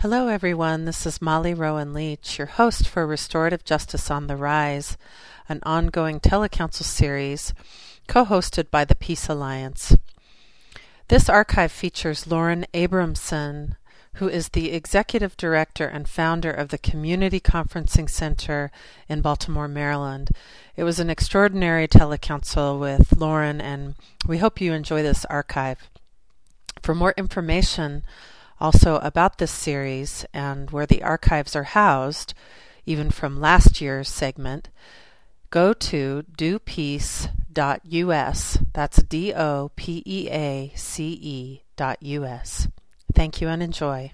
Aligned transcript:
Hello, 0.00 0.28
everyone. 0.28 0.86
This 0.86 1.04
is 1.04 1.20
Molly 1.20 1.52
Rowan 1.52 1.92
Leach, 1.92 2.38
your 2.38 2.46
host 2.46 2.88
for 2.88 3.06
Restorative 3.06 3.64
Justice 3.64 4.10
on 4.10 4.28
the 4.28 4.34
Rise, 4.34 4.96
an 5.46 5.60
ongoing 5.64 6.20
telecouncil 6.20 6.84
series 6.84 7.52
co 8.08 8.24
hosted 8.24 8.70
by 8.70 8.86
the 8.86 8.94
Peace 8.94 9.28
Alliance. 9.28 9.94
This 11.08 11.28
archive 11.28 11.70
features 11.70 12.26
Lauren 12.26 12.64
Abramson, 12.72 13.76
who 14.14 14.26
is 14.26 14.48
the 14.48 14.72
executive 14.72 15.36
director 15.36 15.86
and 15.86 16.08
founder 16.08 16.50
of 16.50 16.70
the 16.70 16.78
Community 16.78 17.38
Conferencing 17.38 18.08
Center 18.08 18.70
in 19.06 19.20
Baltimore, 19.20 19.68
Maryland. 19.68 20.30
It 20.76 20.84
was 20.84 20.98
an 20.98 21.10
extraordinary 21.10 21.86
telecouncil 21.86 22.80
with 22.80 23.18
Lauren, 23.18 23.60
and 23.60 23.96
we 24.26 24.38
hope 24.38 24.62
you 24.62 24.72
enjoy 24.72 25.02
this 25.02 25.26
archive. 25.26 25.90
For 26.80 26.94
more 26.94 27.12
information, 27.18 28.02
also, 28.60 28.96
about 28.96 29.38
this 29.38 29.50
series 29.50 30.26
and 30.34 30.70
where 30.70 30.86
the 30.86 31.02
archives 31.02 31.56
are 31.56 31.62
housed, 31.64 32.34
even 32.84 33.10
from 33.10 33.40
last 33.40 33.80
year's 33.80 34.08
segment, 34.08 34.68
go 35.50 35.72
to 35.72 36.24
dopeace.us. 36.36 37.28
That's 38.72 39.02
D 39.02 39.32
O 39.34 39.70
P 39.76 40.02
E 40.04 40.28
A 40.30 40.72
C 40.76 41.18
E 41.22 41.62
US. 42.00 42.68
Thank 43.14 43.40
you 43.40 43.48
and 43.48 43.62
enjoy. 43.62 44.12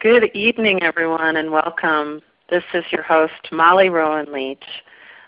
Good 0.00 0.30
evening, 0.34 0.82
everyone, 0.82 1.36
and 1.36 1.50
welcome. 1.50 2.20
This 2.50 2.64
is 2.74 2.84
your 2.92 3.02
host, 3.02 3.50
Molly 3.50 3.88
Rowan 3.88 4.30
Leach. 4.32 4.82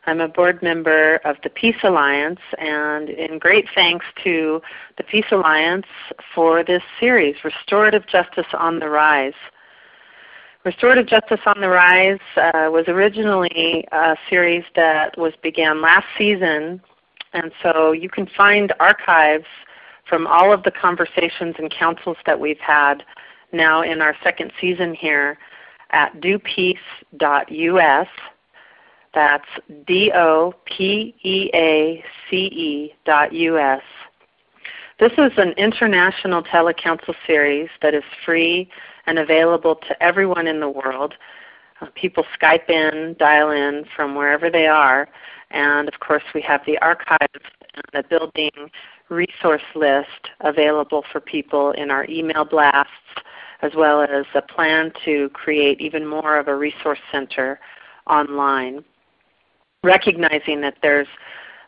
I'm 0.09 0.21
a 0.21 0.29
board 0.29 0.63
member 0.63 1.17
of 1.25 1.37
the 1.43 1.51
Peace 1.51 1.83
Alliance, 1.83 2.39
and 2.59 3.11
in 3.11 3.41
great 3.41 3.67
thanks 3.75 4.07
to 4.23 4.63
the 4.97 5.03
Peace 5.03 5.25
Alliance 5.33 5.87
for 6.33 6.63
this 6.63 6.83
series, 7.01 7.35
Restorative 7.43 8.07
Justice 8.07 8.47
on 8.57 8.79
the 8.79 8.89
Rise. 8.89 9.35
Restorative 10.65 11.09
Justice 11.09 11.41
on 11.45 11.61
the 11.61 11.69
Rise 11.69 12.21
uh, 12.37 12.71
was 12.71 12.85
originally 12.87 13.85
a 13.91 14.15
series 14.31 14.63
that 14.77 15.19
was 15.19 15.33
began 15.43 15.83
last 15.83 16.07
season, 16.17 16.81
and 17.33 17.51
so 17.61 17.91
you 17.91 18.09
can 18.09 18.29
find 18.37 18.73
archives 18.79 19.47
from 20.09 20.29
all 20.29 20.53
of 20.53 20.63
the 20.63 20.71
conversations 20.71 21.57
and 21.59 21.69
councils 21.73 22.17
that 22.27 22.39
we've 22.39 22.61
had 22.61 23.03
now 23.53 23.83
in 23.83 24.01
our 24.01 24.15
second 24.23 24.53
season 24.61 24.95
here 24.95 25.37
at 25.91 26.15
dopeace.us 26.21 26.79
that's 29.17 29.49
D-O-P-E-A-C-E 29.87 30.55
dot 33.07 33.33
U-S. 33.33 33.83
This 35.01 35.13
is 35.13 35.33
an 35.39 35.53
international 35.57 36.43
telecouncil 36.43 37.15
series 37.27 37.71
that 37.81 37.95
is 37.95 38.05
free 38.27 38.69
and 39.07 39.19
available 39.19 39.77
to 39.77 40.03
everyone 40.03 40.47
in 40.47 40.61
the 40.61 40.69
world. 40.69 41.15
Uh, 41.81 41.87
people 41.95 42.27
Skype 42.39 42.69
in, 42.69 43.17
dial 43.19 43.51
in 43.51 43.87
from 43.97 44.15
wherever 44.15 44.51
they 44.51 44.67
are, 44.67 45.09
and 45.51 45.89
of 45.89 45.99
course 46.01 46.25
we 46.35 46.43
have 46.43 46.61
the 46.67 46.77
archives 46.79 47.45
and 47.75 47.85
the 47.95 48.03
building 48.11 48.71
resource 49.09 49.63
list 49.75 50.29
available 50.41 51.05
for 51.11 51.21
people 51.21 51.73
in 51.73 51.91
our 51.91 52.05
email 52.11 52.45
blasts, 52.45 52.91
as 53.63 53.73
well 53.75 54.03
as 54.03 54.27
a 54.35 54.43
plan 54.43 54.93
to 55.07 55.31
create 55.31 55.81
even 55.81 56.05
more 56.07 56.39
of 56.39 56.49
a 56.49 56.55
resource 56.55 57.01
center 57.11 57.59
online 58.07 58.85
recognizing 59.87 60.61
that 60.61 60.77
there's 60.83 61.09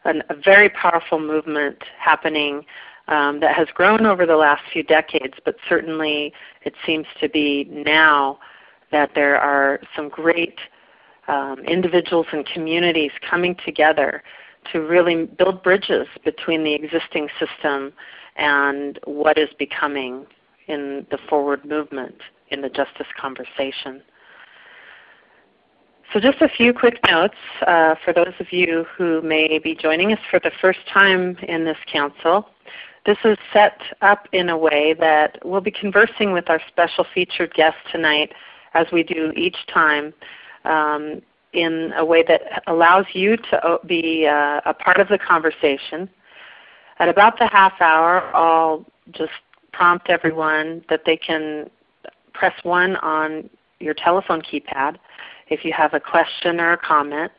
an, 0.05 0.23
a 0.29 0.35
very 0.35 0.69
powerful 0.69 1.21
movement 1.21 1.79
happening 1.99 2.65
um, 3.09 3.41
that 3.41 3.55
has 3.55 3.69
grown 3.75 4.05
over 4.05 4.27
the 4.27 4.37
last 4.37 4.63
few 4.73 4.83
decades, 4.83 5.35
but 5.45 5.57
certainly 5.69 6.33
it 6.63 6.75
seems 6.85 7.07
to 7.21 7.29
be 7.29 7.65
now 7.71 8.39
that 8.93 9.11
there 9.15 9.39
are 9.39 9.81
some 9.97 10.09
great 10.09 10.59
um, 11.28 11.61
individuals 11.61 12.27
and 12.33 12.47
communities 12.47 13.12
coming 13.28 13.57
together 13.65 14.23
to 14.73 14.81
really 14.81 15.25
build 15.25 15.62
bridges 15.62 16.07
between 16.25 16.65
the 16.65 16.75
existing 16.75 17.28
system 17.39 17.93
and 18.37 18.99
what 19.05 19.39
is 19.39 19.49
becoming 19.59 20.27
in 20.67 21.07
the 21.11 21.19
forward 21.28 21.65
movement 21.65 22.17
in 22.51 22.61
the 22.61 22.69
justice 22.69 23.07
conversation. 23.19 24.03
So 26.13 26.21
just 26.21 26.41
a 26.41 26.49
few 26.49 26.73
quick 26.73 26.99
notes 27.07 27.37
uh, 27.67 27.95
for 28.03 28.15
those 28.15 28.33
of 28.41 28.51
you 28.51 28.87
who 28.97 29.21
may 29.21 29.59
be 29.59 29.75
joining 29.75 30.11
us 30.15 30.19
for 30.31 30.41
the 30.41 30.51
first 30.59 30.79
time 30.91 31.37
in 31.43 31.67
this 31.67 31.77
council. 31.87 32.49
This 33.05 33.19
is 33.25 33.37
set 33.53 33.79
up 34.01 34.27
in 34.33 34.49
a 34.49 34.57
way 34.57 34.95
that 34.95 35.39
we'll 35.45 35.61
be 35.61 35.71
conversing 35.71 36.33
with 36.33 36.49
our 36.49 36.63
special 36.67 37.05
featured 37.13 37.53
guest 37.53 37.77
tonight 37.93 38.33
as 38.73 38.87
we 38.91 39.03
do 39.03 39.33
each 39.37 39.57
time 39.73 40.15
um, 40.65 41.21
in 41.53 41.93
a 41.95 42.05
way 42.05 42.25
that 42.27 42.63
allows 42.69 43.05
you 43.13 43.37
to 43.37 43.67
uh, 43.67 43.77
be 43.87 44.27
uh, 44.27 44.63
a 44.65 44.73
part 44.73 45.01
of 45.01 45.09
the 45.09 45.19
conversation. 45.19 46.09
At 47.01 47.11
about 47.11 47.39
the 47.39 47.49
half 47.49 47.75
hour, 47.83 48.35
I'll 48.35 48.87
just 49.11 49.33
prompt 49.75 50.09
everyone 50.09 50.83
that 50.89 51.03
they 51.05 51.19
can 51.19 51.69
press 52.33 52.55
1 52.63 52.97
on 52.97 53.51
your 53.79 53.95
telephone 53.95 54.41
keypad 54.41 54.97
if 55.50 55.64
you 55.64 55.72
have 55.72 55.94
a 55.94 56.00
question 56.00 56.60
or 56.60 56.72
a 56.72 56.78
comment. 56.78 57.32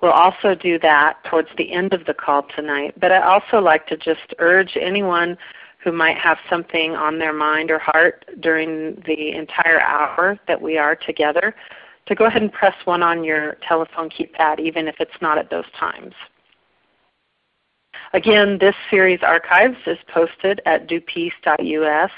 We'll 0.00 0.12
also 0.12 0.54
do 0.54 0.78
that 0.80 1.24
towards 1.24 1.48
the 1.56 1.72
end 1.72 1.92
of 1.92 2.04
the 2.04 2.14
call 2.14 2.46
tonight. 2.54 2.94
But 3.00 3.10
I 3.10 3.20
also 3.20 3.58
like 3.58 3.86
to 3.88 3.96
just 3.96 4.34
urge 4.38 4.76
anyone 4.80 5.36
who 5.82 5.92
might 5.92 6.18
have 6.18 6.38
something 6.48 6.94
on 6.94 7.18
their 7.18 7.32
mind 7.32 7.70
or 7.70 7.78
heart 7.78 8.24
during 8.40 9.02
the 9.06 9.32
entire 9.32 9.80
hour 9.80 10.38
that 10.46 10.60
we 10.60 10.76
are 10.76 10.94
together 10.94 11.54
to 12.06 12.14
go 12.14 12.24
ahead 12.24 12.42
and 12.42 12.52
press 12.52 12.74
1 12.84 13.02
on 13.02 13.22
your 13.22 13.56
telephone 13.66 14.08
keypad 14.08 14.58
even 14.58 14.88
if 14.88 14.96
it's 14.98 15.20
not 15.20 15.38
at 15.38 15.50
those 15.50 15.70
times. 15.78 16.14
Again, 18.12 18.58
this 18.58 18.74
series 18.90 19.20
archives 19.22 19.76
is 19.86 19.98
posted 20.08 20.62
at 20.64 20.88
dopeace.us 20.88 22.10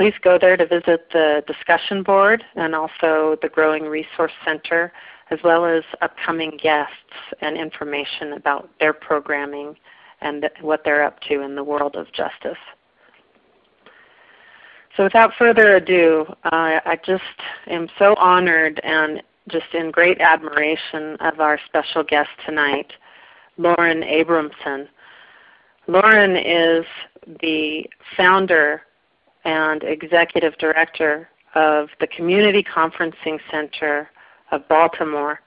please 0.00 0.14
go 0.22 0.38
there 0.40 0.56
to 0.56 0.64
visit 0.64 1.10
the 1.12 1.44
discussion 1.46 2.02
board 2.02 2.42
and 2.54 2.74
also 2.74 3.36
the 3.42 3.50
Growing 3.50 3.82
Resource 3.82 4.32
Center, 4.46 4.94
as 5.30 5.38
well 5.44 5.66
as 5.66 5.82
upcoming 6.00 6.58
guests 6.62 6.94
and 7.42 7.54
information 7.58 8.32
about 8.32 8.70
their 8.80 8.94
programming 8.94 9.76
and 10.22 10.48
what 10.62 10.84
they're 10.86 11.04
up 11.04 11.20
to 11.28 11.42
in 11.42 11.54
the 11.54 11.62
world 11.62 11.96
of 11.96 12.06
justice. 12.14 12.56
So 14.96 15.04
without 15.04 15.32
further 15.38 15.76
ado, 15.76 16.24
uh, 16.44 16.80
I 16.86 16.98
just 17.04 17.22
am 17.66 17.86
so 17.98 18.14
honored 18.14 18.80
and 18.82 19.22
just 19.50 19.74
in 19.74 19.90
great 19.90 20.18
admiration 20.22 21.16
of 21.20 21.40
our 21.40 21.60
special 21.66 22.04
guest 22.04 22.30
tonight, 22.46 22.90
Lauren 23.58 24.00
Abramson. 24.00 24.88
Lauren 25.88 26.36
is 26.38 26.86
the 27.42 27.84
founder 28.16 28.80
and 29.44 29.82
Executive 29.82 30.56
Director 30.58 31.28
of 31.54 31.88
the 32.00 32.06
Community 32.06 32.62
Conferencing 32.62 33.38
Center 33.50 34.08
of 34.52 34.66
Baltimore. 34.68 35.40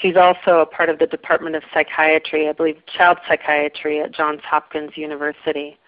She's 0.00 0.16
also 0.16 0.60
a 0.60 0.66
part 0.66 0.88
of 0.88 0.98
the 0.98 1.06
Department 1.06 1.56
of 1.56 1.62
Psychiatry, 1.72 2.48
I 2.48 2.52
believe 2.52 2.76
child 2.86 3.18
psychiatry 3.28 4.00
at 4.00 4.12
Johns 4.12 4.40
Hopkins 4.42 4.96
University. 4.96 5.78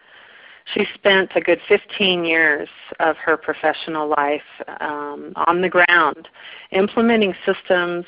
She 0.75 0.87
spent 0.95 1.31
a 1.35 1.41
good 1.41 1.61
15 1.69 2.25
years 2.25 2.69
of 2.99 3.17
her 3.17 3.37
professional 3.37 4.09
life 4.09 4.43
um, 4.81 5.33
on 5.37 5.61
the 5.61 5.69
ground 5.69 6.29
implementing 6.73 7.35
systems 7.45 8.05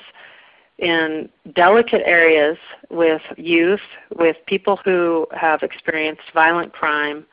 in 0.78 1.28
delicate 1.54 2.03
areas 2.04 2.56
with 2.91 3.22
youth, 3.36 3.80
with 4.16 4.36
people 4.47 4.78
who 4.84 5.26
have 5.32 5.62
experienced 5.62 6.22
violent 6.34 6.72
crime, 6.72 7.27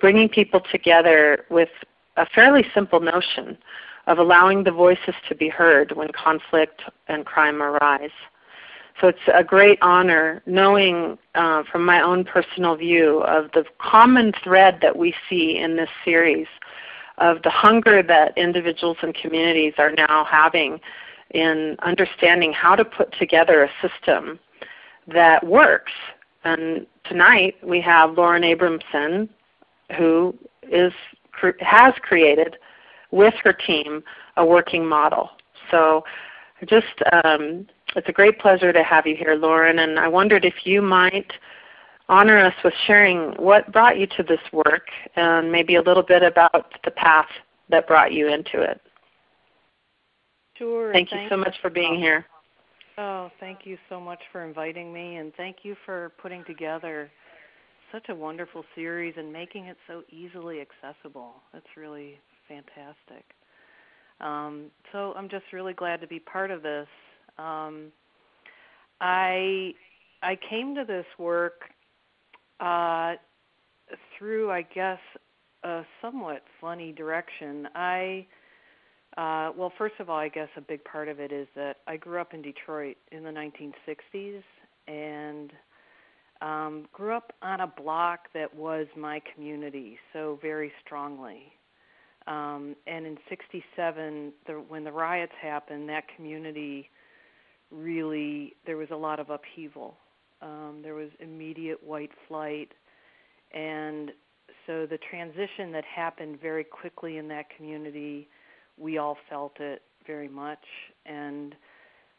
bringing 0.00 0.28
people 0.28 0.60
together 0.70 1.44
with 1.50 1.70
a 2.16 2.26
fairly 2.26 2.64
simple 2.74 3.00
notion 3.00 3.56
of 4.06 4.18
allowing 4.18 4.64
the 4.64 4.70
voices 4.70 5.14
to 5.28 5.34
be 5.34 5.48
heard 5.48 5.92
when 5.92 6.08
conflict 6.12 6.82
and 7.08 7.26
crime 7.26 7.62
arise. 7.62 8.10
So 9.00 9.08
it's 9.08 9.18
a 9.32 9.44
great 9.44 9.78
honor 9.82 10.42
knowing 10.46 11.18
uh, 11.34 11.64
from 11.70 11.84
my 11.84 12.00
own 12.00 12.24
personal 12.24 12.76
view 12.76 13.18
of 13.24 13.50
the 13.52 13.64
common 13.78 14.32
thread 14.42 14.78
that 14.80 14.96
we 14.96 15.14
see 15.28 15.58
in 15.58 15.76
this 15.76 15.90
series 16.04 16.46
of 17.18 17.42
the 17.42 17.50
hunger 17.50 18.02
that 18.02 18.36
individuals 18.38 18.96
and 19.02 19.14
communities 19.14 19.74
are 19.78 19.92
now 19.92 20.24
having 20.24 20.80
in 21.30 21.76
understanding 21.82 22.52
how 22.52 22.74
to 22.76 22.84
put 22.84 23.12
together 23.18 23.64
a 23.64 23.88
system 23.88 24.38
that 25.06 25.44
works. 25.46 25.92
And 26.44 26.86
tonight 27.04 27.56
we 27.62 27.80
have 27.80 28.16
Lauren 28.16 28.42
Abramson, 28.42 29.28
who 29.96 30.36
is 30.62 30.92
has 31.60 31.94
created 32.02 32.56
with 33.10 33.34
her 33.44 33.52
team 33.52 34.02
a 34.36 34.44
working 34.44 34.86
model. 34.86 35.30
So 35.70 36.04
just 36.66 36.86
um, 37.12 37.66
it's 37.94 38.08
a 38.08 38.12
great 38.12 38.38
pleasure 38.38 38.72
to 38.72 38.82
have 38.82 39.06
you 39.06 39.16
here, 39.16 39.34
Lauren, 39.34 39.80
and 39.80 39.98
I 39.98 40.08
wondered 40.08 40.44
if 40.44 40.54
you 40.64 40.82
might 40.82 41.30
honor 42.08 42.38
us 42.38 42.54
with 42.64 42.74
sharing 42.86 43.32
what 43.32 43.70
brought 43.72 43.98
you 43.98 44.06
to 44.06 44.22
this 44.22 44.40
work 44.52 44.88
and 45.16 45.50
maybe 45.50 45.76
a 45.76 45.82
little 45.82 46.02
bit 46.02 46.22
about 46.22 46.72
the 46.84 46.90
path 46.90 47.28
that 47.68 47.86
brought 47.86 48.12
you 48.12 48.28
into 48.28 48.62
it. 48.62 48.80
Sure. 50.56 50.92
Thank 50.92 51.12
you 51.12 51.26
so 51.28 51.36
much 51.36 51.54
for 51.60 51.68
being 51.68 51.96
here. 51.96 52.24
Oh, 52.98 53.30
thank 53.40 53.66
you 53.66 53.76
so 53.90 54.00
much 54.00 54.20
for 54.32 54.42
inviting 54.42 54.90
me, 54.92 55.16
and 55.16 55.34
thank 55.36 55.58
you 55.64 55.76
for 55.84 56.12
putting 56.20 56.44
together 56.44 57.10
such 57.96 58.10
a 58.10 58.14
wonderful 58.14 58.62
series 58.74 59.14
and 59.16 59.32
making 59.32 59.64
it 59.64 59.76
so 59.86 60.02
easily 60.10 60.60
accessible. 60.60 61.36
That's 61.54 61.64
really 61.78 62.18
fantastic. 62.46 63.24
Um, 64.20 64.66
so 64.92 65.14
I'm 65.16 65.30
just 65.30 65.44
really 65.50 65.72
glad 65.72 66.02
to 66.02 66.06
be 66.06 66.18
part 66.18 66.50
of 66.50 66.62
this. 66.62 66.86
Um, 67.38 67.86
I 69.00 69.72
I 70.22 70.38
came 70.50 70.74
to 70.74 70.84
this 70.84 71.06
work 71.18 71.62
uh, 72.60 73.14
through, 74.18 74.50
I 74.50 74.60
guess, 74.60 74.98
a 75.64 75.82
somewhat 76.02 76.42
funny 76.60 76.92
direction. 76.92 77.66
I 77.74 78.26
uh, 79.16 79.52
well, 79.56 79.72
first 79.78 79.94
of 80.00 80.10
all, 80.10 80.18
I 80.18 80.28
guess 80.28 80.48
a 80.58 80.60
big 80.60 80.84
part 80.84 81.08
of 81.08 81.18
it 81.18 81.32
is 81.32 81.48
that 81.56 81.78
I 81.86 81.96
grew 81.96 82.20
up 82.20 82.34
in 82.34 82.42
Detroit 82.42 82.96
in 83.10 83.22
the 83.22 83.30
1960s 83.30 84.42
and 84.86 85.50
um, 86.40 86.86
grew 86.92 87.14
up 87.14 87.32
on 87.42 87.60
a 87.60 87.66
block 87.66 88.28
that 88.34 88.54
was 88.54 88.86
my 88.96 89.20
community 89.34 89.98
so 90.12 90.38
very 90.42 90.72
strongly. 90.84 91.52
Um, 92.26 92.74
and 92.86 93.06
in 93.06 93.18
'67, 93.28 94.32
the, 94.46 94.52
when 94.54 94.84
the 94.84 94.92
riots 94.92 95.32
happened, 95.40 95.88
that 95.88 96.04
community 96.16 96.90
really 97.70 98.54
there 98.66 98.76
was 98.76 98.88
a 98.90 98.96
lot 98.96 99.20
of 99.20 99.30
upheaval. 99.30 99.96
Um, 100.42 100.80
there 100.82 100.94
was 100.94 101.08
immediate 101.20 101.82
white 101.82 102.10
flight, 102.28 102.72
and 103.54 104.10
so 104.66 104.86
the 104.86 104.98
transition 104.98 105.72
that 105.72 105.84
happened 105.84 106.40
very 106.40 106.64
quickly 106.64 107.16
in 107.16 107.28
that 107.28 107.46
community, 107.56 108.28
we 108.76 108.98
all 108.98 109.16
felt 109.30 109.60
it 109.60 109.82
very 110.06 110.28
much. 110.28 110.64
And 111.04 111.54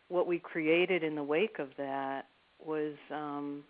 what 0.08 0.28
we 0.28 0.40
created 0.40 1.04
in 1.04 1.16
the 1.16 1.24
wake 1.24 1.60
of 1.60 1.70
that 1.78 2.28
was, 2.66 2.94
um, 3.12 3.64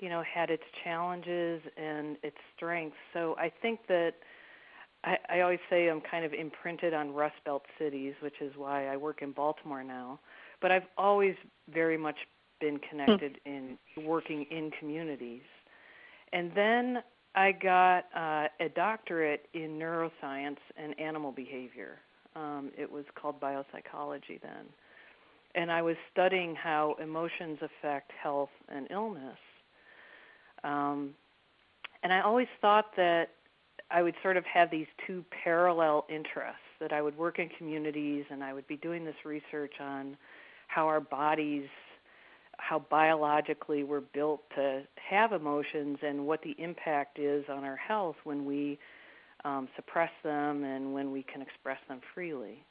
you 0.00 0.08
know, 0.08 0.22
had 0.22 0.50
its 0.50 0.62
challenges 0.82 1.62
and 1.76 2.16
its 2.22 2.36
strengths. 2.56 2.96
So 3.12 3.36
I 3.38 3.52
think 3.62 3.80
that 3.88 4.12
I, 5.04 5.16
I 5.28 5.40
always 5.40 5.60
say 5.68 5.88
I'm 5.88 6.00
kind 6.00 6.24
of 6.24 6.32
imprinted 6.32 6.94
on 6.94 7.12
Rust 7.12 7.36
Belt 7.44 7.64
cities, 7.78 8.14
which 8.20 8.40
is 8.40 8.52
why 8.56 8.86
I 8.86 8.96
work 8.96 9.22
in 9.22 9.32
Baltimore 9.32 9.84
now. 9.84 10.18
But 10.60 10.70
I've 10.70 10.86
always 10.98 11.34
very 11.72 11.96
much 11.96 12.16
been 12.60 12.78
connected 12.78 13.38
hmm. 13.44 13.50
in 13.50 13.78
working 14.04 14.46
in 14.50 14.70
communities. 14.78 15.42
And 16.32 16.52
then 16.54 17.02
I 17.34 17.52
got 17.52 18.04
uh, 18.14 18.48
a 18.60 18.68
doctorate 18.74 19.46
in 19.54 19.78
neuroscience 19.78 20.58
and 20.76 20.98
animal 21.00 21.32
behavior. 21.32 21.98
Um, 22.36 22.70
it 22.76 22.90
was 22.90 23.04
called 23.20 23.40
biopsychology 23.40 24.40
then. 24.42 24.66
And 25.54 25.70
I 25.72 25.82
was 25.82 25.96
studying 26.12 26.54
how 26.54 26.94
emotions 27.02 27.58
affect 27.62 28.12
health 28.22 28.50
and 28.68 28.86
illness. 28.90 29.38
Um, 30.64 31.14
and 32.02 32.12
I 32.12 32.20
always 32.20 32.48
thought 32.60 32.86
that 32.96 33.30
I 33.90 34.02
would 34.02 34.14
sort 34.22 34.36
of 34.36 34.44
have 34.44 34.70
these 34.70 34.86
two 35.06 35.24
parallel 35.44 36.06
interests 36.08 36.60
that 36.80 36.92
I 36.92 37.02
would 37.02 37.16
work 37.18 37.38
in 37.38 37.48
communities 37.58 38.24
and 38.30 38.42
I 38.42 38.52
would 38.52 38.66
be 38.66 38.76
doing 38.76 39.04
this 39.04 39.16
research 39.24 39.74
on 39.80 40.16
how 40.68 40.86
our 40.86 41.00
bodies 41.00 41.68
how 42.60 42.78
biologically 42.90 43.84
we're 43.84 44.00
built 44.00 44.42
to 44.54 44.82
have 44.96 45.32
emotions 45.32 45.98
and 46.02 46.26
what 46.26 46.42
the 46.42 46.54
impact 46.58 47.18
is 47.18 47.44
on 47.48 47.64
our 47.64 47.76
health 47.76 48.16
when 48.24 48.44
we 48.44 48.78
um, 49.44 49.68
suppress 49.76 50.10
them 50.22 50.64
and 50.64 50.92
when 50.92 51.10
we 51.10 51.22
can 51.22 51.40
express 51.40 51.78
them 51.88 52.00
freely. 52.14 52.64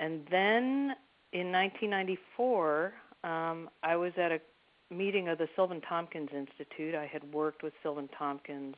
And 0.00 0.26
then 0.30 0.94
in 1.32 1.52
1994, 1.52 2.92
um, 3.24 3.70
I 3.82 3.96
was 3.96 4.12
at 4.16 4.32
a 4.32 4.40
meeting 4.90 5.28
of 5.28 5.38
the 5.38 5.48
Silvan 5.54 5.80
Tomkins 5.82 6.30
Institute. 6.34 6.94
I 6.94 7.06
had 7.06 7.32
worked 7.32 7.62
with 7.62 7.72
Silvan 7.82 8.08
Tomkins, 8.18 8.74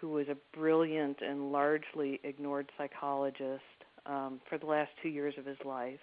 who 0.00 0.10
was 0.10 0.26
a 0.28 0.36
brilliant 0.56 1.18
and 1.20 1.52
largely 1.52 2.20
ignored 2.24 2.70
psychologist 2.76 3.62
um, 4.06 4.40
for 4.48 4.58
the 4.58 4.66
last 4.66 4.90
two 5.02 5.08
years 5.08 5.34
of 5.38 5.46
his 5.46 5.58
life 5.64 6.00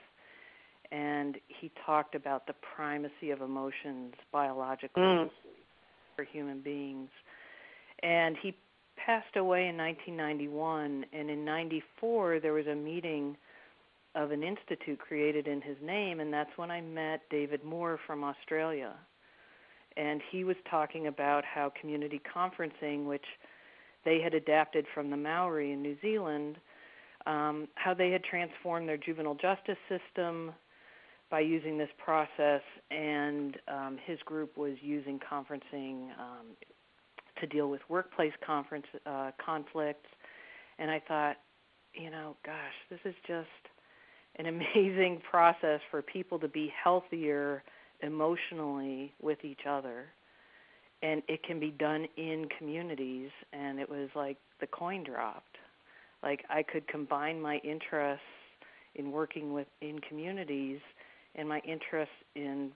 and 0.91 1.37
he 1.47 1.71
talked 1.85 2.15
about 2.15 2.47
the 2.47 2.53
primacy 2.75 3.31
of 3.31 3.41
emotions 3.41 4.13
biologically 4.31 5.01
mm. 5.01 5.29
for 6.15 6.23
human 6.23 6.59
beings. 6.59 7.09
And 8.03 8.35
he 8.41 8.55
passed 8.97 9.35
away 9.37 9.67
in 9.67 9.77
1991, 9.77 11.05
and 11.13 11.29
in 11.29 11.45
94 11.45 12.39
there 12.39 12.53
was 12.53 12.67
a 12.67 12.75
meeting 12.75 13.37
of 14.15 14.31
an 14.31 14.43
institute 14.43 14.99
created 14.99 15.47
in 15.47 15.61
his 15.61 15.77
name, 15.81 16.19
and 16.19 16.33
that's 16.33 16.51
when 16.57 16.69
I 16.69 16.81
met 16.81 17.21
David 17.29 17.63
Moore 17.63 17.97
from 18.05 18.23
Australia. 18.23 18.93
And 19.97 20.21
he 20.31 20.43
was 20.43 20.55
talking 20.69 21.07
about 21.07 21.43
how 21.43 21.71
community 21.79 22.21
conferencing, 22.35 23.05
which 23.05 23.25
they 24.05 24.19
had 24.21 24.33
adapted 24.33 24.85
from 24.93 25.09
the 25.09 25.17
Maori 25.17 25.71
in 25.71 25.81
New 25.81 25.97
Zealand, 26.01 26.57
um, 27.25 27.67
how 27.75 27.93
they 27.93 28.11
had 28.11 28.23
transformed 28.23 28.87
their 28.87 28.97
juvenile 28.97 29.35
justice 29.35 29.77
system, 29.89 30.53
by 31.31 31.39
using 31.39 31.77
this 31.77 31.89
process, 31.97 32.61
and 32.91 33.57
um, 33.69 33.97
his 34.05 34.19
group 34.25 34.57
was 34.57 34.73
using 34.81 35.17
conferencing 35.17 36.09
um, 36.19 36.47
to 37.39 37.47
deal 37.47 37.69
with 37.69 37.79
workplace 37.87 38.33
conference 38.45 38.85
uh, 39.05 39.31
conflicts. 39.43 40.09
And 40.77 40.91
I 40.91 41.01
thought, 41.07 41.37
you 41.93 42.11
know, 42.11 42.35
gosh, 42.45 42.73
this 42.89 42.99
is 43.05 43.15
just 43.25 43.47
an 44.35 44.45
amazing 44.75 45.21
process 45.27 45.79
for 45.89 46.01
people 46.01 46.37
to 46.39 46.49
be 46.49 46.71
healthier 46.83 47.63
emotionally 48.01 49.13
with 49.21 49.43
each 49.43 49.61
other. 49.67 50.05
And 51.03 51.23
it 51.27 51.41
can 51.43 51.59
be 51.59 51.71
done 51.71 52.05
in 52.15 52.47
communities, 52.59 53.31
and 53.53 53.79
it 53.79 53.89
was 53.89 54.09
like 54.15 54.37
the 54.59 54.67
coin 54.67 55.03
dropped. 55.03 55.57
Like 56.21 56.43
I 56.49 56.61
could 56.61 56.87
combine 56.87 57.41
my 57.41 57.57
interests 57.63 58.23
in 58.95 59.11
working 59.11 59.53
with 59.53 59.67
in 59.81 59.99
communities 60.07 60.79
and 61.35 61.49
my 61.49 61.59
interest 61.67 62.11
in 62.35 62.71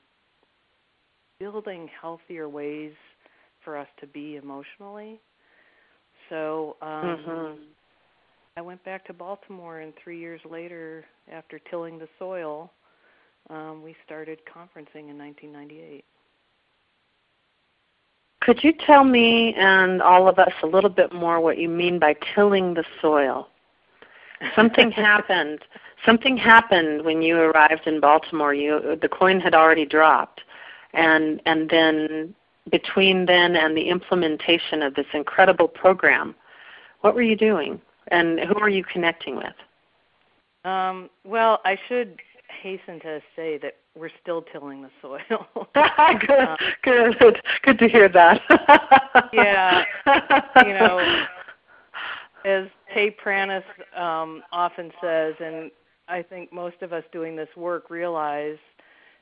building 1.40 1.90
healthier 2.02 2.50
ways 2.50 2.94
for 3.64 3.78
us 3.78 3.88
to 4.00 4.08
be 4.08 4.38
emotionally. 4.38 5.20
So 6.30 6.78
um, 6.82 6.90
mm-hmm. 6.90 7.62
I 8.58 8.62
went 8.62 8.84
back 8.86 9.06
to 9.08 9.14
Baltimore, 9.14 9.82
and 9.82 9.94
three 10.02 10.20
years 10.20 10.42
later, 10.50 11.04
after 11.32 11.60
tilling 11.70 12.00
the 12.00 12.08
soil, 12.18 12.72
um, 13.50 13.82
we 13.84 13.96
started 14.06 14.40
conferencing 14.46 15.10
in 15.10 15.18
1998. 15.18 16.04
Could 18.42 18.64
you 18.64 18.74
tell 18.74 19.04
me 19.04 19.54
and 19.56 20.02
all 20.02 20.28
of 20.28 20.38
us 20.38 20.54
a 20.62 20.68
little 20.68 20.90
bit 20.90 21.12
more 21.12 21.40
what 21.40 21.58
you 21.58 21.68
mean 21.68 21.98
by 21.98 22.16
tilling 22.36 22.76
the 22.76 22.84
soil? 23.02 23.48
Something 24.56 24.92
happened. 24.92 25.60
Something 26.06 26.38
happened 26.38 27.04
when 27.04 27.22
you 27.22 27.38
arrived 27.38 27.88
in 27.88 28.00
Baltimore. 28.00 28.54
You 28.54 28.98
the 29.02 29.10
coin 29.10 29.40
had 29.40 29.56
already 29.56 29.86
dropped, 29.86 30.42
and 30.94 31.42
and 31.48 31.70
then 31.70 32.36
between 32.70 33.26
then 33.26 33.56
and 33.56 33.76
the 33.76 33.90
implementation 33.90 34.84
of 34.84 34.94
this 34.94 35.08
incredible 35.14 35.68
program, 35.68 36.36
what 37.02 37.16
were 37.16 37.22
you 37.22 37.36
doing, 37.36 37.82
and 38.10 38.40
who 38.40 38.54
were 38.60 38.70
you 38.70 38.84
connecting 38.84 39.36
with? 39.36 39.56
Um, 40.66 41.10
well, 41.24 41.62
I 41.64 41.78
should 41.88 42.20
hasten 42.62 43.00
to 43.02 43.22
say 43.36 43.58
that 43.60 43.78
we're 43.96 44.10
still 44.22 44.42
tilling 44.42 44.82
the 44.82 44.90
soil. 45.02 45.20
good, 46.26 46.40
um, 46.40 46.58
good, 46.84 47.42
good 47.64 47.80
to 47.80 47.88
hear 47.88 48.10
that. 48.10 48.42
yeah, 49.34 49.84
you 50.66 50.74
know, 50.74 51.26
as 52.46 52.68
Kay 52.94 53.16
Pranis 53.24 53.64
um, 53.98 54.44
often 54.52 54.92
says, 55.02 55.34
and 55.40 55.72
I 56.08 56.22
think 56.22 56.54
most 56.54 56.82
of 56.82 56.94
us 56.94 57.04
doing 57.12 57.36
this 57.36 57.50
work 57.56 57.90
realize 57.90 58.58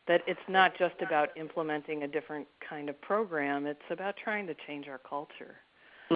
that 0.07 0.21
it's 0.27 0.39
not 0.49 0.77
just 0.77 0.95
about 1.01 1.29
implementing 1.37 2.03
a 2.03 2.07
different 2.07 2.45
kind 2.67 2.89
of 2.89 2.99
program, 3.01 3.65
it's 3.65 3.79
about 3.89 4.15
trying 4.21 4.45
to 4.47 4.55
change 4.67 4.87
our 4.87 4.97
culture. 4.97 5.55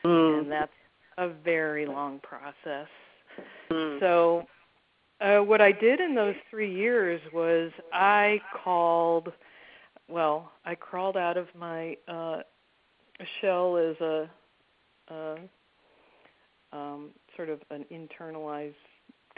Mm. 0.03 0.39
And 0.39 0.51
that's 0.51 0.71
a 1.17 1.29
very 1.29 1.85
long 1.85 2.19
process. 2.19 2.87
Mm. 3.71 3.99
So, 3.99 4.45
uh, 5.19 5.39
what 5.39 5.61
I 5.61 5.71
did 5.71 5.99
in 5.99 6.15
those 6.15 6.35
three 6.49 6.73
years 6.73 7.21
was 7.33 7.71
I 7.91 8.41
called, 8.63 9.31
well, 10.07 10.51
I 10.65 10.75
crawled 10.75 11.17
out 11.17 11.37
of 11.37 11.47
my 11.57 11.97
uh, 12.07 12.39
shell 13.41 13.77
as 13.77 13.95
a, 13.99 14.29
a 15.09 15.37
um, 16.71 17.09
sort 17.35 17.49
of 17.49 17.61
an 17.71 17.85
internalized 17.91 18.75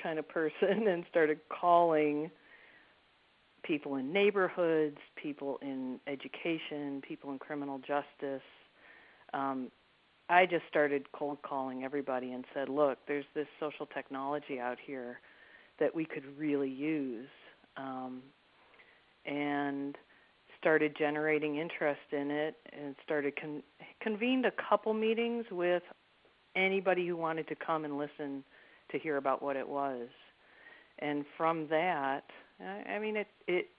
kind 0.02 0.20
of 0.20 0.28
person 0.28 0.88
and 0.88 1.06
started 1.10 1.40
calling 1.50 2.30
people 3.64 3.96
in 3.96 4.12
neighborhoods, 4.12 4.98
people 5.16 5.60
in 5.62 6.00
education, 6.08 7.02
people 7.08 7.32
in 7.32 7.40
criminal 7.40 7.78
justice, 7.80 8.42
um, 9.34 9.70
I 10.30 10.46
just 10.46 10.64
started 10.70 11.12
cold 11.12 11.40
calling 11.42 11.84
everybody 11.84 12.34
and 12.34 12.46
said, 12.54 12.70
"Look, 12.70 13.00
there's 13.08 13.26
this 13.34 13.48
social 13.60 13.88
technology 13.88 14.60
out 14.60 14.78
here 14.86 15.20
that 15.80 15.94
we 15.94 16.06
could 16.06 16.26
really 16.38 16.70
use," 16.70 17.30
um, 17.78 18.22
and 19.26 19.98
started 20.58 20.96
generating 20.98 21.58
interest 21.58 22.12
in 22.12 22.32
it, 22.32 22.56
and 22.74 22.96
started 23.04 23.40
con- 23.40 23.64
convened 24.02 24.46
a 24.46 24.52
couple 24.70 24.94
meetings 24.94 25.46
with 25.52 25.84
anybody 26.56 27.08
who 27.08 27.16
wanted 27.16 27.48
to 27.48 27.56
come 27.56 27.86
and 27.86 27.98
listen 27.98 28.44
to 28.92 29.00
hear 29.00 29.18
about 29.18 29.42
what 29.42 29.56
it 29.56 29.68
was, 29.68 30.10
and 31.00 31.26
from 31.38 31.68
that, 31.70 32.24
I, 32.60 32.94
I 32.94 33.00
mean, 33.00 33.16
it 33.18 33.28
it 33.48 33.70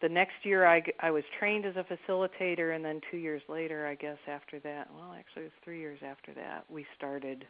the 0.00 0.08
next 0.08 0.44
year 0.44 0.66
I, 0.66 0.82
I 1.00 1.10
was 1.10 1.24
trained 1.38 1.64
as 1.64 1.74
a 1.76 1.84
facilitator 1.84 2.74
and 2.74 2.84
then 2.84 3.00
two 3.10 3.16
years 3.16 3.42
later 3.48 3.86
i 3.86 3.94
guess 3.94 4.18
after 4.26 4.58
that 4.60 4.88
well 4.94 5.14
actually 5.18 5.42
it 5.42 5.46
was 5.46 5.60
three 5.64 5.80
years 5.80 5.98
after 6.04 6.32
that 6.34 6.64
we 6.68 6.86
started 6.96 7.46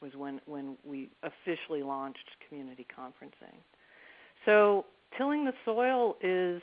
was 0.00 0.12
when 0.16 0.40
when 0.46 0.76
we 0.84 1.10
officially 1.22 1.82
launched 1.82 2.28
community 2.48 2.86
conferencing 2.96 3.56
so 4.44 4.84
tilling 5.16 5.44
the 5.44 5.52
soil 5.64 6.16
is 6.20 6.62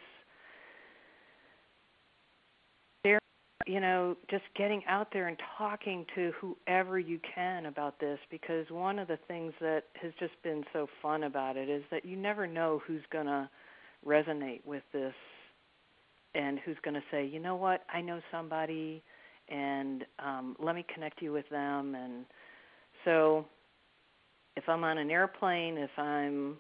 there 3.04 3.20
you 3.66 3.80
know 3.80 4.16
just 4.30 4.44
getting 4.56 4.82
out 4.88 5.08
there 5.12 5.28
and 5.28 5.38
talking 5.58 6.06
to 6.16 6.32
whoever 6.40 7.00
you 7.00 7.20
can 7.34 7.66
about 7.66 8.00
this 8.00 8.20
because 8.30 8.66
one 8.70 9.00
of 9.00 9.08
the 9.08 9.18
things 9.28 9.54
that 9.60 9.84
has 10.02 10.12
just 10.20 10.34
been 10.44 10.64
so 10.74 10.88
fun 11.02 11.24
about 11.24 11.58
it 11.58 11.70
is 11.70 11.84
that 11.92 12.06
you 12.06 12.16
never 12.16 12.46
know 12.48 12.82
who's 12.86 13.04
going 13.12 13.26
to 13.26 13.50
resonate 14.06 14.66
with 14.66 14.84
this 14.92 15.14
and 16.36 16.60
who's 16.66 16.78
going 16.84 16.96
to 16.96 17.04
say, 17.12 17.26
you 17.26 17.40
know 17.40 17.56
what, 17.56 17.84
I 17.94 18.02
know 18.02 18.20
somebody, 18.32 19.04
and 19.50 20.04
um, 20.20 20.56
let 20.60 20.76
me 20.76 20.86
connect 20.94 21.22
you 21.22 21.32
with 21.32 21.48
them. 21.50 21.96
And 21.96 22.26
so, 23.06 23.46
if 24.56 24.68
I'm 24.70 24.84
on 24.84 24.98
an 24.98 25.10
airplane, 25.10 25.78
if 25.78 25.98
I'm, 25.98 26.58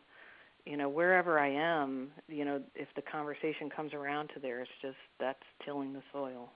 you 0.65 0.77
know, 0.77 0.89
wherever 0.89 1.39
I 1.39 1.49
am, 1.49 2.09
you 2.27 2.45
know, 2.45 2.61
if 2.75 2.87
the 2.95 3.01
conversation 3.01 3.69
comes 3.69 3.93
around 3.93 4.29
to 4.33 4.39
there, 4.39 4.61
it's 4.61 4.71
just 4.81 4.97
that's 5.19 5.43
tilling 5.63 5.93
the 5.93 6.01
soil. 6.11 6.49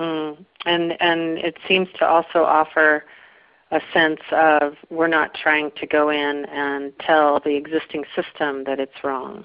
Mm. 0.00 0.44
And 0.66 1.00
and 1.00 1.38
it 1.38 1.56
seems 1.66 1.88
to 1.98 2.06
also 2.06 2.44
offer 2.44 3.04
a 3.70 3.80
sense 3.92 4.20
of 4.30 4.74
we're 4.90 5.08
not 5.08 5.34
trying 5.34 5.70
to 5.72 5.86
go 5.86 6.10
in 6.10 6.44
and 6.46 6.92
tell 7.00 7.40
the 7.40 7.56
existing 7.56 8.04
system 8.14 8.64
that 8.64 8.78
it's 8.78 9.02
wrong, 9.02 9.44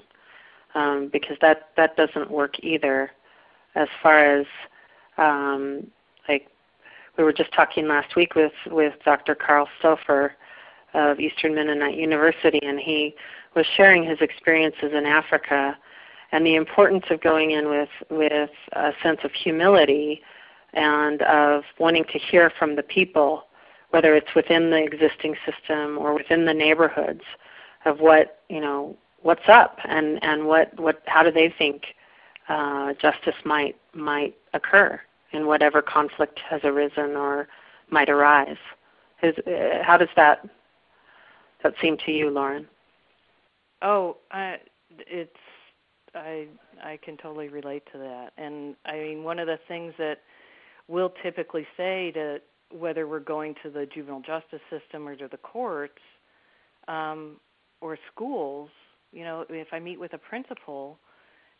um, 0.74 1.08
because 1.12 1.36
that 1.40 1.70
that 1.76 1.96
doesn't 1.96 2.30
work 2.30 2.62
either. 2.62 3.10
As 3.74 3.88
far 4.02 4.18
as 4.18 4.46
um, 5.16 5.90
like 6.28 6.48
we 7.16 7.24
were 7.24 7.32
just 7.32 7.52
talking 7.52 7.88
last 7.88 8.16
week 8.16 8.34
with 8.34 8.52
with 8.70 8.94
Dr. 9.04 9.34
Carl 9.34 9.68
Stauffer 9.78 10.34
of 10.94 11.20
Eastern 11.20 11.54
Mennonite 11.54 11.96
University, 11.96 12.60
and 12.62 12.78
he 12.78 13.14
was 13.54 13.66
sharing 13.76 14.02
his 14.04 14.20
experiences 14.20 14.92
in 14.94 15.06
Africa 15.06 15.76
and 16.32 16.46
the 16.46 16.54
importance 16.54 17.04
of 17.10 17.20
going 17.20 17.52
in 17.52 17.68
with 17.68 17.90
with 18.10 18.50
a 18.72 18.92
sense 19.02 19.20
of 19.24 19.32
humility 19.32 20.22
and 20.72 21.22
of 21.22 21.64
wanting 21.78 22.04
to 22.04 22.18
hear 22.18 22.50
from 22.58 22.76
the 22.76 22.82
people 22.82 23.44
whether 23.90 24.14
it's 24.16 24.34
within 24.34 24.70
the 24.70 24.82
existing 24.82 25.36
system 25.44 25.98
or 25.98 26.14
within 26.14 26.46
the 26.46 26.54
neighborhoods 26.54 27.22
of 27.84 28.00
what 28.00 28.40
you 28.48 28.60
know 28.60 28.96
what's 29.20 29.48
up 29.48 29.78
and 29.84 30.22
and 30.22 30.46
what 30.46 30.78
what 30.80 31.02
how 31.06 31.22
do 31.22 31.30
they 31.30 31.52
think 31.58 31.94
uh, 32.48 32.92
justice 32.94 33.36
might 33.44 33.76
might 33.94 34.34
occur 34.54 34.98
in 35.32 35.46
whatever 35.46 35.82
conflict 35.82 36.40
has 36.48 36.60
arisen 36.64 37.16
or 37.16 37.48
might 37.90 38.08
arise. 38.08 38.56
Is, 39.22 39.34
uh, 39.46 39.82
how 39.82 39.96
does 39.96 40.08
that 40.16 40.46
that 41.62 41.74
seem 41.80 41.96
to 41.98 42.12
you, 42.12 42.30
Lauren? 42.30 42.66
Oh, 43.82 44.16
I, 44.30 44.56
it's 44.98 45.36
I 46.14 46.46
I 46.82 46.98
can 47.02 47.16
totally 47.16 47.48
relate 47.48 47.84
to 47.92 47.98
that. 47.98 48.32
And 48.36 48.76
I 48.84 48.94
mean, 48.98 49.24
one 49.24 49.38
of 49.38 49.46
the 49.46 49.58
things 49.68 49.94
that 49.98 50.18
we'll 50.88 51.12
typically 51.22 51.66
say 51.76 52.10
to 52.12 52.40
whether 52.70 53.06
we're 53.06 53.20
going 53.20 53.54
to 53.62 53.70
the 53.70 53.86
juvenile 53.86 54.22
justice 54.22 54.60
system 54.70 55.06
or 55.06 55.14
to 55.16 55.28
the 55.28 55.36
courts 55.36 56.00
um, 56.88 57.36
or 57.80 57.98
schools, 58.12 58.70
you 59.12 59.24
know, 59.24 59.44
if 59.50 59.68
I 59.72 59.78
meet 59.78 60.00
with 60.00 60.14
a 60.14 60.18
principal, 60.18 60.98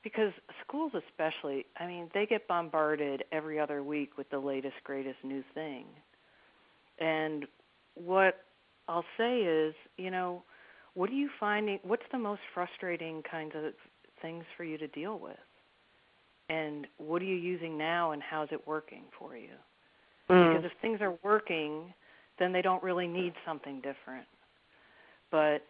because 0.02 0.32
schools 0.66 0.92
especially, 0.94 1.66
I 1.78 1.87
mean, 1.87 2.11
they 2.12 2.26
get 2.26 2.49
bombarded 2.49 3.25
every 3.32 3.61
other 3.61 3.82
week 3.82 4.18
with 4.18 4.28
the 4.30 4.38
latest, 4.38 4.75
greatest 4.85 5.18
new 5.23 5.42
thing. 5.54 5.87
And 6.99 7.47
what 7.94 8.44
I'll 8.88 9.04
say 9.16 9.40
is, 9.40 9.75
you 9.97 10.11
know, 10.11 10.42
what 10.94 11.11
are 11.11 11.14
you 11.14 11.30
finding? 11.38 11.78
What's 11.82 12.02
the 12.12 12.18
most 12.18 12.40
frustrating 12.52 13.23
kinds 13.23 13.52
of 13.54 13.73
things 14.21 14.44
for 14.56 14.64
you 14.64 14.76
to 14.78 14.88
deal 14.88 15.18
with? 15.18 15.37
And 16.49 16.87
what 16.99 17.23
are 17.23 17.26
you 17.26 17.37
using 17.37 17.78
now, 17.78 18.12
and 18.12 18.23
how's 18.23 18.49
it 18.50 18.66
working 18.66 19.04
for 19.18 19.37
you? 19.37 19.54
Mm. 20.28 20.54
Because 20.54 20.71
if 20.71 20.80
things 20.82 21.00
are 21.00 21.14
working, 21.23 21.94
then 22.38 22.52
they 22.52 22.62
don't 22.62 22.82
really 22.82 23.06
need 23.06 23.32
something 23.47 23.76
different. 23.76 24.26
But 25.30 25.62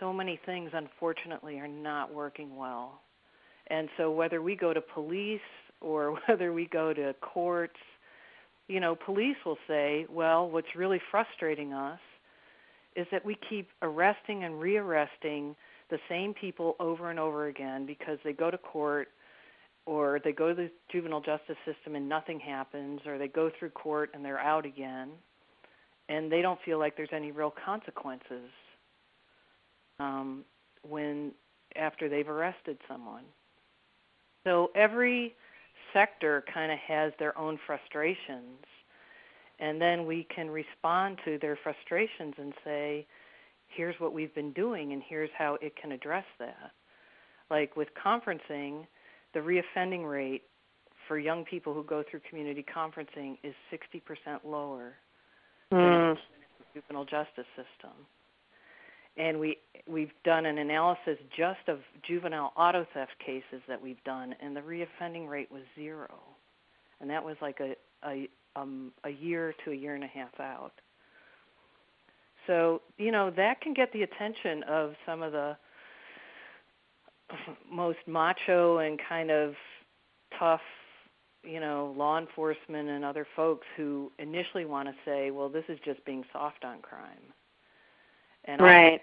so 0.00 0.12
many 0.12 0.40
things, 0.46 0.70
unfortunately, 0.72 1.58
are 1.58 1.68
not 1.68 2.14
working 2.14 2.56
well. 2.56 3.00
And 3.68 3.88
so, 3.96 4.10
whether 4.10 4.42
we 4.42 4.56
go 4.56 4.72
to 4.72 4.80
police 4.80 5.40
or 5.80 6.18
whether 6.28 6.52
we 6.52 6.66
go 6.66 6.92
to 6.92 7.14
courts, 7.20 7.78
you 8.68 8.80
know, 8.80 8.96
police 8.96 9.36
will 9.44 9.58
say, 9.68 10.06
well, 10.10 10.48
what's 10.50 10.74
really 10.74 11.00
frustrating 11.10 11.72
us 11.72 12.00
is 12.96 13.06
that 13.12 13.24
we 13.24 13.36
keep 13.48 13.68
arresting 13.82 14.44
and 14.44 14.54
rearresting 14.54 15.54
the 15.90 15.98
same 16.08 16.34
people 16.34 16.74
over 16.80 17.10
and 17.10 17.20
over 17.20 17.46
again 17.46 17.86
because 17.86 18.18
they 18.24 18.32
go 18.32 18.50
to 18.50 18.58
court 18.58 19.08
or 19.84 20.20
they 20.24 20.32
go 20.32 20.48
to 20.48 20.54
the 20.54 20.70
juvenile 20.90 21.20
justice 21.20 21.56
system 21.64 21.94
and 21.94 22.08
nothing 22.08 22.40
happens, 22.40 23.00
or 23.06 23.18
they 23.18 23.28
go 23.28 23.50
through 23.56 23.70
court 23.70 24.10
and 24.14 24.24
they're 24.24 24.40
out 24.40 24.66
again, 24.66 25.10
and 26.08 26.30
they 26.30 26.42
don't 26.42 26.58
feel 26.64 26.78
like 26.78 26.96
there's 26.96 27.08
any 27.12 27.30
real 27.30 27.54
consequences 27.64 28.50
um, 30.00 30.44
when 30.82 31.30
after 31.76 32.08
they've 32.08 32.28
arrested 32.28 32.76
someone. 32.88 33.22
So 34.46 34.70
every 34.76 35.34
sector 35.92 36.44
kind 36.54 36.70
of 36.70 36.78
has 36.78 37.12
their 37.18 37.36
own 37.36 37.58
frustrations, 37.66 38.64
and 39.58 39.80
then 39.80 40.06
we 40.06 40.24
can 40.32 40.48
respond 40.48 41.18
to 41.24 41.36
their 41.38 41.56
frustrations 41.56 42.34
and 42.38 42.54
say, 42.62 43.06
"Here's 43.66 43.98
what 43.98 44.12
we've 44.12 44.34
been 44.34 44.52
doing, 44.52 44.92
and 44.92 45.02
here's 45.02 45.30
how 45.36 45.54
it 45.56 45.74
can 45.74 45.90
address 45.90 46.24
that." 46.38 46.70
Like 47.50 47.74
with 47.74 47.92
conferencing 47.94 48.86
the 49.34 49.40
reoffending 49.40 50.08
rate 50.08 50.44
for 51.08 51.18
young 51.18 51.44
people 51.44 51.74
who 51.74 51.82
go 51.82 52.04
through 52.04 52.20
community 52.20 52.62
conferencing 52.62 53.38
is 53.42 53.54
60% 53.70 54.44
lower 54.44 54.96
mm. 55.72 56.14
than 56.14 56.18
the 56.58 56.80
juvenile 56.80 57.04
justice 57.04 57.46
system. 57.56 58.06
And 59.16 59.40
we 59.40 59.58
we've 59.88 60.12
done 60.24 60.46
an 60.46 60.58
analysis 60.58 61.18
just 61.36 61.68
of 61.68 61.78
juvenile 62.06 62.52
auto 62.56 62.86
theft 62.92 63.12
cases 63.24 63.62
that 63.68 63.80
we've 63.80 64.02
done, 64.04 64.34
and 64.40 64.54
the 64.54 64.60
reoffending 64.60 65.28
rate 65.28 65.50
was 65.50 65.62
zero, 65.74 66.12
and 67.00 67.08
that 67.08 67.24
was 67.24 67.36
like 67.40 67.60
a 67.60 67.74
a 68.06 68.28
um, 68.56 68.92
a 69.04 69.10
year 69.10 69.54
to 69.64 69.72
a 69.72 69.74
year 69.74 69.94
and 69.94 70.04
a 70.04 70.08
half 70.08 70.38
out. 70.40 70.72
So 72.46 72.82
you 72.98 73.10
know 73.10 73.30
that 73.36 73.60
can 73.60 73.74
get 73.74 73.92
the 73.92 74.02
attention 74.02 74.62
of 74.64 74.94
some 75.06 75.22
of 75.22 75.32
the 75.32 75.56
most 77.70 77.98
macho 78.06 78.78
and 78.78 79.00
kind 79.08 79.30
of 79.30 79.54
tough, 80.38 80.60
you 81.42 81.60
know, 81.60 81.94
law 81.96 82.18
enforcement 82.18 82.88
and 82.88 83.04
other 83.04 83.26
folks 83.36 83.66
who 83.76 84.12
initially 84.18 84.64
want 84.64 84.88
to 84.88 84.94
say, 85.04 85.30
"Well, 85.30 85.48
this 85.48 85.64
is 85.68 85.78
just 85.84 86.04
being 86.04 86.24
soft 86.32 86.64
on 86.64 86.80
crime." 86.82 87.32
And 88.46 88.60
right. 88.60 89.00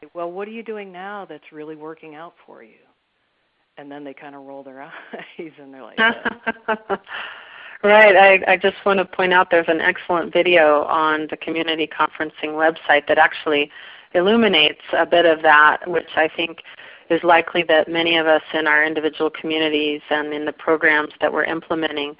Say, 0.00 0.08
well, 0.14 0.30
what 0.30 0.48
are 0.48 0.52
you 0.52 0.62
doing 0.62 0.92
now 0.92 1.26
that's 1.28 1.52
really 1.52 1.76
working 1.76 2.14
out 2.14 2.34
for 2.46 2.62
you? 2.62 2.74
And 3.76 3.90
then 3.90 4.04
they 4.04 4.14
kind 4.14 4.34
of 4.34 4.42
roll 4.42 4.62
their 4.62 4.82
eyes 4.82 5.52
and 5.60 5.72
they're 5.72 5.82
like, 5.82 5.98
Right. 7.82 8.16
I, 8.16 8.52
I 8.52 8.56
just 8.56 8.76
want 8.86 8.98
to 8.98 9.04
point 9.04 9.34
out 9.34 9.50
there's 9.50 9.68
an 9.68 9.82
excellent 9.82 10.32
video 10.32 10.84
on 10.84 11.26
the 11.30 11.36
community 11.36 11.86
conferencing 11.86 12.54
website 12.54 13.06
that 13.08 13.18
actually 13.18 13.70
illuminates 14.14 14.80
a 14.96 15.04
bit 15.04 15.26
of 15.26 15.42
that, 15.42 15.86
which 15.86 16.08
I 16.16 16.28
think 16.34 16.62
is 17.10 17.22
likely 17.22 17.62
that 17.64 17.86
many 17.86 18.16
of 18.16 18.26
us 18.26 18.42
in 18.54 18.66
our 18.66 18.84
individual 18.84 19.28
communities 19.28 20.00
and 20.08 20.32
in 20.32 20.46
the 20.46 20.52
programs 20.52 21.12
that 21.20 21.30
we're 21.30 21.44
implementing 21.44 22.16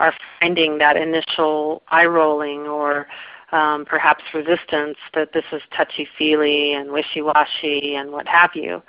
are 0.00 0.12
finding 0.38 0.76
that 0.78 0.98
initial 0.98 1.82
eye 1.88 2.04
rolling 2.04 2.66
or 2.66 3.06
um, 3.52 3.84
perhaps 3.84 4.24
resistance 4.34 4.98
that 5.14 5.32
this 5.32 5.44
is 5.52 5.62
touchy 5.76 6.08
feely 6.18 6.74
and 6.74 6.90
wishy 6.90 7.22
washy 7.22 7.94
and 7.94 8.10
what 8.10 8.26
have 8.26 8.50
you. 8.54 8.82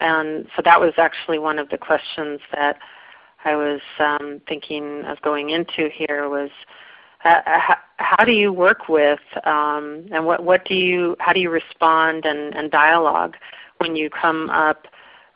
And 0.00 0.46
so 0.56 0.62
that 0.64 0.80
was 0.80 0.94
actually 0.98 1.38
one 1.38 1.58
of 1.58 1.68
the 1.68 1.78
questions 1.78 2.40
that 2.52 2.78
I 3.44 3.56
was 3.56 3.80
um, 3.98 4.40
thinking 4.48 5.04
of 5.04 5.20
going 5.22 5.50
into 5.50 5.88
here 5.88 6.28
was 6.28 6.50
uh, 7.24 7.40
how, 7.44 7.76
how, 7.98 8.24
do 8.24 8.32
you 8.32 8.52
work 8.52 8.88
with 8.88 9.20
um, 9.44 10.06
and 10.10 10.26
what, 10.26 10.42
what 10.42 10.64
do 10.64 10.74
you 10.74 11.16
how 11.20 11.32
do 11.32 11.38
you 11.38 11.50
respond 11.50 12.24
and, 12.24 12.54
and 12.54 12.70
dialogue 12.70 13.36
when 13.78 13.94
you 13.94 14.10
come 14.10 14.50
up 14.50 14.86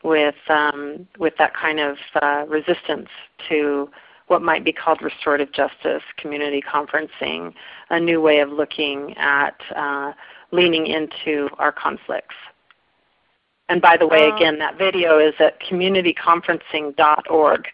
with 0.03 0.35
um, 0.49 1.07
with 1.17 1.33
that 1.37 1.53
kind 1.53 1.79
of 1.79 1.97
uh, 2.21 2.45
resistance 2.47 3.09
to 3.47 3.89
what 4.27 4.41
might 4.41 4.63
be 4.63 4.73
called 4.73 5.01
restorative 5.01 5.51
justice, 5.51 6.03
community 6.17 6.61
conferencing, 6.61 7.53
a 7.89 7.99
new 7.99 8.21
way 8.21 8.39
of 8.39 8.49
looking 8.49 9.15
at 9.17 9.55
uh, 9.75 10.11
leaning 10.51 10.87
into 10.87 11.49
our 11.57 11.71
conflicts. 11.71 12.35
And 13.69 13.81
by 13.81 13.97
the 13.97 14.07
way, 14.07 14.29
again, 14.29 14.59
that 14.59 14.77
video 14.77 15.19
is 15.19 15.33
at 15.39 15.59
communityconferencing.org. 15.61 17.67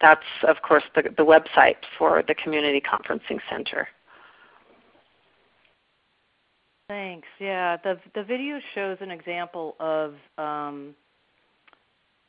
That's, 0.00 0.22
of 0.46 0.62
course, 0.62 0.84
the, 0.94 1.02
the 1.02 1.24
website 1.24 1.76
for 1.98 2.22
the 2.26 2.34
Community 2.34 2.80
Conferencing 2.80 3.40
Center. 3.50 3.88
Thanks. 6.88 7.26
Yeah, 7.40 7.78
the 7.82 7.98
the 8.14 8.22
video 8.22 8.60
shows 8.74 8.98
an 9.00 9.10
example 9.10 9.76
of 9.80 10.14
um, 10.36 10.94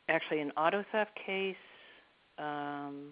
actually 0.08 0.40
an 0.40 0.52
auto 0.52 0.86
theft 0.92 1.12
case, 1.26 1.56
um, 2.38 3.03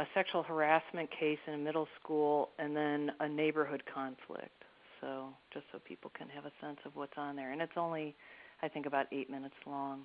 a 0.00 0.06
sexual 0.14 0.42
harassment 0.42 1.10
case 1.10 1.38
in 1.46 1.52
a 1.52 1.58
middle 1.58 1.86
school, 2.02 2.48
and 2.58 2.74
then 2.74 3.12
a 3.20 3.28
neighborhood 3.28 3.82
conflict. 3.92 4.64
So 5.02 5.28
just 5.52 5.66
so 5.70 5.78
people 5.78 6.10
can 6.16 6.26
have 6.30 6.46
a 6.46 6.52
sense 6.60 6.78
of 6.86 6.96
what's 6.96 7.12
on 7.18 7.36
there, 7.36 7.52
and 7.52 7.60
it's 7.60 7.76
only 7.76 8.16
I 8.62 8.68
think 8.68 8.86
about 8.86 9.06
eight 9.12 9.30
minutes 9.30 9.54
long. 9.66 10.00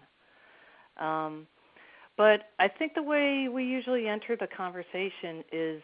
Um, 1.00 1.48
but 2.18 2.42
I 2.60 2.68
think 2.68 2.94
the 2.94 3.04
way 3.04 3.48
we 3.52 3.64
usually 3.64 4.08
enter 4.08 4.36
the 4.38 4.48
conversation 4.48 5.44
is, 5.52 5.82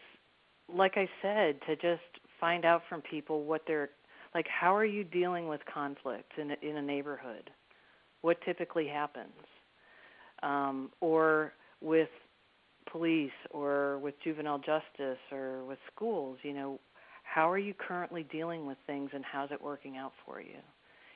like 0.74 0.96
I 0.96 1.08
said, 1.22 1.58
to 1.66 1.76
just 1.76 2.02
find 2.38 2.64
out 2.66 2.82
from 2.88 3.00
people 3.02 3.44
what 3.44 3.62
they're 3.66 3.90
like. 4.34 4.46
How 4.48 4.74
are 4.76 4.84
you 4.84 5.04
dealing 5.04 5.48
with 5.48 5.60
conflict 5.72 6.32
in 6.38 6.50
a, 6.50 6.56
in 6.62 6.76
a 6.76 6.82
neighborhood? 6.82 7.50
What 8.20 8.38
typically 8.44 8.88
happens? 8.88 9.32
Um, 10.42 10.90
or 11.00 11.52
with 11.80 12.08
police, 12.90 13.30
or 13.50 13.98
with 13.98 14.14
juvenile 14.22 14.58
justice, 14.58 15.18
or 15.30 15.64
with 15.64 15.78
schools. 15.94 16.38
You 16.42 16.54
know, 16.54 16.80
how 17.22 17.50
are 17.50 17.58
you 17.58 17.74
currently 17.74 18.24
dealing 18.24 18.66
with 18.66 18.78
things, 18.86 19.10
and 19.14 19.24
how's 19.24 19.50
it 19.50 19.62
working 19.62 19.96
out 19.96 20.12
for 20.24 20.40
you? 20.40 20.58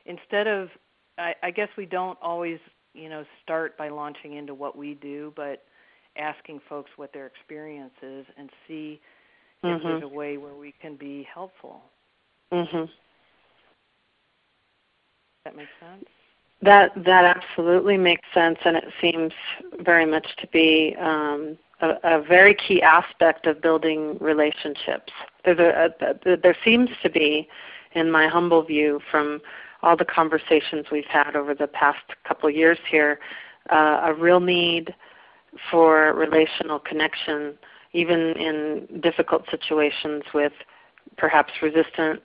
Instead 0.06 0.46
of 0.46 0.68
I, 1.18 1.34
I 1.42 1.50
guess 1.50 1.68
we 1.76 1.86
don't 1.86 2.18
always, 2.20 2.58
you 2.94 3.08
know, 3.08 3.24
start 3.42 3.76
by 3.76 3.88
launching 3.88 4.34
into 4.34 4.54
what 4.54 4.76
we 4.76 4.94
do, 4.94 5.32
but 5.36 5.64
asking 6.18 6.60
folks 6.68 6.90
what 6.96 7.12
their 7.12 7.26
experience 7.26 7.92
is 8.02 8.26
and 8.38 8.50
see 8.66 9.00
mm-hmm. 9.64 9.76
if 9.76 9.82
there's 9.82 10.02
a 10.02 10.08
way 10.08 10.36
where 10.36 10.54
we 10.54 10.74
can 10.80 10.96
be 10.96 11.26
helpful. 11.32 11.82
Mhm. 12.52 12.88
That 15.44 15.56
makes 15.56 15.70
sense. 15.80 16.08
That 16.62 16.92
that 17.04 17.24
absolutely 17.24 17.98
makes 17.98 18.26
sense, 18.32 18.58
and 18.64 18.76
it 18.76 18.86
seems 19.00 19.32
very 19.80 20.06
much 20.06 20.26
to 20.38 20.46
be 20.48 20.96
um, 20.98 21.58
a, 21.80 21.90
a, 22.02 22.22
very 22.22 22.54
key 22.54 22.80
aspect 22.80 23.46
of 23.46 23.60
building 23.60 24.16
relationships. 24.20 25.12
There's 25.44 25.58
a, 25.58 25.94
a, 26.00 26.36
there 26.38 26.56
seems 26.64 26.88
to 27.02 27.10
be, 27.10 27.46
in 27.92 28.10
my 28.10 28.26
humble 28.26 28.62
view, 28.62 29.00
from 29.10 29.42
all 29.82 29.96
the 29.96 30.06
conversations 30.06 30.86
we've 30.90 31.04
had 31.04 31.36
over 31.36 31.54
the 31.54 31.66
past 31.66 32.02
couple 32.26 32.48
years 32.48 32.78
here, 32.90 33.20
uh, 33.70 34.00
a 34.04 34.14
real 34.14 34.40
need 34.40 34.94
for 35.70 36.14
relational 36.14 36.78
connection, 36.78 37.54
even 37.92 38.32
in 38.36 39.00
difficult 39.00 39.44
situations 39.50 40.22
with 40.32 40.52
perhaps 41.18 41.52
resistant 41.62 42.22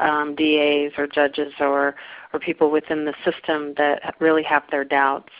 um, 0.00 0.34
DAs 0.34 0.92
or 0.98 1.06
judges 1.06 1.52
or 1.60 1.94
or 2.32 2.40
people 2.40 2.70
within 2.70 3.04
the 3.04 3.14
system 3.24 3.74
that 3.76 4.14
really 4.20 4.42
have 4.42 4.64
their 4.70 4.84
doubts. 4.84 5.32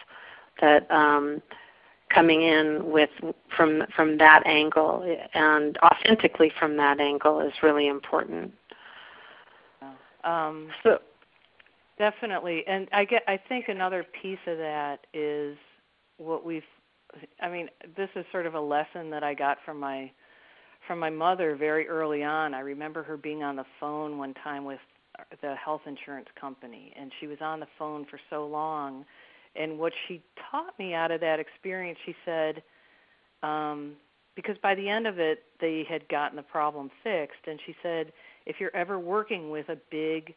That 0.61 0.89
um, 0.91 1.43
coming 2.13 2.43
in 2.43 2.91
with 2.91 3.11
from 3.57 3.83
from 3.95 4.19
that 4.19 4.47
angle 4.47 5.17
and 5.35 5.77
authentically 5.79 6.53
from 6.59 6.77
that 6.77 7.01
angle 7.01 7.41
is 7.41 7.53
really 7.63 7.89
important. 7.89 8.53
Um, 10.23 10.69
so 10.83 11.01
Definitely, 11.99 12.65
and 12.67 12.89
I 12.93 13.05
get. 13.05 13.23
I 13.29 13.39
think 13.49 13.69
another 13.69 14.05
piece 14.21 14.39
of 14.49 14.59
that 14.59 15.07
is 15.13 15.57
what 16.17 16.45
we've. 16.45 16.65
I 17.41 17.49
mean, 17.49 17.69
this 17.97 18.09
is 18.17 18.25
sort 18.33 18.47
of 18.47 18.55
a 18.55 18.61
lesson 18.61 19.11
that 19.11 19.23
I 19.23 19.33
got 19.33 19.59
from 19.65 19.79
my 19.79 20.11
from 20.87 20.99
my 20.99 21.11
mother 21.11 21.57
very 21.57 21.89
early 21.89 22.23
on. 22.23 22.55
I 22.55 22.61
remember 22.61 23.03
her 23.03 23.17
being 23.17 23.43
on 23.43 23.57
the 23.57 23.65
phone 23.81 24.19
one 24.19 24.35
time 24.35 24.65
with 24.65 24.81
the 25.41 25.55
health 25.55 25.83
insurance 25.87 26.29
company, 26.41 26.93
and 26.99 27.13
she 27.21 27.27
was 27.27 27.39
on 27.41 27.61
the 27.61 27.69
phone 27.79 28.05
for 28.11 28.19
so 28.31 28.47
long. 28.47 29.05
And 29.57 29.79
what 29.79 29.93
she 30.07 30.23
taught 30.51 30.77
me 30.79 30.95
out 30.95 31.11
of 31.11 31.21
that 31.21 31.39
experience, 31.39 31.99
she 32.05 32.15
said, 32.25 32.63
um, 33.43 33.93
because 34.35 34.57
by 34.63 34.75
the 34.75 34.89
end 34.89 35.07
of 35.07 35.19
it, 35.19 35.45
they 35.61 35.87
had 35.89 36.09
gotten 36.09 36.37
the 36.37 36.43
problem 36.43 36.91
fixed, 37.05 37.47
and 37.47 37.61
she 37.65 37.77
said, 37.83 38.13
if 38.47 38.57
you're 38.59 38.75
ever 38.75 38.99
working 38.99 39.51
with 39.51 39.69
a 39.69 39.79
big 39.91 40.35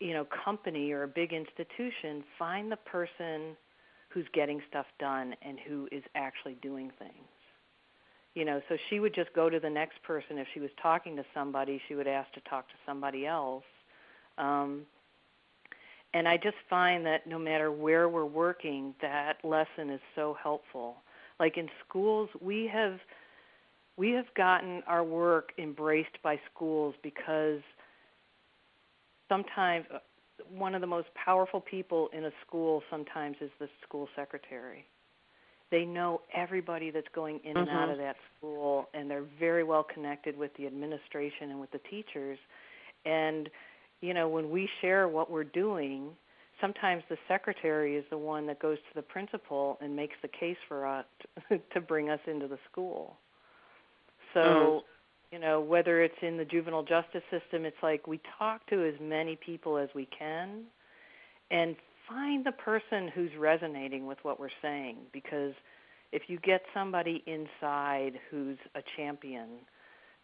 you 0.00 0.12
know 0.12 0.26
company 0.44 0.92
or 0.92 1.04
a 1.04 1.08
big 1.08 1.32
institution 1.32 2.22
find 2.38 2.70
the 2.70 2.76
person 2.76 3.56
who's 4.10 4.26
getting 4.32 4.60
stuff 4.68 4.86
done 4.98 5.34
and 5.42 5.58
who 5.66 5.88
is 5.90 6.02
actually 6.14 6.56
doing 6.62 6.90
things 6.98 7.26
you 8.36 8.44
know 8.44 8.60
so 8.68 8.76
she 8.88 9.00
would 9.00 9.14
just 9.14 9.32
go 9.32 9.50
to 9.50 9.58
the 9.58 9.70
next 9.70 10.00
person. 10.04 10.38
If 10.38 10.46
she 10.54 10.60
was 10.60 10.70
talking 10.80 11.16
to 11.16 11.24
somebody 11.34 11.80
she 11.88 11.96
would 11.96 12.06
ask 12.06 12.30
to 12.34 12.40
talk 12.42 12.68
to 12.68 12.74
somebody 12.86 13.26
else. 13.26 13.64
Um, 14.38 14.82
and 16.14 16.28
i 16.28 16.36
just 16.36 16.56
find 16.70 17.04
that 17.06 17.26
no 17.26 17.38
matter 17.38 17.72
where 17.72 18.08
we're 18.08 18.24
working 18.24 18.94
that 19.02 19.38
lesson 19.42 19.90
is 19.90 20.00
so 20.14 20.36
helpful. 20.40 20.98
Like 21.40 21.56
in 21.56 21.68
schools 21.88 22.28
we 22.40 22.70
have 22.72 23.00
we 23.96 24.10
have 24.10 24.26
gotten 24.36 24.82
our 24.86 25.02
work 25.02 25.52
embraced 25.58 26.22
by 26.22 26.38
schools 26.52 26.94
because 27.02 27.60
sometimes 29.28 29.86
uh, 29.92 29.98
one 30.50 30.74
of 30.74 30.82
the 30.82 30.86
most 30.86 31.08
powerful 31.14 31.60
people 31.60 32.10
in 32.12 32.26
a 32.26 32.30
school 32.46 32.82
sometimes 32.90 33.36
is 33.40 33.50
the 33.58 33.68
school 33.82 34.08
secretary. 34.14 34.84
They 35.70 35.84
know 35.84 36.20
everybody 36.34 36.90
that's 36.90 37.08
going 37.14 37.40
in 37.44 37.56
and 37.56 37.66
mm-hmm. 37.66 37.76
out 37.76 37.90
of 37.90 37.98
that 37.98 38.16
school, 38.38 38.88
and 38.94 39.10
they're 39.10 39.24
very 39.38 39.64
well 39.64 39.84
connected 39.84 40.36
with 40.36 40.52
the 40.56 40.66
administration 40.66 41.50
and 41.50 41.60
with 41.60 41.70
the 41.72 41.80
teachers. 41.90 42.38
And 43.04 43.48
you 44.00 44.14
know, 44.14 44.28
when 44.28 44.50
we 44.50 44.68
share 44.80 45.08
what 45.08 45.30
we're 45.30 45.44
doing, 45.44 46.10
sometimes 46.60 47.02
the 47.08 47.16
secretary 47.26 47.96
is 47.96 48.04
the 48.10 48.18
one 48.18 48.46
that 48.46 48.60
goes 48.60 48.78
to 48.78 48.94
the 48.94 49.02
principal 49.02 49.78
and 49.80 49.96
makes 49.96 50.14
the 50.22 50.28
case 50.28 50.56
for 50.68 50.86
us 50.86 51.06
to 51.72 51.80
bring 51.80 52.10
us 52.10 52.20
into 52.26 52.46
the 52.46 52.58
school. 52.70 53.16
So 54.34 54.40
mm 54.40 54.80
you 55.32 55.40
know 55.40 55.60
whether 55.60 56.02
it's 56.02 56.14
in 56.22 56.36
the 56.36 56.44
juvenile 56.44 56.82
justice 56.82 57.22
system 57.30 57.64
it's 57.64 57.76
like 57.82 58.06
we 58.06 58.20
talk 58.38 58.64
to 58.68 58.84
as 58.86 58.94
many 59.00 59.36
people 59.36 59.76
as 59.76 59.88
we 59.94 60.06
can 60.16 60.62
and 61.50 61.76
find 62.08 62.44
the 62.44 62.52
person 62.52 63.08
who's 63.08 63.30
resonating 63.38 64.06
with 64.06 64.18
what 64.22 64.38
we're 64.38 64.48
saying 64.62 64.96
because 65.12 65.52
if 66.12 66.22
you 66.28 66.38
get 66.38 66.62
somebody 66.72 67.22
inside 67.26 68.18
who's 68.30 68.58
a 68.74 68.82
champion 68.96 69.48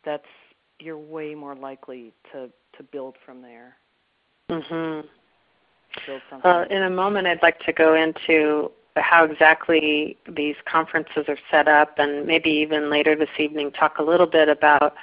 that's 0.04 0.24
you're 0.78 0.98
way 0.98 1.34
more 1.34 1.54
likely 1.54 2.12
to 2.32 2.48
to 2.76 2.82
build 2.82 3.16
from 3.24 3.42
there. 3.42 3.76
Mhm 4.48 5.04
uh, 6.42 6.64
in 6.70 6.84
a 6.84 6.90
moment 6.90 7.26
i'd 7.26 7.42
like 7.42 7.58
to 7.60 7.70
go 7.70 7.94
into 7.94 8.70
how 8.96 9.24
exactly 9.24 10.16
these 10.28 10.56
conferences 10.70 11.24
are 11.28 11.38
set 11.50 11.68
up, 11.68 11.98
and 11.98 12.26
maybe 12.26 12.50
even 12.50 12.90
later 12.90 13.16
this 13.16 13.30
evening 13.38 13.70
talk 13.72 13.98
a 13.98 14.02
little 14.02 14.26
bit 14.26 14.48
about 14.48 14.94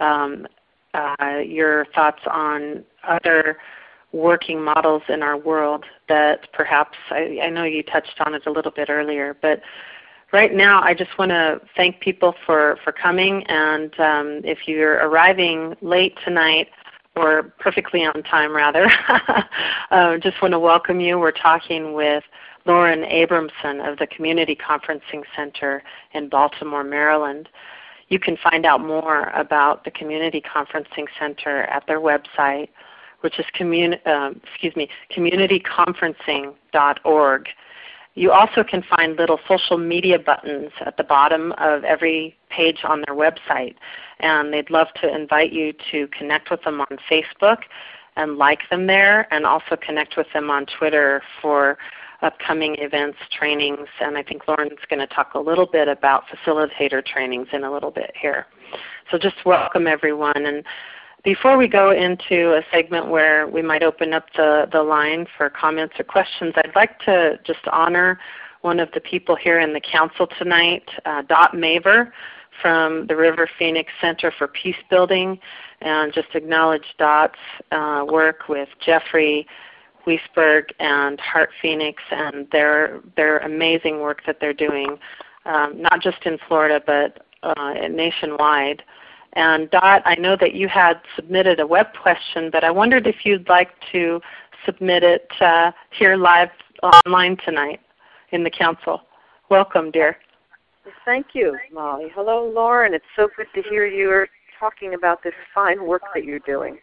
um, 0.00 0.46
uh, 0.94 1.40
your 1.44 1.86
thoughts 1.94 2.22
on 2.26 2.84
other 3.06 3.58
working 4.14 4.62
models 4.62 5.02
in 5.08 5.22
our 5.22 5.36
world 5.36 5.84
that 6.08 6.52
perhaps 6.52 6.96
I, 7.10 7.40
I 7.42 7.50
know 7.50 7.64
you 7.64 7.82
touched 7.82 8.20
on 8.20 8.34
it 8.34 8.46
a 8.46 8.50
little 8.50 8.70
bit 8.70 8.88
earlier, 8.88 9.36
but 9.42 9.60
right 10.32 10.54
now 10.54 10.80
I 10.80 10.94
just 10.94 11.18
want 11.18 11.30
to 11.30 11.60
thank 11.76 11.98
people 11.98 12.34
for, 12.46 12.78
for 12.84 12.92
coming 12.92 13.42
and 13.48 13.98
um, 13.98 14.40
if 14.44 14.66
you're 14.66 14.94
arriving 15.06 15.74
late 15.82 16.16
tonight 16.24 16.68
or 17.16 17.54
perfectly 17.58 18.04
on 18.04 18.22
time 18.22 18.54
rather, 18.54 18.88
uh, 19.90 20.16
just 20.18 20.40
want 20.40 20.52
to 20.52 20.60
welcome 20.60 21.00
you. 21.00 21.18
We're 21.18 21.32
talking 21.32 21.92
with 21.92 22.22
Lauren 22.66 23.02
Abramson 23.02 23.90
of 23.90 23.98
the 23.98 24.06
Community 24.06 24.56
Conferencing 24.56 25.22
Center 25.36 25.82
in 26.12 26.28
Baltimore, 26.28 26.84
Maryland. 26.84 27.48
You 28.08 28.18
can 28.20 28.36
find 28.36 28.64
out 28.64 28.80
more 28.80 29.30
about 29.30 29.84
the 29.84 29.90
Community 29.90 30.40
Conferencing 30.40 31.06
Center 31.18 31.62
at 31.62 31.86
their 31.86 32.00
website, 32.00 32.68
which 33.24 33.38
is 33.38 33.46
commun- 33.54 33.98
uh, 34.04 34.32
excuse 34.44 34.76
me, 34.76 34.90
communityconferencing.org. 35.10 37.48
You 38.16 38.30
also 38.30 38.62
can 38.62 38.82
find 38.82 39.16
little 39.16 39.40
social 39.48 39.78
media 39.78 40.18
buttons 40.18 40.70
at 40.84 40.98
the 40.98 41.02
bottom 41.02 41.52
of 41.52 41.84
every 41.84 42.36
page 42.50 42.84
on 42.84 43.02
their 43.06 43.16
website. 43.16 43.76
And 44.20 44.52
they'd 44.52 44.68
love 44.70 44.88
to 45.00 45.12
invite 45.12 45.52
you 45.52 45.72
to 45.90 46.06
connect 46.08 46.50
with 46.50 46.62
them 46.62 46.82
on 46.82 46.98
Facebook 47.10 47.62
and 48.16 48.36
like 48.36 48.60
them 48.70 48.86
there, 48.86 49.26
and 49.34 49.44
also 49.44 49.74
connect 49.74 50.16
with 50.16 50.28
them 50.32 50.48
on 50.48 50.66
Twitter 50.78 51.20
for 51.42 51.76
upcoming 52.22 52.76
events, 52.78 53.18
trainings, 53.36 53.88
and 54.00 54.16
I 54.16 54.22
think 54.22 54.46
Lauren's 54.46 54.78
going 54.88 55.00
to 55.00 55.08
talk 55.08 55.34
a 55.34 55.40
little 55.40 55.66
bit 55.66 55.88
about 55.88 56.22
facilitator 56.28 57.04
trainings 57.04 57.48
in 57.52 57.64
a 57.64 57.72
little 57.72 57.90
bit 57.90 58.12
here. 58.14 58.46
So 59.10 59.18
just 59.18 59.44
welcome 59.44 59.88
everyone. 59.88 60.46
And 60.46 60.64
before 61.24 61.56
we 61.56 61.66
go 61.66 61.90
into 61.90 62.54
a 62.54 62.62
segment 62.70 63.08
where 63.08 63.48
we 63.48 63.62
might 63.62 63.82
open 63.82 64.12
up 64.12 64.26
the, 64.36 64.68
the 64.70 64.82
line 64.82 65.26
for 65.36 65.48
comments 65.48 65.94
or 65.98 66.04
questions, 66.04 66.52
I'd 66.56 66.76
like 66.76 66.98
to 67.00 67.40
just 67.44 67.66
honor 67.72 68.20
one 68.60 68.78
of 68.78 68.90
the 68.92 69.00
people 69.00 69.34
here 69.34 69.58
in 69.58 69.72
the 69.72 69.80
council 69.80 70.26
tonight, 70.38 70.88
uh, 71.06 71.22
Dot 71.22 71.54
Maver 71.54 72.12
from 72.60 73.06
the 73.08 73.16
River 73.16 73.48
Phoenix 73.58 73.90
Center 74.00 74.32
for 74.36 74.48
Peace 74.48 74.76
Building, 74.90 75.38
and 75.80 76.12
just 76.12 76.28
acknowledge 76.34 76.94
Dot's 76.98 77.38
uh, 77.72 78.04
work 78.06 78.48
with 78.48 78.68
Jeffrey 78.84 79.46
Weisberg 80.06 80.64
and 80.78 81.18
Heart 81.20 81.50
Phoenix 81.60 82.02
and 82.10 82.46
their, 82.52 83.00
their 83.16 83.38
amazing 83.38 84.00
work 84.00 84.20
that 84.26 84.38
they're 84.40 84.52
doing, 84.52 84.98
um, 85.46 85.80
not 85.80 86.02
just 86.02 86.24
in 86.26 86.38
Florida 86.46 86.82
but 86.86 87.26
uh, 87.42 87.88
nationwide. 87.88 88.82
And 89.34 89.70
Dot, 89.70 90.02
I 90.04 90.14
know 90.14 90.36
that 90.40 90.54
you 90.54 90.68
had 90.68 91.00
submitted 91.16 91.58
a 91.60 91.66
web 91.66 91.88
question, 92.00 92.50
but 92.50 92.62
I 92.62 92.70
wondered 92.70 93.06
if 93.06 93.24
you'd 93.24 93.48
like 93.48 93.70
to 93.92 94.20
submit 94.64 95.02
it 95.02 95.28
uh, 95.40 95.72
here 95.90 96.16
live 96.16 96.50
online 96.82 97.36
tonight 97.44 97.80
in 98.30 98.44
the 98.44 98.50
Council. 98.50 99.02
Welcome, 99.50 99.90
dear. 99.90 100.16
Thank 101.04 101.28
you, 101.32 101.56
Molly. 101.72 102.08
Hello, 102.14 102.50
Lauren. 102.54 102.94
It's 102.94 103.04
so 103.16 103.28
good 103.36 103.46
to 103.54 103.68
hear 103.68 103.86
you're 103.86 104.28
talking 104.58 104.94
about 104.94 105.22
this 105.22 105.34
fine 105.54 105.84
work 105.84 106.02
that 106.14 106.24
you're 106.24 106.38
doing. 106.40 106.78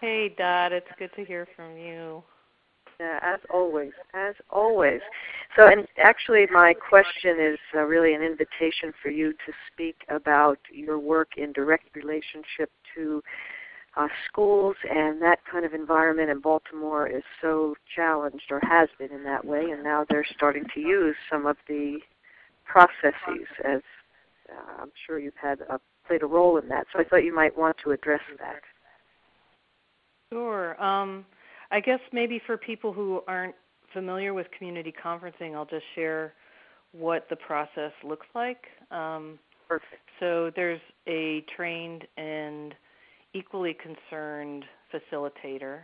Hey, 0.00 0.34
Dot. 0.36 0.72
It's 0.72 0.86
good 0.98 1.10
to 1.16 1.24
hear 1.24 1.46
from 1.54 1.76
you. 1.76 2.22
Yeah, 3.00 3.18
as 3.22 3.40
always, 3.48 3.92
as 4.12 4.34
always. 4.50 5.00
So, 5.56 5.66
and 5.68 5.88
actually, 5.96 6.46
my 6.52 6.74
question 6.74 7.36
is 7.40 7.58
uh, 7.74 7.80
really 7.84 8.12
an 8.12 8.20
invitation 8.20 8.92
for 9.02 9.08
you 9.08 9.32
to 9.32 9.52
speak 9.72 9.96
about 10.10 10.58
your 10.70 10.98
work 10.98 11.38
in 11.38 11.50
direct 11.54 11.96
relationship 11.96 12.70
to 12.94 13.22
uh, 13.96 14.06
schools, 14.28 14.76
and 14.90 15.20
that 15.22 15.38
kind 15.50 15.64
of 15.64 15.72
environment 15.72 16.28
in 16.28 16.40
Baltimore 16.40 17.08
is 17.08 17.22
so 17.40 17.74
challenged, 17.96 18.44
or 18.50 18.60
has 18.68 18.90
been 18.98 19.12
in 19.12 19.24
that 19.24 19.46
way, 19.46 19.70
and 19.70 19.82
now 19.82 20.04
they're 20.10 20.26
starting 20.36 20.66
to 20.74 20.80
use 20.80 21.16
some 21.32 21.46
of 21.46 21.56
the 21.68 22.00
processes. 22.66 23.48
As 23.64 23.80
uh, 24.52 24.82
I'm 24.82 24.92
sure 25.06 25.18
you've 25.18 25.32
had 25.40 25.60
a, 25.70 25.80
played 26.06 26.22
a 26.22 26.26
role 26.26 26.58
in 26.58 26.68
that, 26.68 26.86
so 26.92 27.00
I 27.00 27.04
thought 27.04 27.24
you 27.24 27.34
might 27.34 27.56
want 27.56 27.78
to 27.82 27.92
address 27.92 28.20
that. 28.38 28.60
Sure. 30.30 30.80
Um, 30.82 31.24
I 31.70 31.80
guess 31.80 32.00
maybe 32.12 32.40
for 32.46 32.56
people 32.56 32.92
who 32.92 33.22
aren't 33.26 33.54
familiar 33.92 34.34
with 34.34 34.46
community 34.56 34.92
conferencing, 34.92 35.54
I'll 35.54 35.64
just 35.64 35.84
share 35.94 36.34
what 36.92 37.26
the 37.30 37.36
process 37.36 37.92
looks 38.04 38.26
like. 38.34 38.64
Um, 38.90 39.38
Perfect. 39.68 40.02
So 40.18 40.50
there's 40.56 40.80
a 41.06 41.44
trained 41.56 42.06
and 42.16 42.74
equally 43.34 43.74
concerned 43.74 44.64
facilitator 44.92 45.82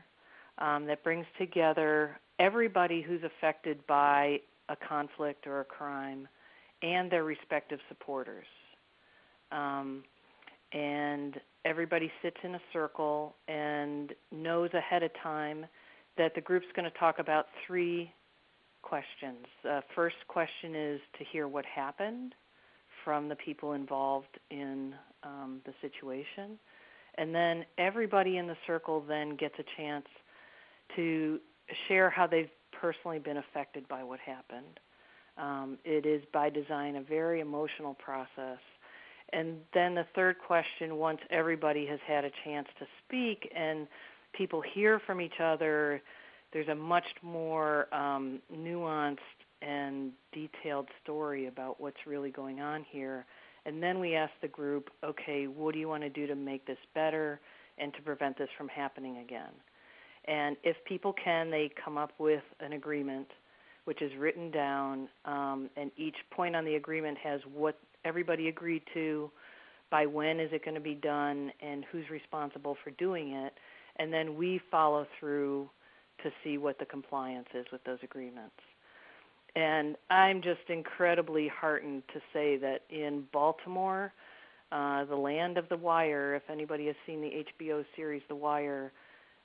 um, 0.58 0.86
that 0.86 1.04
brings 1.04 1.26
together 1.38 2.18
everybody 2.38 3.02
who's 3.02 3.22
affected 3.22 3.86
by 3.86 4.40
a 4.68 4.76
conflict 4.76 5.46
or 5.46 5.60
a 5.60 5.64
crime 5.64 6.26
and 6.82 7.10
their 7.10 7.24
respective 7.24 7.78
supporters. 7.88 8.46
Um, 9.52 10.02
and 10.72 11.40
everybody 11.64 12.10
sits 12.22 12.36
in 12.42 12.54
a 12.54 12.60
circle 12.72 13.36
and 13.48 14.12
knows 14.32 14.70
ahead 14.74 15.02
of 15.02 15.10
time 15.22 15.66
that 16.16 16.34
the 16.34 16.40
group's 16.40 16.66
going 16.74 16.90
to 16.90 16.98
talk 16.98 17.18
about 17.18 17.46
three 17.66 18.12
questions. 18.82 19.46
Uh, 19.68 19.80
first 19.94 20.16
question 20.28 20.74
is 20.74 21.00
to 21.18 21.24
hear 21.24 21.48
what 21.48 21.64
happened 21.64 22.34
from 23.04 23.28
the 23.28 23.36
people 23.36 23.72
involved 23.72 24.38
in 24.50 24.94
um, 25.22 25.60
the 25.64 25.72
situation. 25.80 26.58
And 27.18 27.34
then 27.34 27.64
everybody 27.78 28.36
in 28.36 28.46
the 28.46 28.56
circle 28.66 29.02
then 29.06 29.36
gets 29.36 29.54
a 29.58 29.64
chance 29.76 30.06
to 30.94 31.40
share 31.88 32.10
how 32.10 32.26
they've 32.26 32.50
personally 32.72 33.18
been 33.18 33.38
affected 33.38 33.88
by 33.88 34.04
what 34.04 34.20
happened. 34.20 34.80
Um, 35.38 35.78
it 35.84 36.06
is 36.06 36.22
by 36.32 36.50
design 36.50 36.96
a 36.96 37.02
very 37.02 37.40
emotional 37.40 37.94
process 37.94 38.58
and 39.32 39.56
then 39.74 39.94
the 39.94 40.06
third 40.14 40.36
question, 40.38 40.96
once 40.96 41.20
everybody 41.30 41.86
has 41.86 41.98
had 42.06 42.24
a 42.24 42.30
chance 42.44 42.68
to 42.78 42.86
speak 43.04 43.50
and 43.54 43.86
people 44.32 44.62
hear 44.74 45.00
from 45.06 45.20
each 45.20 45.40
other, 45.42 46.00
there's 46.52 46.68
a 46.68 46.74
much 46.74 47.06
more 47.22 47.92
um, 47.94 48.40
nuanced 48.54 49.18
and 49.62 50.12
detailed 50.32 50.88
story 51.02 51.46
about 51.46 51.80
what's 51.80 52.06
really 52.06 52.30
going 52.30 52.60
on 52.60 52.84
here. 52.88 53.26
And 53.64 53.82
then 53.82 53.98
we 53.98 54.14
ask 54.14 54.32
the 54.42 54.48
group, 54.48 54.90
okay, 55.04 55.48
what 55.48 55.74
do 55.74 55.80
you 55.80 55.88
want 55.88 56.04
to 56.04 56.08
do 56.08 56.26
to 56.28 56.36
make 56.36 56.64
this 56.66 56.78
better 56.94 57.40
and 57.78 57.92
to 57.94 58.02
prevent 58.02 58.38
this 58.38 58.48
from 58.56 58.68
happening 58.68 59.18
again? 59.18 59.52
And 60.26 60.56
if 60.62 60.76
people 60.84 61.12
can, 61.12 61.50
they 61.50 61.70
come 61.84 61.98
up 61.98 62.12
with 62.18 62.42
an 62.60 62.74
agreement 62.74 63.28
which 63.86 64.02
is 64.02 64.10
written 64.18 64.50
down, 64.50 65.08
um, 65.24 65.70
and 65.76 65.92
each 65.96 66.16
point 66.32 66.56
on 66.56 66.64
the 66.64 66.74
agreement 66.74 67.16
has 67.18 67.40
what 67.54 67.78
everybody 68.04 68.48
agreed 68.48 68.82
to, 68.94 69.30
by 69.90 70.06
when 70.06 70.40
is 70.40 70.50
it 70.52 70.64
going 70.64 70.74
to 70.74 70.80
be 70.80 70.94
done, 70.94 71.52
and 71.60 71.84
who's 71.90 72.08
responsible 72.10 72.76
for 72.82 72.90
doing 72.92 73.32
it. 73.32 73.54
And 73.98 74.12
then 74.12 74.36
we 74.36 74.60
follow 74.70 75.06
through 75.18 75.70
to 76.22 76.30
see 76.42 76.58
what 76.58 76.78
the 76.78 76.84
compliance 76.84 77.48
is 77.54 77.66
with 77.72 77.82
those 77.84 77.98
agreements. 78.02 78.56
And 79.54 79.96
I'm 80.10 80.42
just 80.42 80.68
incredibly 80.68 81.48
heartened 81.48 82.02
to 82.12 82.20
say 82.32 82.58
that 82.58 82.82
in 82.90 83.24
Baltimore, 83.32 84.12
uh, 84.70 85.04
the 85.04 85.16
land 85.16 85.56
of 85.56 85.68
The 85.68 85.76
Wire, 85.76 86.34
if 86.34 86.42
anybody 86.50 86.86
has 86.86 86.96
seen 87.06 87.20
the 87.22 87.44
HBO 87.58 87.84
series 87.94 88.22
The 88.28 88.34
Wire, 88.34 88.92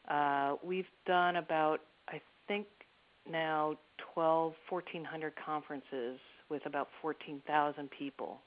uh, 0.10 0.56
we've 0.64 0.90
done 1.06 1.38
about, 1.38 1.82
I 2.10 2.20
think 2.48 2.68
now 3.30 3.76
12, 4.14 4.54
1400 4.68 5.34
conferences 5.46 6.20
with 6.52 6.66
about 6.66 6.90
14,000 7.02 7.90
people 7.90 8.42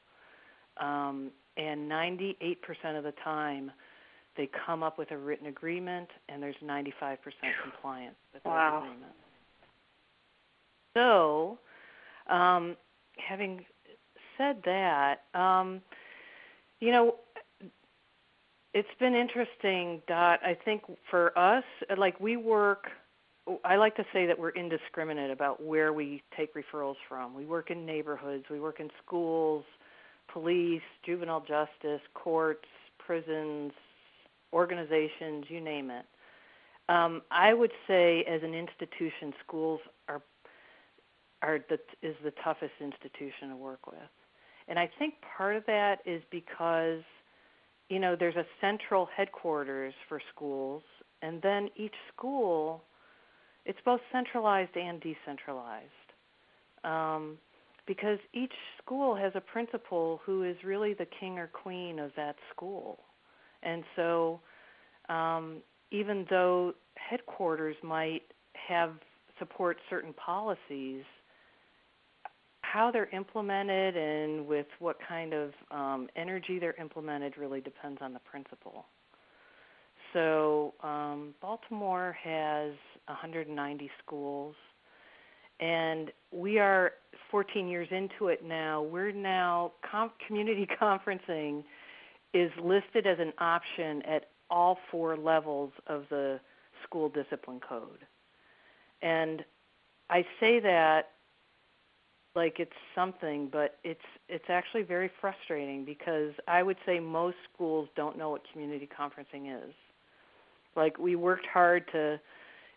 um, 0.81 1.31
and 1.57 1.90
98% 1.90 2.57
of 2.97 3.03
the 3.03 3.14
time 3.25 3.73
they 4.37 4.49
come 4.67 4.83
up 4.83 4.99
with 4.99 5.11
a 5.11 5.17
written 5.17 5.47
agreement 5.47 6.09
and 6.29 6.43
there's 6.43 6.57
95% 6.62 7.17
compliance 7.62 8.17
with 8.33 8.45
wow. 8.45 8.81
that 8.81 8.87
agreement. 8.87 9.12
So, 10.97 11.59
um, 12.29 12.77
having 13.17 13.64
said 14.37 14.59
that, 14.64 15.23
um, 15.35 15.81
you 16.81 16.90
know, 16.90 17.17
it's 18.75 18.88
been 18.99 19.14
interesting, 19.14 20.03
Dot. 20.09 20.40
I 20.45 20.57
think 20.64 20.83
for 21.09 21.37
us, 21.38 21.64
like 21.97 22.19
we 22.19 22.37
work, 22.37 22.88
I 23.64 23.76
like 23.76 23.94
to 23.96 24.04
say 24.12 24.26
that 24.26 24.38
we're 24.38 24.50
indiscriminate 24.50 25.30
about 25.30 25.62
where 25.62 25.92
we 25.92 26.22
take 26.37 26.54
referrals 26.54 26.96
from. 27.09 27.35
We 27.35 27.44
work 27.44 27.70
in 27.70 27.85
neighborhoods, 27.85 28.44
we 28.50 28.59
work 28.59 28.80
in 28.80 28.88
schools, 29.04 29.64
police, 30.33 30.83
juvenile 31.04 31.40
justice, 31.40 32.00
courts, 32.14 32.66
prisons, 32.98 33.72
organizations, 34.52 35.44
you 35.48 35.61
name 35.61 35.90
it. 35.90 36.07
Um, 36.88 37.22
I 37.30 37.52
would 37.54 37.72
say, 37.87 38.24
as 38.24 38.42
an 38.42 38.54
institution, 38.54 39.33
schools 39.46 39.80
are 40.09 40.22
are 41.42 41.59
the, 41.68 41.78
is 42.02 42.16
the 42.24 42.33
toughest 42.42 42.72
institution 42.80 43.50
to 43.50 43.57
work 43.57 43.87
with, 43.87 43.98
and 44.68 44.78
I 44.78 44.90
think 44.98 45.14
part 45.37 45.57
of 45.57 45.66
that 45.66 45.98
is 46.07 46.22
because 46.30 47.02
you 47.88 47.98
know 47.98 48.16
there's 48.18 48.37
a 48.37 48.46
central 48.61 49.09
headquarters 49.14 49.94
for 50.09 50.20
schools, 50.35 50.83
and 51.22 51.40
then 51.42 51.68
each 51.76 51.94
school 52.14 52.85
it's 53.64 53.79
both 53.85 54.00
centralized 54.12 54.77
and 54.77 55.00
decentralized. 55.00 55.90
Um, 56.85 57.38
because 57.87 58.18
each 58.33 58.53
school 58.83 59.14
has 59.14 59.33
a 59.35 59.40
principal 59.40 60.20
who 60.24 60.42
is 60.42 60.57
really 60.64 60.94
the 60.94 61.07
king 61.20 61.38
or 61.38 61.48
queen 61.48 61.98
of 61.98 62.11
that 62.16 62.37
school. 62.55 62.98
And 63.62 63.85
so, 63.96 64.40
um, 65.09 65.59
even 65.90 66.27
though 66.31 66.74
headquarters 66.96 67.77
might 67.83 68.22
have 68.68 68.92
support 69.38 69.77
certain 69.90 70.14
policies, 70.14 71.05
how 72.61 72.90
they're 72.90 73.11
implemented 73.11 73.96
and 73.96 74.46
with 74.46 74.66
what 74.79 74.96
kind 75.07 75.33
of 75.33 75.50
um, 75.70 76.09
energy 76.16 76.59
they're 76.59 76.81
implemented 76.81 77.37
really 77.38 77.61
depends 77.61 77.98
on 78.00 78.12
the 78.12 78.18
principal. 78.20 78.87
So, 80.12 80.74
um, 80.83 81.35
Baltimore 81.40 82.16
has 82.22 82.72
190 83.07 83.90
schools 84.05 84.55
and 85.61 86.11
we 86.33 86.59
are 86.59 86.93
14 87.31 87.69
years 87.69 87.88
into 87.90 88.29
it 88.29 88.45
now. 88.45 88.83
We're 88.83 89.12
now 89.12 89.73
com- 89.88 90.12
community 90.27 90.69
conferencing 90.81 91.64
is 92.33 92.51
listed 92.62 93.07
as 93.07 93.19
an 93.21 93.33
option 93.38 94.03
at 94.03 94.31
all 94.51 94.79
four 94.90 95.17
levels 95.17 95.73
of 95.87 96.05
the 96.11 96.40
school 96.83 97.09
discipline 97.09 97.61
code. 97.67 98.07
And 99.03 99.45
I 100.11 100.25
say 100.40 100.61
that 100.61 101.11
like 102.35 102.59
it's 102.59 102.73
something, 102.97 103.49
but 103.51 103.79
it's 103.85 104.01
it's 104.29 104.47
actually 104.49 104.83
very 104.83 105.11
frustrating 105.21 105.85
because 105.85 106.33
I 106.49 106.64
would 106.64 106.79
say 106.85 106.99
most 106.99 107.37
schools 107.53 107.88
don't 107.95 108.19
know 108.19 108.31
what 108.31 108.43
community 108.53 108.88
conferencing 108.88 109.57
is. 109.57 109.73
Like 110.75 110.99
we 110.99 111.14
worked 111.14 111.47
hard 111.47 111.85
to 111.93 112.19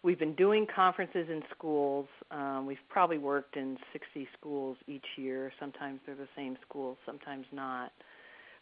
we've 0.04 0.20
been 0.20 0.36
doing 0.36 0.66
conferences 0.74 1.28
in 1.30 1.42
schools. 1.56 2.08
Um, 2.32 2.66
we've 2.66 2.78
probably 2.90 3.18
worked 3.18 3.56
in 3.58 3.78
60 3.94 4.28
schools 4.38 4.78
each 4.88 5.06
year. 5.18 5.52
Sometimes 5.60 6.00
they're 6.06 6.16
the 6.16 6.28
same 6.36 6.58
schools, 6.68 6.98
sometimes 7.06 7.46
not. 7.52 7.92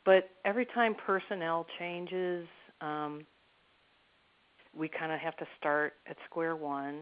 But 0.06 0.30
every 0.46 0.66
time 0.68 0.96
personnel 1.06 1.66
changes, 1.80 2.48
um, 2.82 3.26
we 4.78 4.88
kind 4.88 5.12
of 5.12 5.20
have 5.20 5.36
to 5.38 5.46
start 5.58 5.94
at 6.08 6.18
square 6.30 6.56
one. 6.56 7.02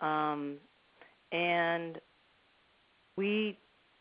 Um, 0.00 0.56
and 1.32 1.98
we 3.16 3.58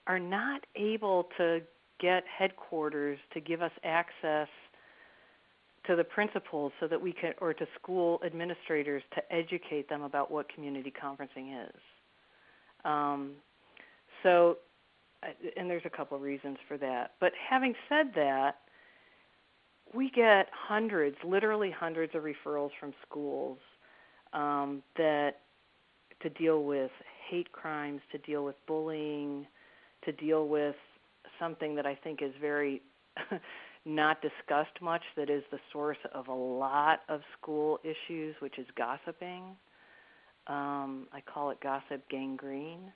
are 0.08 0.20
not 0.20 0.62
able 0.76 1.28
to 1.38 1.62
get 2.00 2.24
headquarters 2.26 3.20
to 3.34 3.40
give 3.40 3.62
us 3.62 3.72
access 3.84 4.48
to 5.88 5.96
the 5.96 6.04
principals 6.04 6.72
so 6.80 6.88
that 6.88 7.02
we 7.02 7.14
can 7.14 7.34
or 7.40 7.54
to 7.54 7.66
school 7.82 8.20
administrators 8.26 9.04
to 9.14 9.34
educate 9.34 9.90
them 9.90 10.02
about 10.02 10.32
what 10.32 10.52
community 10.54 10.92
conferencing 10.92 11.68
is. 11.68 11.80
Um, 12.84 13.34
so 14.24 14.58
and 15.58 15.70
there's 15.70 15.86
a 15.86 15.90
couple 15.90 16.20
reasons 16.20 16.58
for 16.68 16.78
that. 16.78 17.14
But 17.20 17.32
having 17.50 17.74
said 17.90 18.12
that 18.16 18.58
we 19.94 20.10
get 20.10 20.48
hundreds 20.52 21.16
literally 21.24 21.72
hundreds 21.72 22.14
of 22.16 22.24
referrals 22.24 22.72
from 22.80 22.94
schools 23.08 23.58
um, 24.34 24.84
that 24.98 25.40
to 26.22 26.30
deal 26.30 26.64
with 26.64 26.92
hate 27.30 27.52
crimes, 27.52 28.02
to 28.12 28.18
deal 28.20 28.44
with 28.44 28.56
bullying, 28.68 29.48
to 30.04 30.12
deal 30.12 30.48
with 30.48 30.76
something 31.40 31.76
that 31.76 31.86
I 31.86 31.96
think 31.96 32.22
is 32.22 32.34
very 32.40 32.82
not 33.86 34.22
discussed 34.22 34.82
much 34.82 35.04
that 35.16 35.30
is 35.30 35.44
the 35.52 35.60
source 35.72 35.98
of 36.14 36.28
a 36.28 36.34
lot 36.34 37.02
of 37.08 37.22
school 37.40 37.80
issues, 37.84 38.36
which 38.40 38.58
is 38.58 38.66
gossiping. 38.78 39.56
Um, 40.48 41.08
I 41.14 41.22
call 41.22 41.52
it 41.52 41.60
gossip 41.62 42.08
gangrene. 42.10 42.92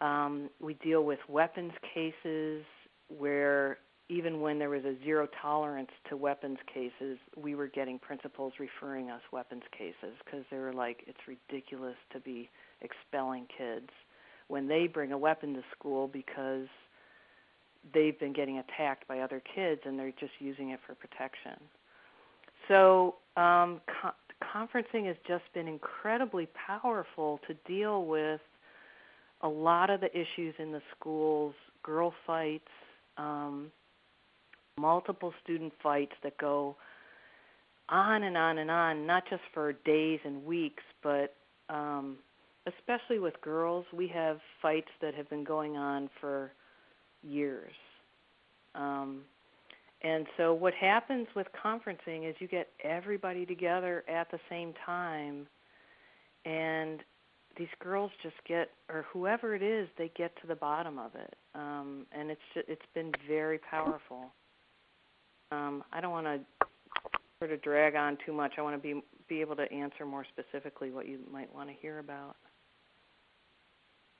Um, 0.00 0.48
we 0.60 0.74
deal 0.74 1.04
with 1.04 1.18
weapons 1.28 1.72
cases 1.94 2.64
where 3.08 3.78
even 4.08 4.40
when 4.40 4.58
there 4.58 4.70
was 4.70 4.84
a 4.84 4.94
zero 5.04 5.28
tolerance 5.42 5.90
to 6.08 6.16
weapons 6.16 6.58
cases, 6.72 7.18
we 7.36 7.54
were 7.54 7.66
getting 7.66 7.98
principals 7.98 8.54
referring 8.58 9.10
us 9.10 9.20
weapons 9.32 9.64
cases 9.76 10.16
because 10.24 10.44
they 10.50 10.58
were 10.58 10.72
like, 10.72 11.04
it's 11.06 11.18
ridiculous 11.26 11.96
to 12.12 12.20
be 12.20 12.48
expelling 12.80 13.46
kids 13.56 13.90
when 14.46 14.66
they 14.66 14.86
bring 14.86 15.12
a 15.12 15.18
weapon 15.18 15.52
to 15.54 15.62
school 15.78 16.08
because 16.08 16.68
they've 17.94 18.18
been 18.18 18.32
getting 18.32 18.58
attacked 18.58 19.06
by 19.08 19.20
other 19.20 19.42
kids 19.54 19.80
and 19.84 19.98
they're 19.98 20.12
just 20.18 20.32
using 20.38 20.70
it 20.70 20.80
for 20.86 20.94
protection. 20.94 21.60
So, 22.68 23.16
um, 23.36 23.80
co- 23.86 24.12
conferencing 24.42 25.06
has 25.06 25.16
just 25.26 25.44
been 25.54 25.68
incredibly 25.68 26.48
powerful 26.66 27.40
to 27.46 27.54
deal 27.66 28.04
with 28.04 28.40
a 29.42 29.48
lot 29.48 29.90
of 29.90 30.00
the 30.00 30.10
issues 30.12 30.54
in 30.58 30.72
the 30.72 30.82
schools, 30.98 31.54
girl 31.82 32.12
fights, 32.26 32.68
um, 33.16 33.70
multiple 34.78 35.32
student 35.42 35.72
fights 35.82 36.12
that 36.22 36.36
go 36.38 36.76
on 37.88 38.24
and 38.24 38.36
on 38.36 38.58
and 38.58 38.70
on, 38.70 39.06
not 39.06 39.24
just 39.28 39.42
for 39.54 39.72
days 39.72 40.20
and 40.24 40.44
weeks, 40.44 40.82
but 41.02 41.34
um, 41.68 42.16
especially 42.66 43.18
with 43.18 43.34
girls, 43.40 43.84
we 43.92 44.08
have 44.08 44.38
fights 44.60 44.90
that 45.00 45.14
have 45.14 45.28
been 45.30 45.44
going 45.44 45.76
on 45.76 46.10
for 46.20 46.52
years. 47.22 47.72
Um, 48.74 49.22
and 50.02 50.26
so, 50.36 50.54
what 50.54 50.74
happens 50.74 51.26
with 51.34 51.46
conferencing 51.64 52.28
is 52.28 52.36
you 52.38 52.46
get 52.46 52.68
everybody 52.84 53.44
together 53.44 54.04
at 54.08 54.30
the 54.30 54.38
same 54.48 54.72
time, 54.86 55.46
and 56.44 57.00
these 57.56 57.68
girls 57.80 58.12
just 58.22 58.36
get, 58.46 58.70
or 58.88 59.04
whoever 59.12 59.56
it 59.56 59.62
is, 59.62 59.88
they 59.98 60.12
get 60.16 60.40
to 60.40 60.46
the 60.46 60.54
bottom 60.54 60.98
of 60.98 61.16
it. 61.16 61.34
Um, 61.56 62.06
and 62.12 62.30
it's 62.30 62.40
just, 62.54 62.68
it's 62.68 62.86
been 62.94 63.10
very 63.26 63.58
powerful. 63.58 64.26
Um, 65.50 65.82
I 65.92 66.00
don't 66.00 66.12
want 66.12 66.26
to 66.26 66.66
sort 67.40 67.52
of 67.52 67.60
drag 67.62 67.96
on 67.96 68.18
too 68.24 68.32
much. 68.32 68.52
I 68.58 68.62
want 68.62 68.80
to 68.80 68.82
be 68.82 69.02
be 69.28 69.40
able 69.40 69.56
to 69.56 69.70
answer 69.70 70.06
more 70.06 70.24
specifically 70.24 70.90
what 70.90 71.06
you 71.06 71.18
might 71.30 71.52
want 71.54 71.68
to 71.68 71.74
hear 71.74 71.98
about. 71.98 72.36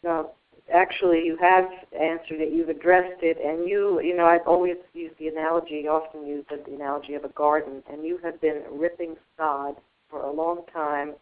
No, 0.03 0.33
actually, 0.73 1.25
you 1.25 1.37
have 1.41 1.65
answered 1.93 2.41
it. 2.41 2.53
You've 2.53 2.69
addressed 2.69 3.23
it, 3.23 3.39
and 3.45 3.69
you, 3.69 4.01
you 4.01 4.17
know, 4.17 4.27
I've 4.27 4.47
always 4.47 4.77
used 4.95 5.15
the 5.19 5.29
analogy, 5.29 5.87
often 5.89 6.27
used 6.27 6.49
the 6.51 6.75
analogy 6.75 7.15
of 7.15 7.25
a 7.25 7.31
garden, 7.31 7.83
and 7.91 8.05
you 8.05 8.19
have 8.23 8.41
been 8.41 8.63
ripping 8.71 9.17
sod 9.37 9.77
for 10.11 10.23
a 10.23 10.31
long 10.33 10.63
time. 10.73 11.15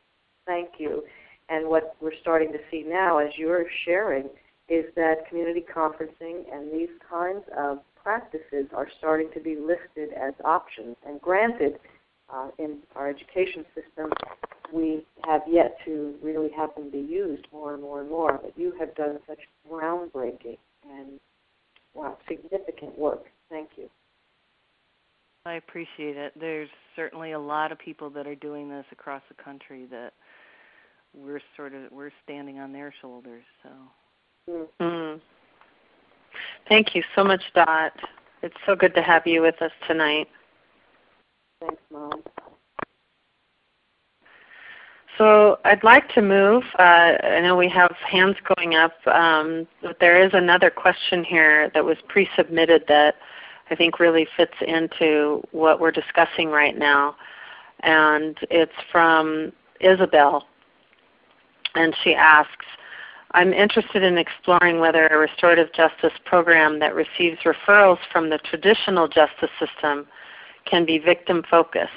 Thank 0.46 0.70
you. 0.78 1.04
And 1.48 1.68
what 1.68 1.96
we're 2.00 2.16
starting 2.20 2.52
to 2.52 2.58
see 2.70 2.84
now, 2.86 3.18
as 3.18 3.30
you're 3.36 3.66
sharing, 3.84 4.28
is 4.68 4.84
that 4.96 5.28
community 5.28 5.64
conferencing 5.74 6.42
and 6.52 6.72
these 6.72 6.88
kinds 7.08 7.44
of 7.56 7.78
practices 8.02 8.66
are 8.74 8.88
starting 8.98 9.28
to 9.34 9.40
be 9.40 9.56
listed 9.56 10.12
as 10.20 10.34
options. 10.44 10.96
And 11.06 11.20
granted, 11.20 11.78
uh, 12.32 12.48
in 12.58 12.78
our 12.96 13.08
education 13.08 13.64
system, 13.74 14.10
we 14.72 15.04
have 15.24 15.42
yet 15.48 15.76
to 15.84 16.14
really 16.22 16.50
have 16.56 16.74
them 16.74 16.90
be 16.90 16.98
used 16.98 17.46
more 17.52 17.74
and 17.74 17.82
more 17.82 18.00
and 18.00 18.10
more. 18.10 18.40
But 18.42 18.52
you 18.56 18.72
have 18.78 18.94
done 18.94 19.18
such 19.26 19.40
groundbreaking 19.70 20.58
and 20.88 21.20
wow, 21.94 22.18
significant 22.28 22.98
work. 22.98 23.24
Thank 23.50 23.70
you. 23.76 23.88
I 25.44 25.54
appreciate 25.54 26.16
it. 26.16 26.32
There's 26.38 26.68
certainly 26.96 27.32
a 27.32 27.38
lot 27.38 27.70
of 27.70 27.78
people 27.78 28.10
that 28.10 28.26
are 28.26 28.34
doing 28.34 28.68
this 28.68 28.84
across 28.90 29.22
the 29.28 29.42
country 29.42 29.86
that 29.90 30.12
we're 31.14 31.40
sort 31.56 31.72
of 31.72 31.90
we're 31.92 32.10
standing 32.24 32.58
on 32.58 32.72
their 32.72 32.92
shoulders. 33.00 33.44
So. 33.62 34.66
Mm. 34.80 35.20
Thank 36.68 36.94
you 36.94 37.02
so 37.14 37.24
much, 37.24 37.42
Dot. 37.54 37.92
It's 38.42 38.56
so 38.66 38.76
good 38.76 38.94
to 38.94 39.02
have 39.02 39.26
you 39.26 39.42
with 39.42 39.60
us 39.62 39.72
tonight. 39.88 40.28
Thanks, 41.60 41.82
Mom. 41.90 42.22
So 45.18 45.58
I'd 45.64 45.82
like 45.82 46.12
to 46.14 46.22
move. 46.22 46.62
Uh, 46.78 47.16
I 47.22 47.40
know 47.40 47.56
we 47.56 47.68
have 47.70 47.94
hands 48.06 48.36
going 48.54 48.74
up, 48.74 48.92
um, 49.06 49.66
but 49.80 49.98
there 49.98 50.22
is 50.22 50.30
another 50.34 50.68
question 50.68 51.24
here 51.24 51.70
that 51.72 51.84
was 51.84 51.96
pre-submitted 52.08 52.84
that 52.88 53.14
I 53.70 53.74
think 53.74 53.98
really 53.98 54.28
fits 54.36 54.54
into 54.66 55.42
what 55.52 55.80
we're 55.80 55.90
discussing 55.90 56.50
right 56.50 56.76
now. 56.76 57.16
And 57.80 58.36
it's 58.50 58.72
from 58.92 59.52
Isabel. 59.80 60.46
And 61.74 61.94
she 62.02 62.14
asks, 62.14 62.66
I'm 63.32 63.52
interested 63.52 64.02
in 64.02 64.18
exploring 64.18 64.80
whether 64.80 65.06
a 65.06 65.18
restorative 65.18 65.72
justice 65.72 66.18
program 66.24 66.78
that 66.80 66.94
receives 66.94 67.38
referrals 67.40 67.98
from 68.12 68.30
the 68.30 68.38
traditional 68.38 69.08
justice 69.08 69.50
system 69.58 70.06
can 70.64 70.84
be 70.84 70.98
victim 70.98 71.42
focused. 71.50 71.90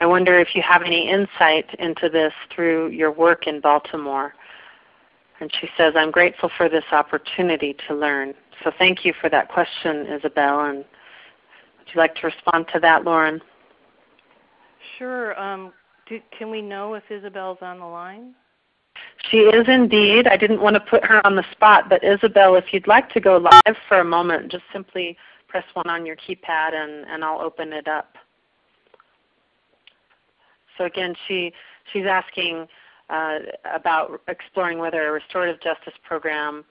I 0.00 0.06
wonder 0.06 0.38
if 0.38 0.54
you 0.54 0.62
have 0.62 0.82
any 0.82 1.10
insight 1.10 1.74
into 1.78 2.08
this 2.08 2.32
through 2.54 2.88
your 2.88 3.12
work 3.12 3.46
in 3.46 3.60
Baltimore. 3.60 4.34
And 5.40 5.50
she 5.60 5.68
says, 5.76 5.94
I'm 5.96 6.10
grateful 6.10 6.50
for 6.56 6.68
this 6.68 6.84
opportunity 6.90 7.76
to 7.86 7.94
learn. 7.94 8.34
So 8.64 8.70
thank 8.78 9.04
you 9.04 9.12
for 9.20 9.28
that 9.30 9.48
question, 9.48 10.06
Isabel. 10.06 10.60
And 10.64 10.78
would 10.78 11.88
you 11.94 12.00
like 12.00 12.14
to 12.16 12.26
respond 12.26 12.66
to 12.72 12.80
that, 12.80 13.04
Lauren? 13.04 13.40
Sure. 14.98 15.38
Um, 15.38 15.72
do, 16.08 16.20
can 16.36 16.50
we 16.50 16.62
know 16.62 16.94
if 16.94 17.04
Isabel's 17.10 17.58
on 17.60 17.78
the 17.78 17.86
line? 17.86 18.34
She 19.30 19.38
is 19.38 19.68
indeed. 19.68 20.26
I 20.26 20.36
didn't 20.36 20.60
want 20.60 20.74
to 20.74 20.80
put 20.80 21.04
her 21.04 21.24
on 21.26 21.36
the 21.36 21.44
spot, 21.52 21.88
but 21.88 22.02
Isabel, 22.02 22.54
if 22.56 22.72
you'd 22.72 22.86
like 22.86 23.10
to 23.10 23.20
go 23.20 23.36
live 23.36 23.76
for 23.88 24.00
a 24.00 24.04
moment, 24.04 24.50
just 24.50 24.64
simply 24.72 25.16
press 25.48 25.64
1 25.74 25.88
on 25.88 26.06
your 26.06 26.16
keypad 26.16 26.74
and, 26.74 27.06
and 27.06 27.22
I'll 27.24 27.40
open 27.40 27.72
it 27.72 27.86
up. 27.86 28.16
So 30.80 30.86
again, 30.86 31.14
she, 31.28 31.52
she's 31.92 32.06
asking 32.06 32.66
uh, 33.10 33.40
about 33.74 34.22
exploring 34.28 34.78
whether 34.78 35.06
a 35.06 35.12
restorative 35.12 35.60
justice 35.60 35.92
program 36.02 36.64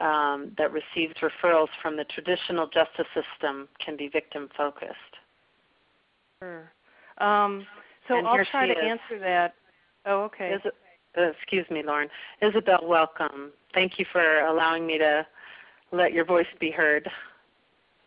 um, 0.00 0.50
that 0.58 0.72
receives 0.72 1.14
referrals 1.20 1.68
from 1.80 1.96
the 1.96 2.02
traditional 2.04 2.66
justice 2.66 3.06
system 3.14 3.68
can 3.78 3.96
be 3.96 4.08
victim 4.08 4.48
focused. 4.56 4.96
Sure. 6.40 6.72
Um, 7.18 7.64
so 8.08 8.16
and 8.16 8.26
I'll 8.26 8.44
try 8.46 8.66
to 8.66 8.72
is. 8.72 8.78
answer 8.84 9.20
that. 9.20 9.54
Oh, 10.06 10.22
okay. 10.22 10.54
Is 10.54 10.72
uh, 11.16 11.30
excuse 11.30 11.66
me, 11.70 11.84
Lauren. 11.84 12.08
Isabel, 12.40 12.80
welcome. 12.82 13.52
Thank 13.74 13.98
you 13.98 14.06
for 14.10 14.40
allowing 14.40 14.86
me 14.86 14.98
to 14.98 15.24
let 15.92 16.12
your 16.12 16.24
voice 16.24 16.46
be 16.58 16.72
heard. 16.72 17.08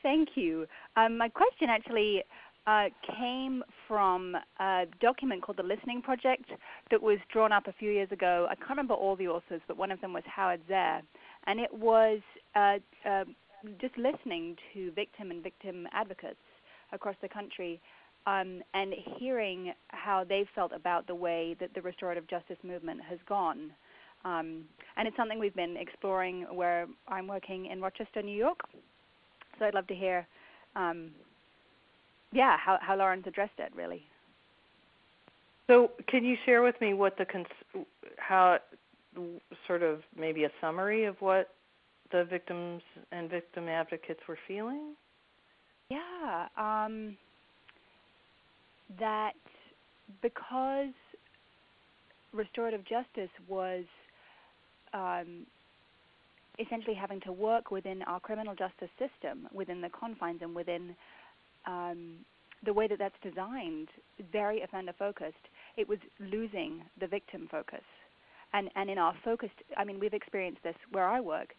Thank 0.03 0.29
you. 0.35 0.67
Um, 0.97 1.17
my 1.17 1.29
question 1.29 1.69
actually 1.69 2.23
uh, 2.67 2.85
came 3.17 3.63
from 3.87 4.35
a 4.59 4.85
document 4.99 5.43
called 5.43 5.57
the 5.57 5.63
Listening 5.63 6.01
Project 6.01 6.49
that 6.91 7.01
was 7.01 7.19
drawn 7.31 7.51
up 7.51 7.67
a 7.67 7.73
few 7.73 7.91
years 7.91 8.11
ago. 8.11 8.47
I 8.49 8.55
can't 8.55 8.71
remember 8.71 8.95
all 8.95 9.15
the 9.15 9.27
authors, 9.27 9.61
but 9.67 9.77
one 9.77 9.91
of 9.91 10.01
them 10.01 10.13
was 10.13 10.23
Howard 10.25 10.61
Zehr. 10.69 11.01
And 11.47 11.59
it 11.59 11.73
was 11.73 12.19
uh, 12.55 12.77
uh, 13.07 13.25
just 13.79 13.95
listening 13.97 14.55
to 14.73 14.91
victim 14.91 15.31
and 15.31 15.43
victim 15.43 15.87
advocates 15.93 16.39
across 16.91 17.15
the 17.21 17.29
country 17.29 17.79
um, 18.27 18.61
and 18.73 18.93
hearing 19.19 19.73
how 19.89 20.23
they 20.27 20.45
felt 20.55 20.71
about 20.73 21.05
the 21.07 21.15
way 21.15 21.55
that 21.59 21.73
the 21.75 21.81
restorative 21.81 22.27
justice 22.27 22.57
movement 22.63 22.99
has 23.07 23.19
gone. 23.27 23.71
Um, 24.23 24.63
and 24.97 25.07
it's 25.07 25.15
something 25.15 25.37
we've 25.37 25.55
been 25.55 25.77
exploring 25.77 26.47
where 26.51 26.87
I'm 27.07 27.27
working 27.27 27.67
in 27.67 27.81
Rochester, 27.81 28.23
New 28.23 28.35
York. 28.35 28.59
So 29.59 29.65
I'd 29.65 29.75
love 29.75 29.87
to 29.87 29.95
hear, 29.95 30.27
um, 30.75 31.11
yeah, 32.35 32.57
how, 32.57 32.77
how 32.81 32.97
Lauren's 32.97 33.25
addressed 33.25 33.57
it, 33.57 33.71
really. 33.73 34.03
So, 35.67 35.91
can 36.07 36.23
you 36.23 36.35
share 36.45 36.61
with 36.61 36.79
me 36.79 36.93
what 36.93 37.17
the 37.17 37.25
cons- 37.25 37.85
how 38.17 38.59
sort 39.65 39.81
of 39.81 40.01
maybe 40.15 40.43
a 40.43 40.51
summary 40.61 41.05
of 41.05 41.15
what 41.21 41.51
the 42.11 42.25
victims 42.25 42.83
and 43.11 43.29
victim 43.29 43.67
advocates 43.67 44.19
were 44.27 44.37
feeling? 44.47 44.93
Yeah, 45.89 46.47
um, 46.57 47.17
that 48.99 49.33
because 50.21 50.93
restorative 52.33 52.81
justice 52.81 53.31
was 53.47 53.85
um, 54.93 55.47
essentially 56.59 56.95
having 56.95 57.21
to 57.21 57.31
work 57.31 57.71
within 57.71 58.01
our 58.03 58.19
criminal 58.19 58.53
justice 58.55 58.89
system, 58.99 59.47
within 59.53 59.81
the 59.81 59.89
confines 59.89 60.41
and 60.41 60.53
within 60.53 60.95
um, 61.67 62.17
the 62.65 62.73
way 62.73 62.87
that 62.87 62.99
that's 62.99 63.15
designed, 63.21 63.89
very 64.31 64.61
offender 64.61 64.93
focused, 64.97 65.35
it 65.77 65.87
was 65.87 65.99
losing 66.19 66.81
the 66.99 67.07
victim 67.07 67.47
focus. 67.49 67.83
And, 68.53 68.69
and 68.75 68.89
in 68.89 68.97
our 68.97 69.13
focused, 69.23 69.53
I 69.77 69.83
mean, 69.83 69.99
we've 69.99 70.13
experienced 70.13 70.63
this 70.63 70.75
where 70.91 71.07
I 71.07 71.19
work 71.19 71.49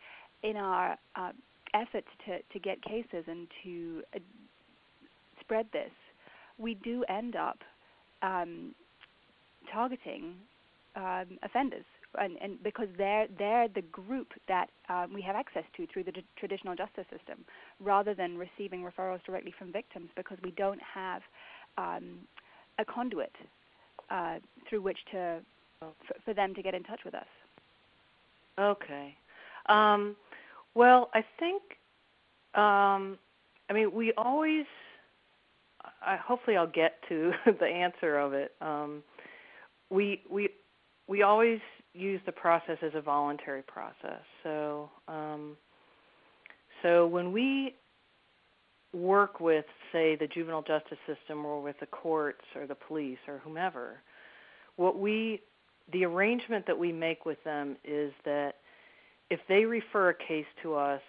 in 0.42 0.56
our 0.56 0.96
uh, 1.14 1.32
efforts 1.74 2.08
to, 2.26 2.38
to 2.52 2.58
get 2.58 2.82
cases 2.82 3.24
and 3.26 3.46
to 3.64 4.02
uh, 4.14 4.18
spread 5.40 5.66
this, 5.72 5.90
we 6.58 6.74
do 6.74 7.04
end 7.08 7.36
up 7.36 7.58
um, 8.22 8.74
targeting 9.72 10.34
um, 10.96 11.38
offenders, 11.42 11.84
and, 12.18 12.36
and, 12.40 12.62
because 12.62 12.88
they're 12.96 13.26
they're 13.38 13.68
the 13.68 13.82
group 13.82 14.32
that 14.48 14.70
um, 14.88 15.12
we 15.12 15.22
have 15.22 15.36
access 15.36 15.64
to 15.76 15.86
through 15.92 16.04
the 16.04 16.12
d- 16.12 16.24
traditional 16.38 16.74
justice 16.74 17.06
system, 17.10 17.44
rather 17.80 18.14
than 18.14 18.38
receiving 18.38 18.82
referrals 18.82 19.22
directly 19.24 19.52
from 19.58 19.72
victims, 19.72 20.08
because 20.16 20.38
we 20.42 20.50
don't 20.52 20.80
have 20.82 21.22
um, 21.78 22.18
a 22.78 22.84
conduit 22.84 23.32
uh, 24.10 24.38
through 24.68 24.82
which 24.82 24.98
to 25.12 25.40
for, 25.80 25.94
for 26.24 26.34
them 26.34 26.54
to 26.54 26.62
get 26.62 26.74
in 26.74 26.82
touch 26.82 27.00
with 27.04 27.14
us. 27.14 27.26
Okay. 28.58 29.14
Um, 29.68 30.16
well, 30.74 31.10
I 31.14 31.24
think, 31.38 31.62
um, 32.54 33.18
I 33.68 33.72
mean, 33.72 33.92
we 33.92 34.12
always. 34.16 34.64
I, 36.02 36.16
hopefully, 36.16 36.56
I'll 36.56 36.66
get 36.66 36.98
to 37.08 37.32
the 37.60 37.66
answer 37.66 38.18
of 38.18 38.32
it. 38.32 38.52
Um, 38.60 39.02
we 39.90 40.22
we 40.30 40.48
we 41.06 41.22
always 41.22 41.60
use 41.96 42.20
the 42.26 42.32
process 42.32 42.78
as 42.82 42.92
a 42.94 43.00
voluntary 43.00 43.62
process. 43.62 44.22
So 44.42 44.90
um, 45.08 45.56
so 46.82 47.06
when 47.06 47.32
we 47.32 47.74
work 48.92 49.40
with, 49.40 49.64
say, 49.92 50.16
the 50.16 50.26
juvenile 50.26 50.62
justice 50.62 50.98
system 51.06 51.44
or 51.44 51.60
with 51.62 51.76
the 51.80 51.86
courts 51.86 52.44
or 52.54 52.66
the 52.66 52.74
police 52.74 53.18
or 53.26 53.38
whomever, 53.38 54.00
what 54.76 54.98
we 54.98 55.42
the 55.92 56.04
arrangement 56.04 56.66
that 56.66 56.76
we 56.76 56.92
make 56.92 57.24
with 57.24 57.42
them 57.44 57.76
is 57.84 58.12
that 58.24 58.56
if 59.30 59.38
they 59.48 59.64
refer 59.64 60.10
a 60.10 60.14
case 60.14 60.46
to 60.62 60.74
us, 60.74 61.00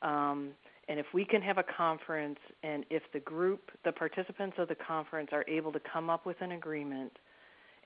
um, 0.00 0.50
and 0.88 0.98
if 0.98 1.06
we 1.12 1.24
can 1.24 1.42
have 1.42 1.58
a 1.58 1.62
conference, 1.62 2.38
and 2.62 2.84
if 2.88 3.02
the 3.12 3.20
group, 3.20 3.70
the 3.84 3.92
participants 3.92 4.56
of 4.58 4.68
the 4.68 4.74
conference, 4.74 5.28
are 5.32 5.44
able 5.48 5.70
to 5.70 5.80
come 5.92 6.08
up 6.08 6.24
with 6.24 6.36
an 6.40 6.52
agreement, 6.52 7.12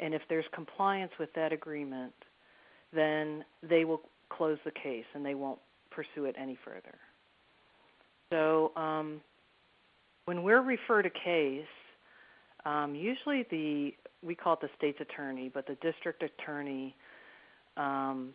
and 0.00 0.14
if 0.14 0.22
there's 0.28 0.44
compliance 0.52 1.12
with 1.18 1.32
that 1.34 1.52
agreement, 1.52 2.12
then 2.92 3.44
they 3.62 3.84
will 3.84 4.00
close 4.28 4.58
the 4.64 4.70
case 4.70 5.04
and 5.14 5.24
they 5.24 5.34
won't 5.34 5.58
pursue 5.90 6.24
it 6.24 6.34
any 6.38 6.58
further. 6.64 6.98
So 8.30 8.72
um, 8.76 9.20
when 10.24 10.42
we're 10.42 10.62
referred 10.62 11.06
a 11.06 11.10
case, 11.10 11.64
um, 12.64 12.94
usually 12.94 13.46
the 13.50 13.94
we 14.22 14.34
call 14.34 14.54
it 14.54 14.60
the 14.62 14.70
state's 14.78 15.00
attorney, 15.00 15.50
but 15.52 15.66
the 15.66 15.76
district 15.82 16.22
attorney 16.22 16.96
um, 17.76 18.30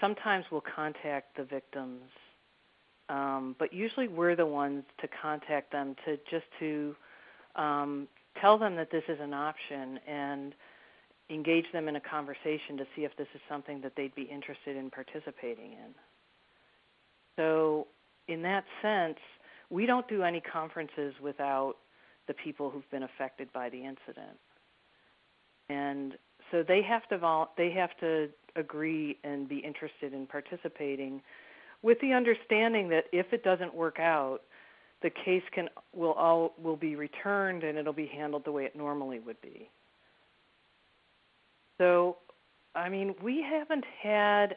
sometimes 0.00 0.44
will 0.52 0.62
contact 0.76 1.36
the 1.36 1.44
victims, 1.44 2.02
um, 3.08 3.56
but 3.58 3.72
usually 3.72 4.06
we're 4.06 4.36
the 4.36 4.44
ones 4.44 4.84
to 5.00 5.08
contact 5.22 5.72
them 5.72 5.96
to 6.04 6.18
just 6.30 6.44
to 6.58 6.94
um, 7.56 8.06
tell 8.38 8.58
them 8.58 8.76
that 8.76 8.90
this 8.90 9.02
is 9.08 9.18
an 9.20 9.32
option 9.32 9.98
and 10.06 10.54
engage 11.30 11.66
them 11.72 11.88
in 11.88 11.96
a 11.96 12.00
conversation 12.00 12.76
to 12.76 12.84
see 12.96 13.02
if 13.04 13.16
this 13.16 13.28
is 13.34 13.40
something 13.48 13.80
that 13.82 13.92
they'd 13.96 14.14
be 14.14 14.22
interested 14.22 14.76
in 14.76 14.90
participating 14.90 15.72
in. 15.72 15.94
So, 17.36 17.86
in 18.28 18.42
that 18.42 18.64
sense, 18.82 19.18
we 19.70 19.86
don't 19.86 20.06
do 20.08 20.22
any 20.22 20.40
conferences 20.40 21.14
without 21.22 21.74
the 22.26 22.34
people 22.34 22.70
who've 22.70 22.90
been 22.90 23.04
affected 23.04 23.52
by 23.52 23.68
the 23.70 23.78
incident. 23.78 24.38
And 25.68 26.14
so 26.50 26.64
they 26.66 26.82
have 26.82 27.08
to 27.08 27.18
vol- 27.18 27.52
they 27.56 27.70
have 27.70 27.90
to 28.00 28.28
agree 28.56 29.16
and 29.22 29.48
be 29.48 29.58
interested 29.58 30.12
in 30.12 30.26
participating 30.26 31.22
with 31.82 31.98
the 32.00 32.12
understanding 32.12 32.88
that 32.90 33.04
if 33.12 33.32
it 33.32 33.42
doesn't 33.44 33.74
work 33.74 33.98
out, 33.98 34.40
the 35.02 35.10
case 35.10 35.42
can 35.52 35.68
will 35.94 36.12
all 36.12 36.54
will 36.60 36.76
be 36.76 36.96
returned 36.96 37.62
and 37.62 37.78
it'll 37.78 37.92
be 37.92 38.06
handled 38.06 38.44
the 38.44 38.52
way 38.52 38.64
it 38.64 38.76
normally 38.76 39.20
would 39.20 39.40
be. 39.40 39.70
So, 41.80 42.18
I 42.74 42.90
mean, 42.90 43.14
we 43.22 43.42
haven't 43.42 43.86
had 44.02 44.54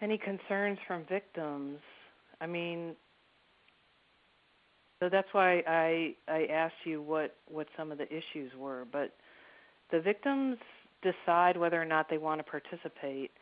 any 0.00 0.16
concerns 0.16 0.78
from 0.86 1.04
victims. 1.08 1.80
I 2.40 2.46
mean, 2.46 2.94
so 5.00 5.08
that's 5.08 5.26
why 5.32 5.64
I 5.66 6.14
I 6.28 6.46
asked 6.46 6.84
you 6.84 7.02
what 7.02 7.34
what 7.48 7.66
some 7.76 7.90
of 7.90 7.98
the 7.98 8.06
issues 8.06 8.52
were, 8.56 8.86
but 8.92 9.16
the 9.90 10.00
victims 10.00 10.58
decide 11.02 11.56
whether 11.56 11.80
or 11.80 11.84
not 11.84 12.08
they 12.08 12.18
want 12.18 12.38
to 12.38 12.44
participate. 12.44 13.32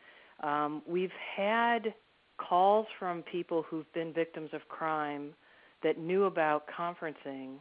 Um, 0.41 0.81
we've 0.87 1.13
had 1.37 1.93
calls 2.37 2.87
from 2.97 3.21
people 3.21 3.63
who've 3.69 3.91
been 3.93 4.11
victims 4.11 4.49
of 4.53 4.67
crime 4.69 5.35
that 5.83 5.99
knew 5.99 6.23
about 6.23 6.65
conferencing 6.67 7.59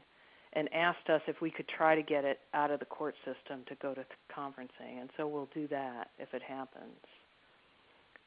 and 0.54 0.72
asked 0.72 1.08
us 1.08 1.22
if 1.26 1.40
we 1.40 1.50
could 1.50 1.68
try 1.68 1.94
to 1.94 2.02
get 2.02 2.24
it 2.24 2.40
out 2.54 2.70
of 2.70 2.78
the 2.78 2.86
court 2.86 3.14
system 3.24 3.62
to 3.68 3.74
go 3.76 3.94
to 3.94 4.04
conferencing, 4.34 5.00
and 5.00 5.10
so 5.16 5.26
we'll 5.26 5.48
do 5.54 5.66
that 5.68 6.10
if 6.18 6.34
it 6.34 6.42
happens. 6.42 6.98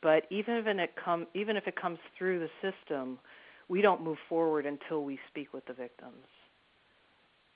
But 0.02 0.24
even 0.30 0.56
if 0.56 0.68
it 0.68 0.94
come, 1.04 1.28
even 1.34 1.58
if 1.58 1.68
it 1.68 1.76
comes 1.76 2.00
through 2.18 2.40
the 2.40 2.50
system, 2.62 3.20
we 3.68 3.82
don't 3.82 4.04
move 4.04 4.18
forward 4.30 4.66
until 4.66 5.04
we 5.04 5.20
speak 5.30 5.54
with 5.54 5.66
the 5.66 5.74
victims. 5.74 6.28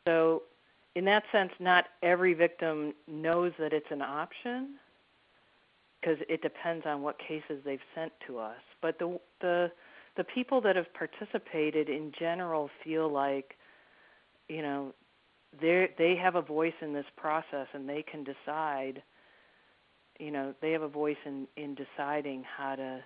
So, 0.08 0.44
in 0.96 1.06
that 1.06 1.24
sense, 1.32 1.52
not 1.60 1.86
every 2.02 2.34
victim 2.34 2.94
knows 3.08 3.52
that 3.60 3.74
it's 3.74 3.92
an 3.92 4.02
option 4.02 4.76
because 6.00 6.18
it 6.28 6.42
depends 6.42 6.86
on 6.86 7.02
what 7.02 7.18
cases 7.20 7.62
they've 7.64 7.80
sent 7.94 8.12
to 8.28 8.40
us. 8.40 8.62
But 8.82 8.98
the 9.00 9.20
the 9.42 9.72
the 10.18 10.24
people 10.24 10.60
that 10.62 10.76
have 10.76 10.92
participated 10.94 11.88
in 11.88 12.12
general 12.18 12.70
feel 12.84 13.10
like, 13.10 13.56
you 14.50 14.62
know, 14.62 14.94
they 15.62 15.90
they 15.98 16.16
have 16.16 16.36
a 16.36 16.42
voice 16.42 16.74
in 16.82 16.94
this 16.94 17.06
process 17.16 17.68
and 17.74 17.88
they 17.88 18.04
can 18.04 18.24
decide. 18.24 19.02
You 20.20 20.32
know, 20.32 20.54
they 20.62 20.72
have 20.72 20.82
a 20.82 20.88
voice 20.90 21.18
in 21.26 21.48
in 21.56 21.76
deciding 21.76 22.44
how 22.44 22.76
to 22.76 23.00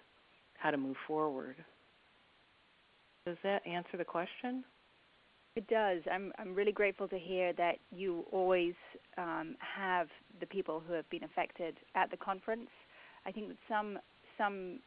how 0.57 0.71
to 0.71 0.77
move 0.77 0.97
forward. 1.07 1.55
Does 3.25 3.37
that 3.43 3.65
answer 3.67 3.97
the 3.97 4.05
question? 4.05 4.63
It 5.55 5.67
does. 5.67 6.01
I'm 6.11 6.33
I'm 6.39 6.55
really 6.55 6.71
grateful 6.71 7.07
to 7.09 7.19
hear 7.19 7.53
that 7.53 7.75
you 7.91 8.25
always 8.31 8.73
um, 9.17 9.55
have 9.59 10.07
the 10.39 10.47
people 10.47 10.81
who 10.85 10.93
have 10.93 11.07
been 11.09 11.23
affected 11.23 11.77
at 11.95 12.09
the 12.09 12.17
conference. 12.17 12.69
I 13.25 13.31
think 13.31 13.49
that 13.49 13.57
some 13.69 13.99
some 14.37 14.79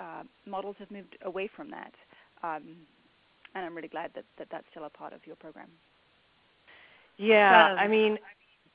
uh, 0.00 0.22
models 0.46 0.76
have 0.78 0.90
moved 0.90 1.18
away 1.22 1.50
from 1.54 1.70
that, 1.70 1.92
um, 2.42 2.76
and 3.54 3.64
I'm 3.64 3.74
really 3.74 3.88
glad 3.88 4.10
that, 4.14 4.24
that 4.38 4.48
that's 4.50 4.66
still 4.70 4.84
a 4.84 4.90
part 4.90 5.12
of 5.12 5.26
your 5.26 5.36
program. 5.36 5.68
Yeah, 7.16 7.76
I 7.78 7.86
mean, 7.86 8.18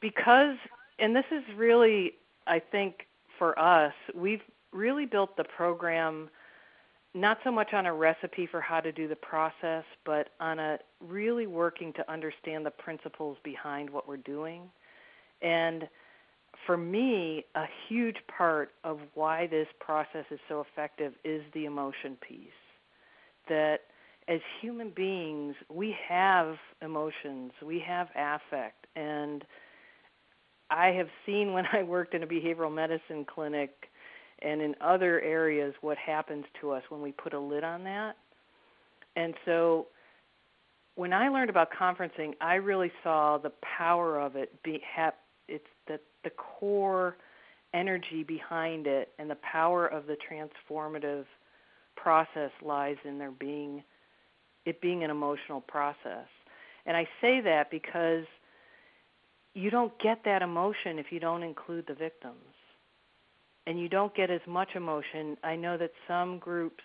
because 0.01 0.57
and 0.99 1.15
this 1.15 1.26
is 1.32 1.43
really 1.55 2.13
I 2.47 2.59
think 2.59 3.07
for 3.38 3.57
us, 3.57 3.93
we've 4.13 4.41
really 4.71 5.05
built 5.05 5.36
the 5.38 5.43
program 5.43 6.30
not 7.13 7.39
so 7.45 7.51
much 7.51 7.73
on 7.73 7.86
a 7.86 7.93
recipe 7.93 8.45
for 8.45 8.59
how 8.59 8.82
to 8.82 8.91
do 8.91 9.07
the 9.07 9.15
process, 9.15 9.86
but 10.05 10.30
on 10.41 10.59
a 10.59 10.78
really 10.99 11.47
working 11.47 11.93
to 11.93 12.11
understand 12.11 12.65
the 12.65 12.71
principles 12.71 13.38
behind 13.43 13.89
what 13.89 14.05
we're 14.07 14.17
doing. 14.17 14.63
And 15.41 15.88
for 16.65 16.76
me, 16.76 17.45
a 17.55 17.65
huge 17.88 18.17
part 18.28 18.71
of 18.84 18.99
why 19.13 19.47
this 19.47 19.67
process 19.80 20.26
is 20.30 20.39
so 20.49 20.59
effective 20.59 21.13
is 21.23 21.41
the 21.53 21.65
emotion 21.65 22.17
piece. 22.28 22.49
That 23.47 23.82
as 24.28 24.39
human 24.61 24.89
beings, 24.89 25.55
we 25.69 25.95
have 26.07 26.55
emotions, 26.82 27.51
we 27.63 27.80
have 27.86 28.07
affect, 28.15 28.88
and 28.95 29.43
I 30.69 30.88
have 30.88 31.07
seen 31.26 31.53
when 31.53 31.65
I 31.73 31.84
worked 31.84 32.13
in 32.13 32.23
a 32.23 32.28
behavioral 32.28 32.73
medicine 32.73 33.26
clinic 33.26 33.89
and 34.39 34.61
in 34.61 34.76
other 34.82 35.21
areas 35.21 35.73
what 35.82 35.97
happens 35.97 36.45
to 36.61 36.71
us 36.71 36.84
when 36.89 37.01
we 37.01 37.11
put 37.11 37.34
a 37.34 37.39
lid 37.39 37.63
on 37.63 37.84
that. 37.86 38.17
And 39.15 39.34
so 39.45 39.88
when 40.95 41.13
I 41.13 41.30
learned 41.30 41.49
about 41.49 41.69
conferencing, 41.71 42.34
I 42.41 42.55
really 42.55 42.91
saw 43.03 43.38
the 43.38 43.51
power 43.78 44.19
of 44.19 44.36
it 44.36 44.61
be 44.63 44.82
have 44.93 45.13
it's 45.47 45.67
the 45.88 45.99
the 46.23 46.32
core 46.32 47.17
energy 47.73 48.23
behind 48.23 48.88
it 48.88 49.09
and 49.19 49.30
the 49.30 49.36
power 49.36 49.86
of 49.86 50.05
the 50.07 50.15
transformative 50.15 51.26
process 51.95 52.51
lies 52.61 52.95
in 53.03 53.17
there 53.19 53.32
being 53.32 53.84
it 54.66 54.82
being 54.82 55.03
an 55.03 55.09
emotional 55.09 55.61
process. 55.61 56.28
And 56.86 56.95
I 56.95 57.07
say 57.22 57.41
that 57.41 57.72
because 57.72 58.26
you 59.53 59.70
don't 59.70 59.97
get 59.99 60.20
that 60.26 60.41
emotion 60.41 60.99
if 60.99 61.07
you 61.11 61.20
don't 61.20 61.43
include 61.43 61.86
the 61.88 61.93
victims 61.93 62.36
and 63.68 63.80
you 63.80 63.89
don't 63.89 64.13
get 64.16 64.30
as 64.30 64.41
much 64.47 64.70
emotion. 64.76 65.38
I 65.43 65.55
know 65.55 65.78
that 65.78 65.91
some 66.07 66.39
groups 66.39 66.84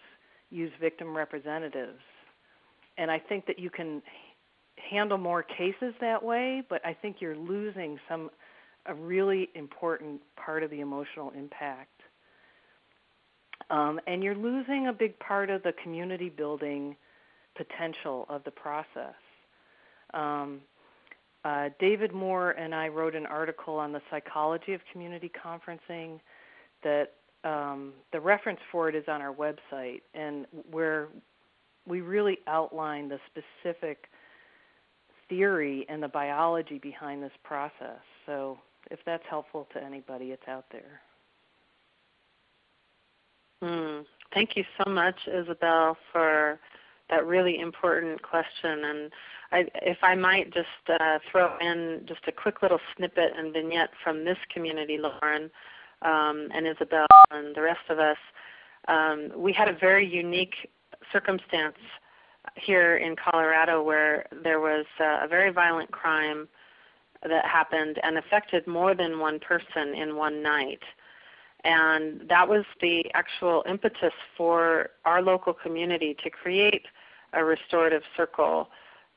use 0.51 0.73
victim 0.81 1.17
representatives, 1.17 2.01
and 2.97 3.11
I 3.11 3.19
think 3.19 3.47
that 3.47 3.59
you 3.59 3.71
can 3.71 4.03
handle 4.91 5.19
more 5.19 5.43
cases 5.43 5.95
that 6.01 6.23
way, 6.23 6.63
but 6.69 6.85
I 6.85 6.95
think 6.95 7.17
you're 7.21 7.37
losing 7.37 7.99
some 8.09 8.31
a 8.87 8.95
really 8.95 9.51
important 9.55 10.23
part 10.43 10.63
of 10.63 10.71
the 10.71 10.81
emotional 10.81 11.31
impact. 11.37 12.01
Um, 13.69 14.01
and 14.07 14.25
you're 14.25 14.35
losing 14.35 14.89
a 14.89 14.93
big 14.93 15.19
part 15.19 15.51
of 15.51 15.63
the 15.63 15.73
community 15.83 16.31
building 16.31 16.97
potential 17.65 18.27
of 18.29 18.43
the 18.45 18.51
process. 18.51 19.15
Um, 20.15 20.61
uh, 21.45 21.71
David 21.79 22.13
Moore 22.13 22.53
and 22.53 22.75
I 22.75 22.89
wrote 22.89 23.15
an 23.15 23.27
article 23.27 23.77
on 23.77 23.93
the 23.93 24.01
psychology 24.11 24.73
of 24.73 24.81
community 24.93 25.31
conferencing 25.45 26.21
that 26.83 27.13
um, 27.45 27.93
the 28.13 28.21
reference 28.21 28.61
for 28.71 28.89
it 28.89 28.95
is 28.95 29.05
on 29.09 29.23
our 29.23 29.35
website, 29.35 30.03
and 30.15 30.47
where 30.71 31.09
we 31.87 32.03
really 32.03 32.39
outline 32.47 33.09
the 33.09 33.19
specific 33.31 34.09
theory 35.29 35.87
and 35.89 36.03
the 36.03 36.09
biology 36.09 36.79
behind 36.79 37.23
this 37.23 37.33
process. 37.43 38.01
So, 38.27 38.59
if 38.91 38.99
that's 39.07 39.23
helpful 39.29 39.67
to 39.73 39.83
anybody, 39.83 40.27
it's 40.27 40.49
out 40.49 40.67
there. 40.71 41.01
Mm. 43.63 44.05
Thank 44.35 44.57
you 44.57 44.65
so 44.83 44.91
much, 44.91 45.17
Isabel, 45.27 45.97
for 46.13 46.59
that 47.11 47.27
really 47.27 47.59
important 47.59 48.23
question. 48.23 48.85
And 48.85 49.13
I, 49.53 49.67
if 49.83 49.99
I 50.03 50.15
might 50.15 50.53
just 50.53 50.69
uh, 50.89 51.19
throw 51.31 51.57
in 51.59 52.03
just 52.07 52.21
a 52.29 52.33
quick 52.33 52.63
little 52.63 52.81
snippet 52.97 53.33
and 53.37 53.53
vignette 53.53 53.91
from 54.03 54.25
this 54.25 54.39
community, 54.53 54.99
Lauren 54.99 55.51
um, 56.03 56.49
and 56.55 56.67
Isabel 56.67 57.07
and 57.31 57.55
the 57.55 57.63
rest 57.63 57.89
of 57.89 57.99
us, 57.99 58.19
um, 58.89 59.31
we 59.37 59.53
had 59.53 59.69
a 59.69 59.77
very 59.79 60.07
unique 60.07 60.55
circumstance 61.13 61.77
here 62.55 62.97
in 62.97 63.17
Colorado 63.17 63.83
where 63.83 64.27
there 64.43 64.61
was 64.61 64.87
uh, 64.99 65.21
a 65.23 65.29
very 65.29 65.51
violent 65.51 65.91
crime 65.91 66.49
that 67.29 67.45
happened 67.45 67.99
and 68.03 68.17
affected 68.17 68.67
more 68.67 68.95
than 68.95 69.19
one 69.19 69.39
person 69.39 69.95
in 69.95 70.17
one 70.17 70.43
night. 70.43 70.83
And 71.65 72.23
that 72.29 72.49
was 72.49 72.65
the 72.81 73.05
actual 73.15 73.63
impetus 73.69 74.15
for 74.37 74.91
our 75.05 75.21
local 75.21 75.53
community 75.53 76.17
to 76.25 76.31
create 76.31 76.87
a 77.33 77.45
restorative 77.45 78.03
circle 78.17 78.69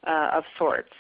uh, 0.07 0.31
of 0.33 0.43
sorts. 0.57 0.91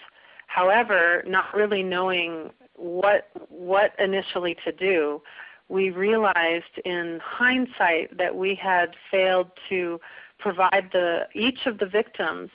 However, 0.47 1.23
not 1.25 1.53
really 1.53 1.83
knowing 1.83 2.51
what 2.75 3.29
what 3.49 3.93
initially 3.99 4.55
to 4.65 4.71
do, 4.71 5.21
we 5.69 5.89
realized 5.89 6.79
in 6.85 7.19
hindsight 7.23 8.17
that 8.17 8.35
we 8.35 8.55
had 8.55 8.95
failed 9.09 9.51
to 9.69 9.99
provide 10.39 10.89
the 10.91 11.27
each 11.33 11.65
of 11.65 11.79
the 11.79 11.85
victims 11.85 12.49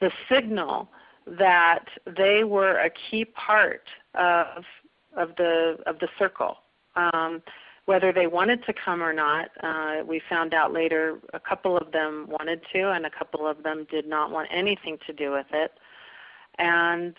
the 0.00 0.10
signal 0.30 0.88
that 1.26 1.84
they 2.16 2.44
were 2.44 2.78
a 2.78 2.90
key 2.90 3.24
part 3.24 3.84
of 4.14 4.64
of 5.16 5.30
the 5.36 5.76
of 5.86 5.98
the 6.00 6.08
circle. 6.18 6.56
Um, 6.96 7.42
whether 7.86 8.12
they 8.12 8.26
wanted 8.26 8.64
to 8.66 8.72
come 8.72 9.02
or 9.02 9.12
not, 9.12 9.50
uh, 9.62 10.04
we 10.06 10.20
found 10.28 10.54
out 10.54 10.72
later 10.72 11.18
a 11.34 11.40
couple 11.40 11.76
of 11.76 11.90
them 11.92 12.26
wanted 12.28 12.60
to, 12.72 12.90
and 12.92 13.04
a 13.04 13.10
couple 13.10 13.46
of 13.46 13.62
them 13.62 13.86
did 13.90 14.06
not 14.06 14.30
want 14.30 14.48
anything 14.52 14.98
to 15.06 15.12
do 15.12 15.32
with 15.32 15.46
it. 15.52 15.72
And 16.58 17.14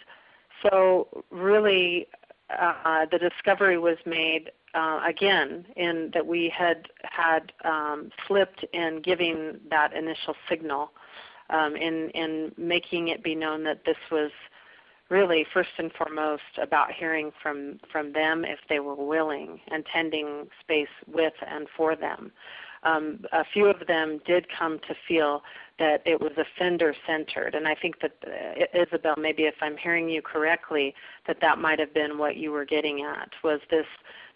so, 0.61 1.23
really, 1.31 2.07
uh, 2.49 3.05
the 3.11 3.19
discovery 3.19 3.77
was 3.77 3.97
made 4.05 4.51
uh, 4.73 5.01
again 5.05 5.65
in 5.75 6.11
that 6.13 6.25
we 6.25 6.49
had 6.49 6.87
had 7.03 7.51
um, 7.63 8.09
slipped 8.27 8.65
in 8.73 9.01
giving 9.01 9.59
that 9.69 9.93
initial 9.93 10.35
signal, 10.49 10.91
um, 11.49 11.75
in 11.75 12.09
in 12.11 12.51
making 12.57 13.09
it 13.09 13.23
be 13.23 13.35
known 13.35 13.63
that 13.63 13.85
this 13.85 13.97
was 14.11 14.31
really 15.09 15.45
first 15.53 15.69
and 15.77 15.91
foremost 15.93 16.57
about 16.61 16.91
hearing 16.91 17.31
from 17.41 17.79
from 17.91 18.13
them 18.13 18.45
if 18.45 18.59
they 18.69 18.79
were 18.79 18.95
willing 18.95 19.59
and 19.71 19.85
tending 19.85 20.47
space 20.61 20.87
with 21.07 21.33
and 21.47 21.67
for 21.75 21.95
them. 21.95 22.31
Um, 22.83 23.19
a 23.31 23.45
few 23.45 23.67
of 23.67 23.87
them 23.87 24.19
did 24.25 24.45
come 24.49 24.77
to 24.87 24.95
feel 25.07 25.41
that 25.79 26.01
it 26.05 26.19
was 26.19 26.31
offender 26.37 26.93
centered, 27.07 27.55
and 27.55 27.65
I 27.65 27.75
think 27.75 28.01
that 28.01 28.11
uh, 28.27 28.65
Isabel, 28.77 29.15
maybe 29.17 29.43
if 29.43 29.55
I'm 29.61 29.77
hearing 29.77 30.09
you 30.09 30.21
correctly, 30.21 30.93
that 31.25 31.37
that 31.41 31.59
might 31.59 31.79
have 31.79 31.93
been 31.93 32.17
what 32.17 32.35
you 32.35 32.51
were 32.51 32.65
getting 32.65 33.01
at 33.01 33.29
was 33.43 33.61
this 33.69 33.87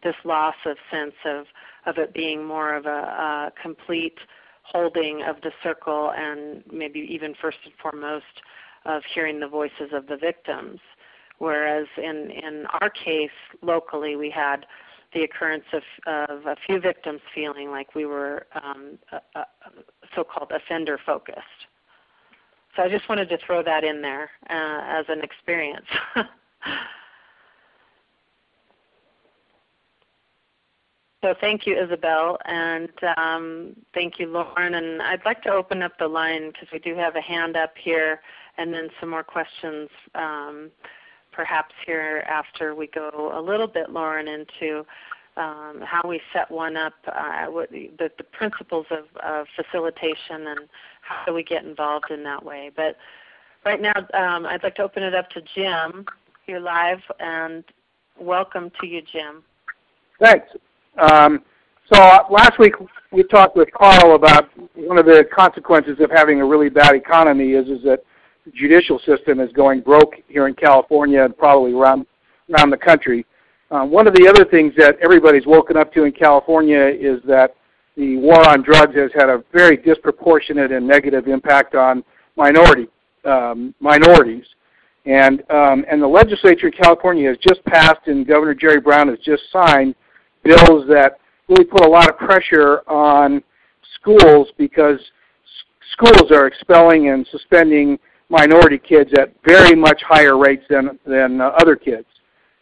this 0.04 0.16
loss 0.24 0.56
of 0.66 0.78
sense 0.90 1.16
of 1.26 1.46
of 1.86 1.98
it 1.98 2.14
being 2.14 2.46
more 2.46 2.74
of 2.74 2.86
a, 2.86 2.90
a 2.90 3.52
complete 3.62 4.18
holding 4.64 5.24
of 5.24 5.42
the 5.42 5.52
circle, 5.64 6.12
and 6.16 6.64
maybe 6.72 7.00
even 7.00 7.34
first 7.42 7.58
and 7.66 7.74
foremost 7.82 8.42
of 8.86 9.04
hearing 9.14 9.40
the 9.40 9.48
voices 9.48 9.92
of 9.94 10.08
the 10.08 10.18
victims. 10.18 10.80
Whereas 11.40 11.88
in, 11.98 12.32
in 12.32 12.66
our 12.82 12.90
case, 12.90 13.30
locally, 13.62 14.16
we 14.16 14.30
had 14.30 14.66
the 15.14 15.24
occurrence 15.24 15.66
of, 15.74 15.84
of 16.08 16.46
a 16.46 16.56
few 16.66 16.80
victims 16.80 17.22
feeling 17.34 17.70
like 17.72 17.96
we 17.96 18.06
were 18.06 18.48
um, 18.62 18.98
so 20.16 20.24
called 20.24 20.52
offender 20.52 21.00
focused. 21.06 21.68
So 22.76 22.84
I 22.84 22.90
just 22.90 23.08
wanted 23.10 23.30
to 23.30 23.38
throw 23.46 23.64
that 23.64 23.84
in 23.84 24.02
there 24.02 24.30
uh, 24.50 24.82
as 25.00 25.06
an 25.10 25.22
experience. 25.22 25.88
So 31.24 31.34
thank 31.42 31.66
you, 31.66 31.76
Isabel, 31.76 32.38
and 32.46 32.92
um, 33.18 33.76
thank 33.96 34.20
you, 34.20 34.28
Lauren. 34.28 34.76
And 34.76 35.02
I'd 35.02 35.26
like 35.26 35.42
to 35.44 35.52
open 35.52 35.82
up 35.82 35.94
the 35.98 36.08
line 36.08 36.52
because 36.52 36.68
we 36.72 36.78
do 36.78 36.96
have 36.96 37.16
a 37.16 37.22
hand 37.22 37.58
up 37.58 37.74
here 37.76 38.22
and 38.58 38.74
then 38.74 38.90
some 39.00 39.10
more 39.10 39.24
questions 39.24 39.90
um, 40.16 40.72
perhaps 41.32 41.74
here 41.86 42.24
after 42.28 42.74
we 42.74 42.88
go 42.88 43.32
a 43.34 43.42
little 43.42 43.68
bit, 43.68 43.92
Lauren, 43.92 44.28
into 44.28 44.86
um, 45.38 45.82
how 45.86 46.02
we 46.08 46.20
set 46.34 46.50
one 46.50 46.76
up, 46.76 46.94
uh, 47.08 47.46
what 47.46 47.70
the, 47.70 47.92
the, 48.00 48.24
principles 48.32 48.88
of, 48.90 49.06
of, 49.24 49.46
facilitation, 49.56 50.48
and 50.48 50.62
how 51.02 51.24
do 51.28 51.34
we 51.34 51.44
get 51.44 51.64
involved 51.64 52.10
in 52.10 52.24
that 52.24 52.44
way. 52.44 52.72
But 52.76 52.98
right 53.64 53.80
now, 53.80 53.94
um, 54.16 54.48
I'd 54.48 54.64
like 54.64 54.76
to 54.76 54.82
open 54.82 55.04
it 55.04 55.14
up 55.14 55.30
to 55.32 55.42
Jim. 55.54 56.06
You're 56.48 56.60
live, 56.60 57.02
and 57.20 57.64
welcome 58.20 58.72
to 58.82 58.88
you, 58.88 59.04
Jim. 59.04 59.44
Thanks. 60.20 60.48
Um, 60.98 61.44
so 61.94 62.02
uh, 62.02 62.24
last 62.32 62.58
week 62.58 62.74
we 63.12 63.22
talked 63.24 63.56
with 63.56 63.70
Carl 63.74 64.16
about 64.16 64.50
one 64.76 64.98
of 64.98 65.06
the 65.06 65.24
consequences 65.34 65.98
of 66.00 66.10
having 66.10 66.42
a 66.42 66.46
really 66.46 66.70
bad 66.70 66.96
economy 66.96 67.52
is 67.52 67.68
is 67.68 67.84
that 67.84 68.04
judicial 68.54 69.00
system 69.00 69.40
is 69.40 69.52
going 69.54 69.82
broke 69.82 70.16
here 70.28 70.48
in 70.48 70.54
California 70.54 71.24
and 71.24 71.38
probably 71.38 71.74
around 71.74 72.06
around 72.54 72.70
the 72.70 72.78
country. 72.78 73.26
Um, 73.72 73.92
one 73.92 74.08
of 74.08 74.14
the 74.14 74.28
other 74.28 74.46
things 74.50 74.74
that 74.78 74.98
everybody's 75.04 75.46
woken 75.46 75.76
up 75.76 75.94
to 75.94 76.06
in 76.06 76.14
California 76.14 76.88
is 76.88 77.22
that 77.28 77.56
the 77.98 78.16
war 78.18 78.48
on 78.48 78.62
drugs 78.62 78.96
has 78.96 79.12
had 79.14 79.30
a 79.30 79.44
very 79.52 79.76
disproportionate 79.76 80.72
and 80.72 80.88
negative 80.88 81.28
impact 81.28 81.76
on 81.76 82.04
minority 82.38 82.88
um, 83.26 83.74
minorities. 83.80 84.46
And 85.06 85.42
um, 85.50 85.86
and 85.90 86.02
the 86.02 86.08
legislature 86.08 86.68
in 86.68 86.74
California 86.74 87.30
has 87.30 87.38
just 87.38 87.64
passed, 87.66 88.08
and 88.08 88.28
Governor 88.28 88.54
Jerry 88.54 88.80
Brown 88.80 89.08
has 89.08 89.20
just 89.20 89.44
signed 89.52 89.96
bills 90.44 90.86
that 90.88 91.20
really 91.48 91.66
put 91.66 91.86
a 91.86 91.90
lot 91.90 92.10
of 92.10 92.18
pressure 92.18 92.82
on 92.90 93.42
schools 93.96 94.50
because 94.58 95.00
schools 95.94 96.32
are 96.32 96.48
expelling 96.48 97.10
and 97.10 97.28
suspending 97.32 97.98
minority 98.30 98.78
kids 98.78 99.12
at 99.18 99.34
very 99.46 99.76
much 99.76 100.02
higher 100.04 100.38
rates 100.38 100.64
than 100.70 101.00
than 101.06 101.42
uh, 101.42 101.52
other 101.60 101.76
kids. 101.76 102.06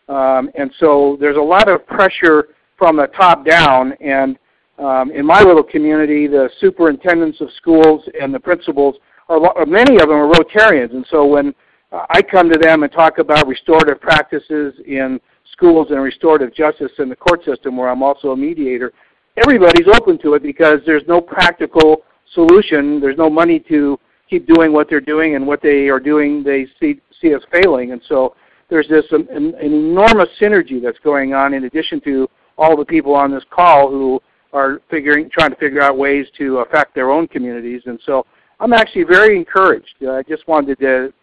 Um, 0.08 0.50
and 0.56 0.72
so 0.80 1.18
there's 1.20 1.38
a 1.38 1.42
lot 1.42 1.68
of 1.68 1.86
pressure 1.88 2.50
from 2.78 2.98
the 2.98 3.08
top 3.08 3.46
down. 3.46 3.94
And 3.94 4.38
um, 4.78 5.12
in 5.12 5.26
my 5.26 5.42
little 5.42 5.64
community, 5.64 6.28
the 6.28 6.50
superintendents 6.60 7.42
of 7.42 7.50
schools 7.58 8.08
and 8.20 8.34
the 8.34 8.40
principals 8.40 8.96
are 9.28 9.66
many 9.66 9.96
of 9.96 10.10
them 10.10 10.18
are 10.18 10.32
Rotarians. 10.32 10.94
And 10.94 11.06
so 11.10 11.26
when 11.26 11.54
uh, 11.92 12.06
I 12.10 12.22
come 12.22 12.52
to 12.52 12.60
them 12.60 12.84
and 12.84 12.92
talk 12.92 13.18
about 13.18 13.48
restorative 13.48 14.00
practices 14.00 14.76
in 14.86 15.20
schools 15.52 15.88
and 15.90 16.02
restorative 16.02 16.54
justice 16.54 16.92
in 17.00 17.10
the 17.10 17.16
court 17.16 17.44
system, 17.44 17.78
where 17.78 17.90
I'm 17.90 18.04
also 18.04 18.32
a 18.32 18.38
mediator, 18.38 18.94
everybody's 19.38 19.88
open 19.96 20.20
to 20.20 20.36
it 20.36 20.44
because 20.44 20.80
there's 20.86 21.08
no 21.08 21.20
practical 21.20 22.04
solution. 22.34 23.00
There's 23.00 23.18
no 23.18 23.30
money 23.30 23.60
to 23.70 24.00
keep 24.30 24.48
doing 24.48 24.74
what 24.74 24.90
they're 24.90 25.00
doing, 25.00 25.36
and 25.36 25.46
what 25.46 25.62
they 25.62 25.90
are 25.90 26.00
doing, 26.00 26.44
they 26.44 26.68
see 26.80 27.02
see 27.22 27.34
as 27.34 27.42
failing. 27.52 27.92
And 27.92 28.02
so 28.08 28.36
there's 28.70 28.88
this 28.88 29.06
um, 29.14 29.28
an, 29.32 29.54
an 29.56 29.74
enormous 29.74 30.30
synergy 30.40 30.82
that's 30.82 31.00
going 31.00 31.34
on 31.34 31.54
in 31.54 31.66
addition 31.66 32.02
to 32.02 32.30
all 32.58 32.76
the 32.76 32.86
people 32.86 33.14
on 33.14 33.32
this 33.32 33.44
call 33.50 33.90
who 33.90 34.22
are 34.54 34.82
figuring, 34.90 35.30
trying 35.30 35.50
to 35.50 35.58
figure 35.58 35.82
out 35.82 35.98
ways 35.98 36.28
to 36.38 36.60
affect 36.60 36.96
their 36.96 37.12
own 37.12 37.28
communities. 37.28 37.82
And 37.86 38.00
so 38.06 38.26
I'm 38.60 38.74
actually 38.74 39.04
very 39.04 39.36
encouraged. 39.36 39.96
I 40.08 40.24
just 40.28 40.48
wanted 40.48 40.80
to 40.80 41.14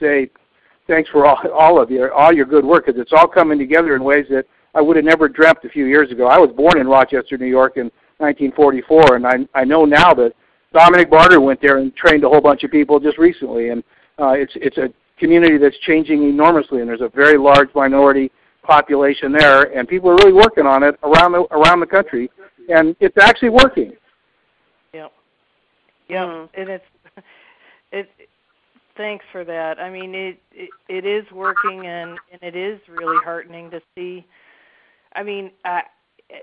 say 0.00 0.30
thanks 0.86 1.10
for 1.10 1.26
all, 1.26 1.38
all 1.52 1.80
of 1.80 1.90
you, 1.90 2.10
all 2.10 2.32
your 2.32 2.46
good 2.46 2.64
work, 2.64 2.86
because 2.86 3.00
it's 3.00 3.12
all 3.12 3.28
coming 3.28 3.58
together 3.58 3.94
in 3.94 4.02
ways 4.02 4.26
that 4.30 4.46
I 4.74 4.80
would 4.80 4.96
have 4.96 5.04
never 5.04 5.28
dreamt 5.28 5.58
a 5.64 5.68
few 5.68 5.86
years 5.86 6.10
ago. 6.10 6.26
I 6.26 6.38
was 6.38 6.50
born 6.56 6.78
in 6.78 6.88
Rochester, 6.88 7.36
New 7.36 7.46
York 7.46 7.76
in 7.76 7.90
1944, 8.18 9.16
and 9.16 9.26
I, 9.26 9.60
I 9.60 9.64
know 9.64 9.84
now 9.84 10.14
that 10.14 10.32
Dominic 10.72 11.10
Barter 11.10 11.40
went 11.40 11.60
there 11.60 11.78
and 11.78 11.94
trained 11.96 12.24
a 12.24 12.28
whole 12.28 12.40
bunch 12.40 12.62
of 12.62 12.70
people 12.70 13.00
just 13.00 13.18
recently, 13.18 13.70
and 13.70 13.82
uh, 14.18 14.30
it's 14.30 14.52
it's 14.56 14.78
a 14.78 14.92
community 15.18 15.58
that's 15.58 15.78
changing 15.78 16.22
enormously, 16.22 16.80
and 16.80 16.88
there's 16.88 17.00
a 17.00 17.10
very 17.14 17.38
large 17.38 17.68
minority 17.74 18.30
population 18.62 19.32
there, 19.32 19.76
and 19.76 19.88
people 19.88 20.10
are 20.10 20.16
really 20.16 20.32
working 20.32 20.66
on 20.66 20.82
it 20.82 20.98
around 21.02 21.32
the 21.32 21.40
around 21.50 21.80
the 21.80 21.86
country, 21.86 22.30
and 22.68 22.94
it's 23.00 23.16
actually 23.20 23.50
working. 23.50 23.92
Yep. 24.92 25.12
Yep. 26.08 26.28
Mm. 26.28 26.48
And 26.54 26.68
it's 26.68 26.84
it. 27.92 28.10
Thanks 28.96 29.24
for 29.32 29.44
that. 29.44 29.80
I 29.80 29.90
mean, 29.90 30.14
it, 30.14 30.40
it 30.52 30.70
it 30.88 31.06
is 31.06 31.24
working, 31.32 31.86
and 31.86 32.18
and 32.32 32.42
it 32.42 32.54
is 32.54 32.80
really 32.88 33.16
heartening 33.24 33.70
to 33.70 33.80
see. 33.94 34.26
I 35.14 35.22
mean, 35.22 35.50
uh, 35.64 35.80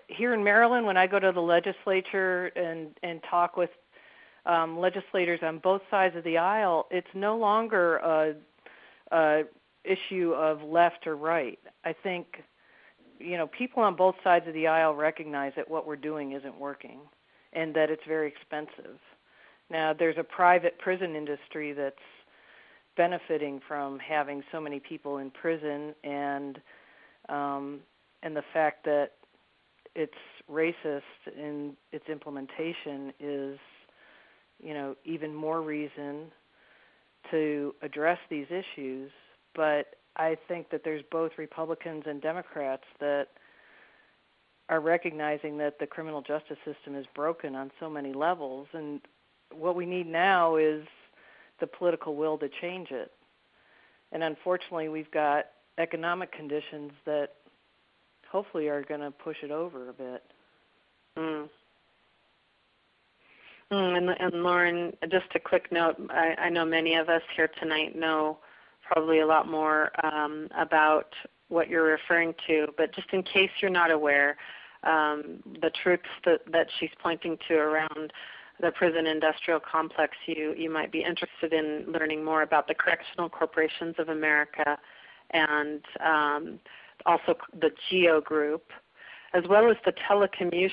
here 0.08 0.34
in 0.34 0.44
Maryland, 0.44 0.86
when 0.86 0.98
I 0.98 1.08
go 1.08 1.20
to 1.20 1.32
the 1.32 1.42
legislature 1.42 2.48
and 2.56 2.90
and 3.04 3.22
talk 3.30 3.58
with 3.58 3.70
um, 4.48 4.80
legislators 4.80 5.41
on 5.43 5.60
both 5.60 5.82
sides 5.91 6.16
of 6.16 6.24
the 6.24 6.38
aisle, 6.38 6.88
it's 6.89 7.08
no 7.14 7.38
longer 7.38 7.98
a, 7.98 8.34
a 9.12 9.43
issue 9.84 10.34
of 10.34 10.62
left 10.64 11.06
or 11.06 11.16
right. 11.16 11.60
I 11.86 11.93
think 11.93 12.43
you 13.20 13.38
know 13.38 13.48
people 13.48 13.84
on 13.84 13.95
both 13.95 14.16
sides 14.24 14.48
of 14.48 14.54
the 14.54 14.68
aisle 14.68 14.95
recognize 14.95 15.54
that 15.56 15.70
what 15.70 15.86
we're 15.86 15.95
doing 15.95 16.32
isn't 16.32 16.58
working 16.58 17.00
and 17.54 17.74
that 17.76 17.89
it's 17.89 18.04
very 18.08 18.28
expensive. 18.28 19.00
Now 19.70 19.93
there's 19.98 20.18
a 20.18 20.24
private 20.24 20.78
prison 20.80 21.16
industry 21.16 21.74
that's 21.74 21.95
benefiting 22.95 23.62
from 23.68 24.00
having 24.00 24.43
so 24.52 24.60
many 24.60 24.80
people 24.80 25.18
in 25.18 25.30
prison 25.30 25.93
and 26.04 26.60
um, 27.30 27.80
and 28.24 28.36
the 28.36 28.43
fact 28.54 28.86
that 28.86 29.12
it's 29.95 30.14
racist 30.50 31.02
in 31.36 31.76
its 31.91 32.06
implementation 32.10 33.12
is 33.20 33.58
you 34.62 34.74
know, 34.74 34.95
even 35.05 35.34
more 35.34 35.62
reason 35.62 36.32
to 37.32 37.76
address 37.82 38.20
these 38.30 38.47
issues. 38.49 39.12
But 39.55 39.95
I 40.16 40.38
think 40.47 40.70
that 40.72 40.84
there's 40.84 41.03
both 41.12 41.32
Republicans 41.38 42.03
and 42.05 42.22
Democrats 42.22 42.84
that 42.99 43.28
are 44.70 44.80
recognizing 44.80 45.58
that 45.58 45.80
the 45.80 45.88
criminal 45.88 46.22
justice 46.22 46.58
system 46.66 46.95
is 46.95 47.05
broken 47.16 47.55
on 47.55 47.72
so 47.80 47.89
many 47.89 48.14
levels. 48.14 48.68
And 48.74 49.01
what 49.53 49.76
we 49.76 49.86
need 49.86 50.08
now 50.08 50.58
is 50.58 50.86
the 51.60 51.68
political 51.68 52.16
will 52.16 52.38
to 52.39 52.49
change 52.62 52.91
it. 52.91 53.12
And 54.12 54.24
unfortunately, 54.24 54.89
we've 54.89 55.12
got 55.12 55.45
economic 55.78 56.32
conditions 56.32 56.91
that 57.05 57.34
hopefully 58.30 58.68
are 58.68 58.84
going 58.84 58.99
to 58.99 59.12
push 59.12 59.38
it 59.43 59.51
over 59.51 59.89
a 59.89 59.93
bit. 59.93 60.24
Mm. 61.18 61.49
Mm, 63.72 63.97
and, 63.97 64.09
and 64.09 64.43
Lauren, 64.43 64.93
just 65.11 65.26
a 65.36 65.39
quick 65.39 65.72
note. 65.72 65.95
I, 66.09 66.36
I 66.38 66.49
know 66.49 66.63
many 66.63 66.95
of 66.95 67.09
us 67.09 67.22
here 67.36 67.49
tonight 67.59 67.97
know 67.97 68.39
probably 68.82 69.20
a 69.20 69.28
lot 69.28 69.49
more 69.49 69.91
um, 70.05 70.47
about 70.57 71.13
what 71.49 71.70
you're 71.70 71.84
referring 71.84 72.34
to, 72.47 72.68
but 72.78 72.93
just 72.93 73.07
in 73.11 73.24
case 73.24 73.49
you're 73.61 73.72
not 73.72 73.91
aware, 73.91 74.38
um, 74.84 75.41
the 75.61 75.72
truths 75.84 76.03
that, 76.26 76.39
that 76.51 76.68
she's 76.80 76.89
pointing 77.01 77.38
to 77.47 77.55
around 77.55 78.13
the 78.61 78.72
prison 78.72 79.05
industrial 79.05 79.59
complex, 79.59 80.15
you, 80.26 80.53
you 80.57 80.70
might 80.70 80.91
be 80.91 81.03
interested 81.03 81.53
in 81.53 81.86
learning 81.91 82.24
more 82.24 82.41
about 82.41 82.68
the 82.68 82.74
Correctional 82.74 83.30
Corporations 83.30 83.95
of 83.99 84.09
America 84.09 84.78
and 85.32 85.82
um, 86.03 86.59
also 87.05 87.36
the 87.59 87.70
GEO 87.89 88.22
Group, 88.22 88.63
as 89.34 89.44
well 89.50 89.70
as 89.70 89.78
the 89.86 89.94
telecommu- 90.10 90.72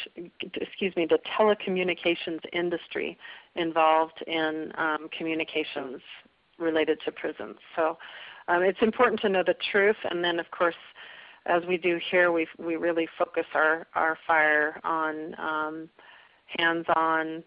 excuse 0.55 0.95
me, 0.97 1.07
the 1.07 1.19
telecommunications 1.39 2.41
industry 2.53 3.19
involved 3.57 4.23
in 4.27 4.73
um, 4.79 5.09
communications 5.17 6.01
related 6.59 6.99
to 7.05 7.13
prisons. 7.13 7.57
So 7.77 7.99
um, 8.49 8.63
it's 8.63 8.79
important 8.83 9.21
to 9.23 9.29
know 9.29 9.43
the 9.45 9.57
truth, 9.73 9.97
and 10.11 10.23
then 10.23 10.39
of 10.39 10.51
course, 10.51 10.75
as 11.47 11.63
we 11.69 11.77
do 11.77 11.99
here, 12.11 12.33
we 12.33 12.47
we 12.59 12.77
really 12.77 13.09
focus 13.19 13.47
our 13.55 13.87
our 13.95 14.19
fire 14.27 14.81
on 14.85 15.35
um, 15.39 15.89
hands-on 16.59 17.43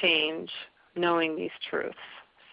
change, 0.00 0.50
knowing 0.96 1.36
these 1.36 1.50
truths. 1.68 1.96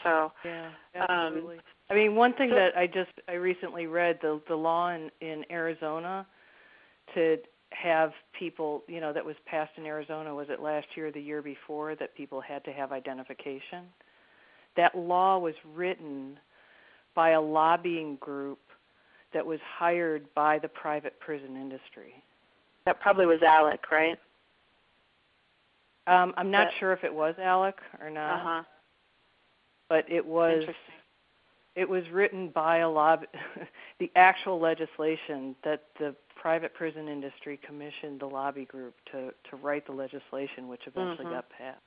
So 0.04 0.32
yeah, 0.44 0.70
um, 0.96 1.08
absolutely. 1.10 1.58
I 1.90 1.94
mean, 1.94 2.16
one 2.16 2.34
thing 2.34 2.50
so, 2.50 2.56
that 2.56 2.78
I 2.78 2.86
just 2.88 3.12
I 3.28 3.34
recently 3.34 3.88
read 3.88 4.20
the 4.22 4.42
the 4.48 4.56
law 4.56 4.90
in 4.90 5.10
in 5.22 5.46
Arizona 5.50 6.28
to 7.14 7.38
have 7.72 8.12
people, 8.38 8.84
you 8.88 9.02
know, 9.02 9.14
that 9.14 9.26
was 9.26 9.36
passed 9.46 9.72
in 9.78 9.86
Arizona, 9.86 10.34
was 10.34 10.48
it 10.50 10.62
last 10.62 10.88
year 10.96 11.08
or 11.08 11.12
the 11.12 11.22
year 11.22 11.42
before, 11.42 11.96
that 11.96 12.16
people 12.16 12.42
had 12.42 12.64
to 12.66 12.72
have 12.72 12.92
identification? 12.92 13.86
That 14.76 14.98
law 14.98 15.38
was 15.38 15.56
written 15.76 16.40
by 17.16 17.32
a 17.32 17.42
lobbying 17.42 18.16
group 18.18 18.60
that 19.34 19.46
was 19.46 19.60
hired 19.78 20.26
by 20.34 20.60
the 20.60 20.68
private 20.68 21.20
prison 21.20 21.56
industry. 21.56 22.14
That 22.86 23.02
probably 23.02 23.26
was 23.26 23.40
ALEC, 23.42 23.80
right? 23.92 24.18
Um, 26.08 26.34
I'm 26.38 26.50
not 26.50 26.70
sure 26.80 26.94
if 26.94 27.04
it 27.04 27.14
was 27.14 27.36
ALEC 27.38 27.76
or 28.02 28.10
not. 28.10 28.34
Uh-huh. 28.36 28.64
But 29.90 30.06
it 30.10 30.26
was 30.26 30.64
it 31.76 31.88
was 31.88 32.04
written 32.12 32.50
by 32.50 32.78
a 32.78 32.90
lobby 32.90 33.28
the 34.00 34.12
actual 34.16 34.60
legislation 34.60 35.56
that 35.64 35.84
the 36.00 36.16
private 36.48 36.74
prison 36.74 37.10
industry 37.10 37.60
commissioned 37.68 38.22
the 38.22 38.26
lobby 38.26 38.64
group 38.64 38.96
to, 39.12 39.32
to 39.50 39.58
write 39.62 39.86
the 39.86 39.92
legislation, 39.92 40.70
which 40.70 40.80
eventually 40.86 41.26
mm-hmm. 41.26 41.34
got 41.34 41.50
passed. 41.50 41.82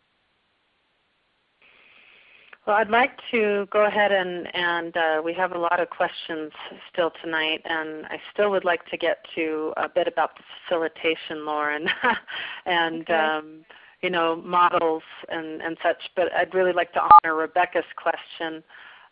Well, 2.67 2.77
I'd 2.77 2.91
like 2.91 3.13
to 3.31 3.67
go 3.73 3.87
ahead 3.87 4.13
and, 4.13 4.55
and 4.55 4.95
uh, 4.95 5.23
we 5.25 5.33
have 5.33 5.53
a 5.53 5.59
lot 5.59 5.81
of 5.81 5.89
questions 5.89 6.53
still 6.93 7.11
tonight, 7.25 7.63
and 7.65 8.05
I 8.11 8.21
still 8.35 8.51
would 8.51 8.67
like 8.67 8.85
to 8.91 8.99
get 8.99 9.25
to 9.35 9.73
a 9.79 9.89
bit 9.89 10.07
about 10.07 10.33
the 10.37 10.43
facilitation, 10.69 11.47
Lauren, 11.47 11.89
and 12.67 13.01
okay. 13.05 13.15
um, 13.15 13.65
you 14.03 14.11
know 14.11 14.37
models 14.45 15.05
and, 15.31 15.63
and 15.63 15.79
such. 15.83 16.03
But 16.15 16.35
I'd 16.35 16.53
really 16.53 16.75
like 16.75 16.93
to 16.93 17.01
honor 17.01 17.35
Rebecca's 17.35 17.83
question. 17.97 18.63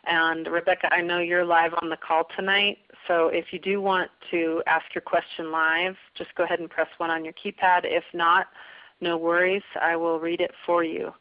And 0.05 0.47
Rebecca, 0.47 0.91
I 0.93 1.01
know 1.01 1.19
you're 1.19 1.45
live 1.45 1.73
on 1.81 1.89
the 1.89 1.97
call 1.97 2.23
tonight, 2.35 2.77
so 3.07 3.27
if 3.27 3.45
you 3.51 3.59
do 3.59 3.81
want 3.81 4.09
to 4.31 4.63
ask 4.65 4.85
your 4.95 5.01
question 5.01 5.51
live, 5.51 5.95
just 6.15 6.33
go 6.35 6.43
ahead 6.43 6.59
and 6.59 6.69
press 6.69 6.87
1 6.97 7.09
on 7.09 7.23
your 7.23 7.33
keypad. 7.33 7.81
If 7.83 8.03
not, 8.13 8.47
no 9.01 9.17
worries, 9.17 9.63
I 9.81 9.95
will 9.95 10.19
read 10.19 10.41
it 10.41 10.51
for 10.65 10.83
you. 10.83 11.11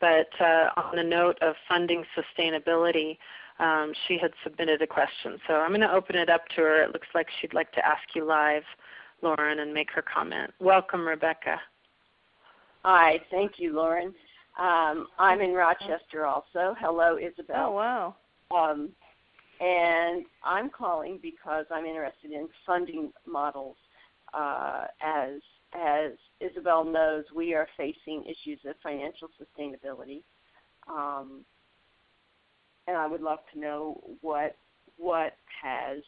But 0.00 0.28
uh, 0.40 0.70
on 0.76 0.96
the 0.96 1.02
note 1.02 1.38
of 1.42 1.54
funding 1.68 2.04
sustainability, 2.16 3.18
um, 3.58 3.92
she 4.06 4.18
had 4.18 4.32
submitted 4.42 4.82
a 4.82 4.86
question. 4.86 5.38
So 5.46 5.54
I'm 5.54 5.70
going 5.70 5.80
to 5.80 5.92
open 5.92 6.16
it 6.16 6.28
up 6.28 6.46
to 6.56 6.62
her. 6.62 6.82
It 6.82 6.92
looks 6.92 7.08
like 7.14 7.28
she'd 7.40 7.54
like 7.54 7.72
to 7.72 7.86
ask 7.86 8.02
you 8.14 8.24
live, 8.24 8.64
Lauren, 9.22 9.60
and 9.60 9.72
make 9.72 9.90
her 9.92 10.02
comment. 10.02 10.52
Welcome, 10.60 11.06
Rebecca. 11.06 11.60
Hi, 12.84 13.20
thank 13.30 13.52
you, 13.58 13.74
Lauren. 13.74 14.14
Um, 14.58 15.06
I'm 15.18 15.40
in 15.40 15.52
Rochester 15.52 16.26
also. 16.26 16.76
Hello, 16.78 17.16
Isabel. 17.16 17.68
Oh, 17.68 17.70
wow. 17.72 18.16
Um, 18.50 18.90
and 19.60 20.24
I'm 20.44 20.70
calling 20.70 21.18
because 21.22 21.66
I'm 21.70 21.84
interested 21.86 22.32
in 22.32 22.48
funding 22.66 23.12
models 23.26 23.76
uh, 24.32 24.86
as 25.00 25.40
as 25.74 26.12
Isabel 26.40 26.84
knows, 26.84 27.24
we 27.34 27.52
are 27.54 27.66
facing 27.76 28.24
issues 28.24 28.60
of 28.64 28.76
financial 28.82 29.28
sustainability, 29.40 30.22
um, 30.88 31.44
and 32.86 32.96
I 32.96 33.06
would 33.06 33.20
love 33.20 33.40
to 33.52 33.60
know 33.60 34.00
what 34.20 34.56
what 34.96 35.36
has 35.62 35.98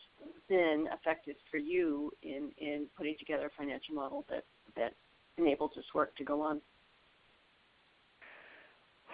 been 0.49 0.87
effective 0.93 1.37
for 1.51 1.59
you 1.59 2.13
in 2.23 2.51
in 2.59 2.87
putting 2.97 3.17
together 3.19 3.47
a 3.47 3.51
financial 3.59 3.95
model 3.95 4.25
that 4.29 4.45
that 4.77 4.93
enables 5.39 5.73
this 5.75 5.85
work 5.95 6.17
to 6.17 6.25
go 6.25 6.41
on. 6.43 6.61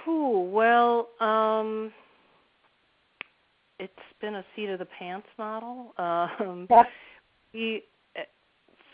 Ooh, 0.08 0.50
well, 0.52 1.08
um, 1.20 1.92
it's 3.78 3.92
been 4.22 4.36
a 4.36 4.44
seat 4.56 4.70
of 4.70 4.78
the 4.78 4.86
pants 4.98 5.28
model. 5.36 5.92
Um, 5.98 6.66
yeah. 6.70 6.84
We, 7.52 7.82
eh, 8.16 8.22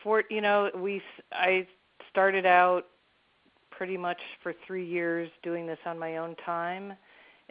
for 0.02 0.24
you 0.28 0.40
know, 0.40 0.70
we 0.74 1.00
I 1.30 1.68
started 2.10 2.44
out 2.44 2.86
pretty 3.70 3.96
much 3.96 4.18
for 4.42 4.52
three 4.66 4.84
years 4.84 5.30
doing 5.44 5.68
this 5.68 5.78
on 5.86 5.96
my 5.96 6.16
own 6.16 6.34
time, 6.44 6.94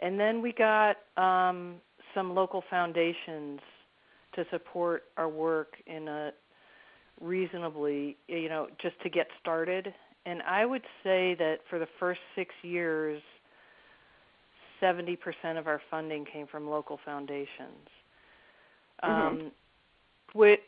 and 0.00 0.20
then 0.20 0.42
we 0.42 0.52
got 0.52 0.96
um, 1.16 1.76
some 2.14 2.34
local 2.34 2.62
foundations 2.68 3.60
to 4.34 4.44
support 4.50 5.04
our 5.16 5.28
work 5.28 5.74
in 5.86 6.08
a 6.08 6.32
reasonably, 7.20 8.16
you 8.28 8.48
know, 8.48 8.68
just 8.80 9.00
to 9.02 9.08
get 9.08 9.26
started. 9.40 9.92
And 10.26 10.42
I 10.42 10.66
would 10.66 10.84
say 11.02 11.34
that 11.38 11.58
for 11.70 11.78
the 11.78 11.88
first 11.98 12.20
six 12.36 12.54
years, 12.62 13.22
70% 14.82 15.18
of 15.58 15.66
our 15.66 15.80
funding 15.90 16.24
came 16.24 16.46
from 16.46 16.68
local 16.68 16.98
foundations, 17.04 17.88
mm-hmm. 19.02 19.10
um, 19.10 19.52
which 20.32 20.60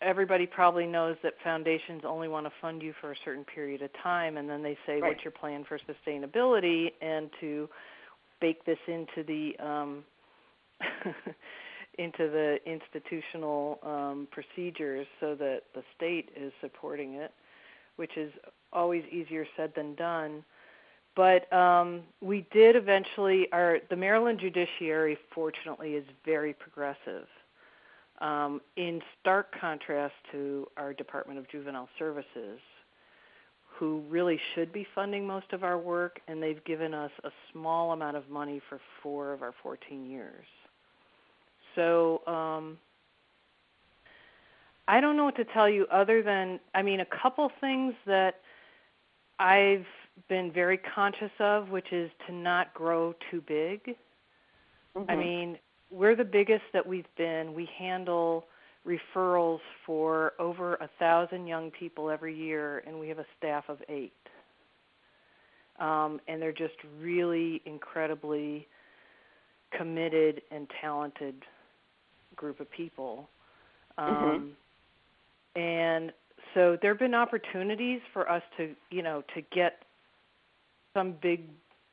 everybody 0.00 0.46
probably 0.46 0.86
knows 0.86 1.16
that 1.22 1.34
foundations 1.42 2.02
only 2.06 2.28
want 2.28 2.46
to 2.46 2.52
fund 2.60 2.82
you 2.82 2.94
for 3.00 3.12
a 3.12 3.16
certain 3.24 3.44
period 3.44 3.82
of 3.82 3.90
time, 4.02 4.36
and 4.36 4.48
then 4.48 4.62
they 4.62 4.76
say, 4.86 5.00
right. 5.00 5.10
"What's 5.10 5.24
your 5.24 5.32
plan 5.32 5.64
for 5.64 5.78
sustainability?" 5.78 6.92
and 7.00 7.30
to 7.40 7.68
bake 8.40 8.64
this 8.64 8.78
into 8.86 9.24
the 9.26 9.56
um, 9.64 10.04
into 11.98 12.28
the 12.30 12.58
institutional 12.64 13.78
um, 13.82 14.28
procedures 14.30 15.06
so 15.20 15.34
that 15.34 15.62
the 15.74 15.82
state 15.96 16.30
is 16.36 16.52
supporting 16.60 17.14
it, 17.14 17.32
which 17.96 18.16
is 18.16 18.32
always 18.72 19.04
easier 19.10 19.46
said 19.56 19.72
than 19.74 19.94
done. 19.96 20.44
But 21.18 21.52
um, 21.52 22.02
we 22.20 22.46
did 22.52 22.76
eventually. 22.76 23.48
Our 23.50 23.80
the 23.90 23.96
Maryland 23.96 24.38
judiciary, 24.38 25.18
fortunately, 25.34 25.94
is 25.94 26.04
very 26.24 26.52
progressive. 26.52 27.26
Um, 28.20 28.60
in 28.76 29.00
stark 29.20 29.48
contrast 29.60 30.14
to 30.30 30.68
our 30.76 30.94
Department 30.94 31.40
of 31.40 31.48
Juvenile 31.50 31.88
Services, 31.98 32.60
who 33.66 34.04
really 34.08 34.38
should 34.54 34.72
be 34.72 34.86
funding 34.94 35.26
most 35.26 35.52
of 35.52 35.64
our 35.64 35.76
work, 35.76 36.20
and 36.28 36.40
they've 36.40 36.64
given 36.64 36.94
us 36.94 37.10
a 37.24 37.30
small 37.52 37.90
amount 37.90 38.16
of 38.16 38.30
money 38.30 38.62
for 38.68 38.78
four 39.02 39.32
of 39.32 39.42
our 39.42 39.54
14 39.60 40.08
years. 40.08 40.46
So 41.74 42.22
um, 42.28 42.78
I 44.86 45.00
don't 45.00 45.16
know 45.16 45.24
what 45.24 45.36
to 45.36 45.44
tell 45.46 45.68
you 45.68 45.84
other 45.90 46.22
than, 46.22 46.60
I 46.76 46.82
mean, 46.82 47.00
a 47.00 47.06
couple 47.06 47.50
things 47.60 47.94
that 48.06 48.36
I've 49.40 49.86
been 50.28 50.52
very 50.52 50.78
conscious 50.94 51.30
of, 51.40 51.68
which 51.68 51.92
is 51.92 52.10
to 52.26 52.34
not 52.34 52.74
grow 52.74 53.14
too 53.30 53.42
big. 53.46 53.96
Mm-hmm. 54.96 55.10
I 55.10 55.16
mean, 55.16 55.58
we're 55.90 56.16
the 56.16 56.24
biggest 56.24 56.64
that 56.72 56.86
we've 56.86 57.06
been. 57.16 57.54
We 57.54 57.68
handle 57.78 58.46
referrals 58.86 59.60
for 59.84 60.32
over 60.38 60.74
a 60.76 60.88
thousand 60.98 61.46
young 61.46 61.70
people 61.70 62.10
every 62.10 62.34
year, 62.36 62.82
and 62.86 62.98
we 62.98 63.08
have 63.08 63.18
a 63.18 63.26
staff 63.36 63.64
of 63.68 63.78
eight. 63.88 64.12
Um, 65.78 66.20
and 66.26 66.42
they're 66.42 66.52
just 66.52 66.74
really 67.00 67.62
incredibly 67.64 68.66
committed 69.76 70.42
and 70.50 70.66
talented 70.80 71.34
group 72.34 72.60
of 72.60 72.70
people. 72.70 73.28
Mm-hmm. 73.98 74.24
Um, 74.24 74.30
mm-hmm. 74.30 75.60
And 75.60 76.12
so 76.54 76.76
there 76.80 76.92
have 76.92 76.98
been 76.98 77.14
opportunities 77.14 78.00
for 78.12 78.30
us 78.30 78.42
to, 78.56 78.74
you 78.90 79.02
know, 79.02 79.22
to 79.34 79.42
get 79.54 79.82
some 80.98 81.14
big 81.22 81.44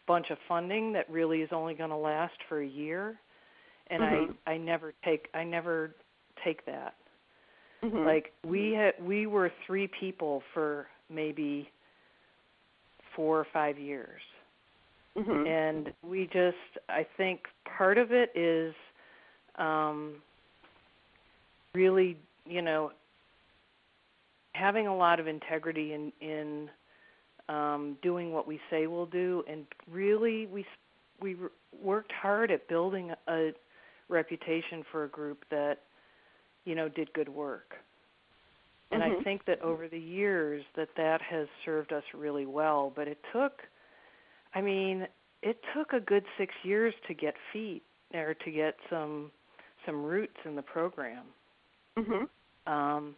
bunch 0.07 0.29
of 0.31 0.37
funding 0.47 0.93
that 0.93 1.09
really 1.09 1.41
is 1.41 1.49
only 1.51 1.75
going 1.75 1.89
to 1.89 1.95
last 1.95 2.33
for 2.49 2.61
a 2.61 2.67
year 2.67 3.19
and 3.87 4.01
mm-hmm. 4.01 4.31
i 4.47 4.53
i 4.53 4.57
never 4.57 4.93
take 5.03 5.27
i 5.33 5.43
never 5.43 5.91
take 6.43 6.65
that 6.65 6.95
mm-hmm. 7.83 8.05
like 8.05 8.33
we 8.45 8.71
had 8.71 8.93
we 9.03 9.27
were 9.27 9.51
three 9.65 9.87
people 9.99 10.41
for 10.53 10.87
maybe 11.09 11.69
four 13.15 13.39
or 13.39 13.47
five 13.53 13.77
years 13.77 14.21
mm-hmm. 15.17 15.47
and 15.47 15.93
we 16.03 16.25
just 16.25 16.55
i 16.89 17.05
think 17.17 17.41
part 17.77 17.97
of 17.97 18.11
it 18.11 18.31
is 18.35 18.73
um 19.57 20.15
really 21.73 22.17
you 22.45 22.61
know 22.61 22.91
having 24.53 24.87
a 24.87 24.95
lot 24.95 25.19
of 25.19 25.27
integrity 25.27 25.93
in 25.93 26.11
in 26.21 26.69
um, 27.49 27.97
doing 28.01 28.31
what 28.31 28.47
we 28.47 28.59
say 28.69 28.87
we'll 28.87 29.05
do, 29.05 29.43
and 29.47 29.65
really 29.91 30.47
we 30.47 30.65
we 31.21 31.35
worked 31.81 32.11
hard 32.11 32.51
at 32.51 32.67
building 32.67 33.11
a 33.27 33.51
reputation 34.09 34.83
for 34.91 35.03
a 35.03 35.07
group 35.07 35.45
that 35.49 35.79
you 36.65 36.75
know 36.75 36.89
did 36.89 37.11
good 37.13 37.29
work. 37.29 37.75
And 38.91 39.01
mm-hmm. 39.01 39.19
I 39.19 39.23
think 39.23 39.45
that 39.45 39.61
over 39.61 39.87
the 39.87 39.99
years 39.99 40.63
that 40.75 40.89
that 40.97 41.21
has 41.21 41.47
served 41.63 41.91
us 41.91 42.03
really 42.13 42.45
well. 42.45 42.93
But 42.95 43.07
it 43.07 43.17
took, 43.33 43.61
I 44.53 44.61
mean, 44.61 45.07
it 45.41 45.59
took 45.75 45.93
a 45.93 45.99
good 45.99 46.23
six 46.37 46.53
years 46.63 46.93
to 47.07 47.13
get 47.13 47.35
feet 47.51 47.83
or 48.13 48.33
to 48.33 48.51
get 48.51 48.75
some 48.89 49.31
some 49.85 50.03
roots 50.03 50.37
in 50.45 50.55
the 50.55 50.61
program. 50.61 51.23
Mm-hmm. 51.97 52.71
Um, 52.71 53.15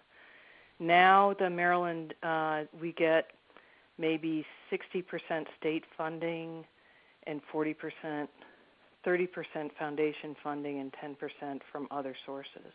now 0.80 1.36
the 1.40 1.50
Maryland 1.50 2.14
uh, 2.24 2.64
we 2.80 2.92
get 2.94 3.32
maybe 3.98 4.46
60% 4.72 5.46
state 5.60 5.84
funding 5.98 6.66
and 7.26 7.42
40%, 7.54 8.28
30% 9.06 9.28
foundation 9.78 10.36
funding 10.44 10.80
and 10.80 10.94
10% 11.04 11.60
from 11.72 11.88
other 11.92 12.16
sources. 12.26 12.74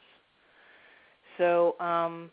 So, 1.38 1.76
um, 1.80 2.30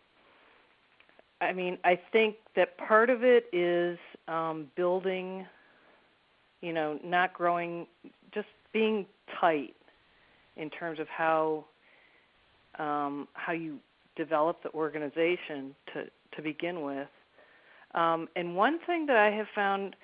I 1.42 1.54
mean, 1.54 1.78
I 1.84 2.00
think 2.12 2.36
that 2.56 2.78
part 2.78 3.10
of 3.10 3.24
it 3.24 3.46
is 3.54 3.98
um, 4.28 4.68
building, 4.76 5.46
you 6.62 6.74
know, 6.74 7.00
not 7.04 7.34
growing, 7.34 7.88
just 8.34 8.48
being 8.74 9.06
tight 9.40 9.76
in 10.58 10.70
terms 10.70 11.00
of 11.00 11.08
how 11.08 11.66
um, 12.78 13.28
how 13.34 13.54
you 13.54 13.80
develop 14.16 14.62
the 14.64 14.72
organization 14.74 15.76
to 15.94 16.06
to 16.36 16.42
begin 16.42 16.82
with, 16.82 17.08
um, 17.96 18.28
and 18.36 18.56
one 18.56 18.80
thing 18.86 19.06
that 19.08 19.18
I 19.18 19.32
have 19.36 19.48
found 19.56 19.96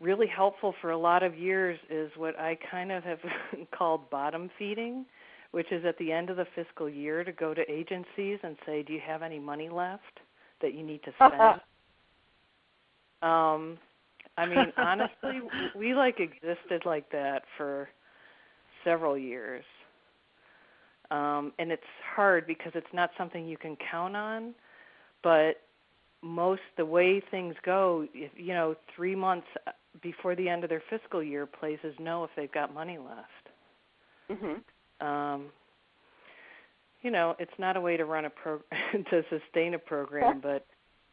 really 0.00 0.26
helpful 0.26 0.74
for 0.80 0.90
a 0.90 0.98
lot 0.98 1.22
of 1.22 1.36
years 1.36 1.78
is 1.90 2.10
what 2.16 2.38
I 2.38 2.58
kind 2.70 2.90
of 2.90 3.04
have 3.04 3.18
called 3.76 4.08
bottom 4.10 4.50
feeding, 4.58 5.04
which 5.50 5.70
is 5.70 5.84
at 5.84 5.98
the 5.98 6.10
end 6.10 6.30
of 6.30 6.36
the 6.36 6.46
fiscal 6.54 6.88
year 6.88 7.24
to 7.24 7.32
go 7.32 7.52
to 7.52 7.62
agencies 7.70 8.38
and 8.42 8.56
say, 8.64 8.82
"Do 8.82 8.92
you 8.92 9.00
have 9.06 9.22
any 9.22 9.38
money 9.38 9.68
left 9.68 10.20
that 10.62 10.74
you 10.74 10.82
need 10.82 11.02
to 11.04 11.12
spend?" 11.16 11.60
um, 13.22 13.78
I 14.38 14.46
mean, 14.46 14.72
honestly, 14.78 15.40
we 15.76 15.94
like 15.94 16.18
existed 16.20 16.82
like 16.86 17.10
that 17.12 17.42
for 17.58 17.88
several 18.84 19.16
years. 19.18 19.64
Um, 21.10 21.52
and 21.58 21.70
it's 21.70 21.82
hard 22.16 22.46
because 22.46 22.72
it's 22.74 22.86
not 22.94 23.10
something 23.18 23.46
you 23.46 23.58
can 23.58 23.76
count 23.90 24.16
on, 24.16 24.54
but 25.22 25.60
most 26.22 26.62
the 26.76 26.84
way 26.84 27.20
things 27.30 27.54
go, 27.64 28.06
if, 28.14 28.30
you 28.36 28.54
know, 28.54 28.76
three 28.94 29.14
months 29.14 29.46
before 30.02 30.34
the 30.34 30.48
end 30.48 30.64
of 30.64 30.70
their 30.70 30.82
fiscal 30.88 31.22
year, 31.22 31.46
places 31.46 31.94
know 31.98 32.24
if 32.24 32.30
they've 32.36 32.52
got 32.52 32.72
money 32.72 32.98
left. 32.98 34.40
Mm-hmm. 34.40 35.06
Um, 35.06 35.46
you 37.02 37.10
know, 37.10 37.34
it's 37.38 37.52
not 37.58 37.76
a 37.76 37.80
way 37.80 37.96
to 37.96 38.04
run 38.04 38.24
a 38.24 38.30
pro 38.30 38.58
to 38.92 39.24
sustain 39.28 39.74
a 39.74 39.78
program, 39.78 40.40
but 40.42 40.64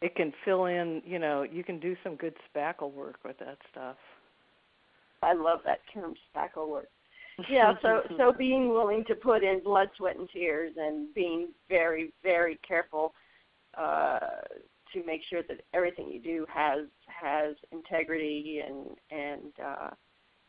it 0.02 0.16
can 0.16 0.32
fill 0.46 0.66
in. 0.66 1.02
You 1.06 1.20
know, 1.20 1.44
you 1.44 1.64
can 1.64 1.80
do 1.80 1.96
some 2.04 2.16
good 2.16 2.36
spackle 2.56 2.94
work 2.94 3.18
with 3.26 3.40
that 3.40 3.58
stuff. 3.72 3.98
I 5.22 5.34
love 5.34 5.60
that 5.66 5.80
term, 5.94 6.14
spackle 6.34 6.70
work. 6.70 6.90
Yeah, 7.50 7.74
so 7.82 8.04
so 8.18 8.32
being 8.32 8.70
willing 8.70 9.04
to 9.06 9.16
put 9.16 9.44
in 9.44 9.62
blood, 9.64 9.90
sweat, 9.98 10.18
and 10.18 10.30
tears, 10.32 10.74
and 10.78 11.14
being 11.16 11.50
very, 11.68 12.14
very 12.24 12.60
careful 12.66 13.14
uh, 13.78 14.20
to 14.94 15.04
make 15.06 15.22
sure 15.30 15.42
that 15.44 15.62
everything 15.74 16.10
you 16.12 16.20
do 16.20 16.46
has 16.54 16.86
has 17.08 17.56
integrity 17.72 18.62
and 18.66 18.88
and 19.12 19.52
uh, 19.64 19.90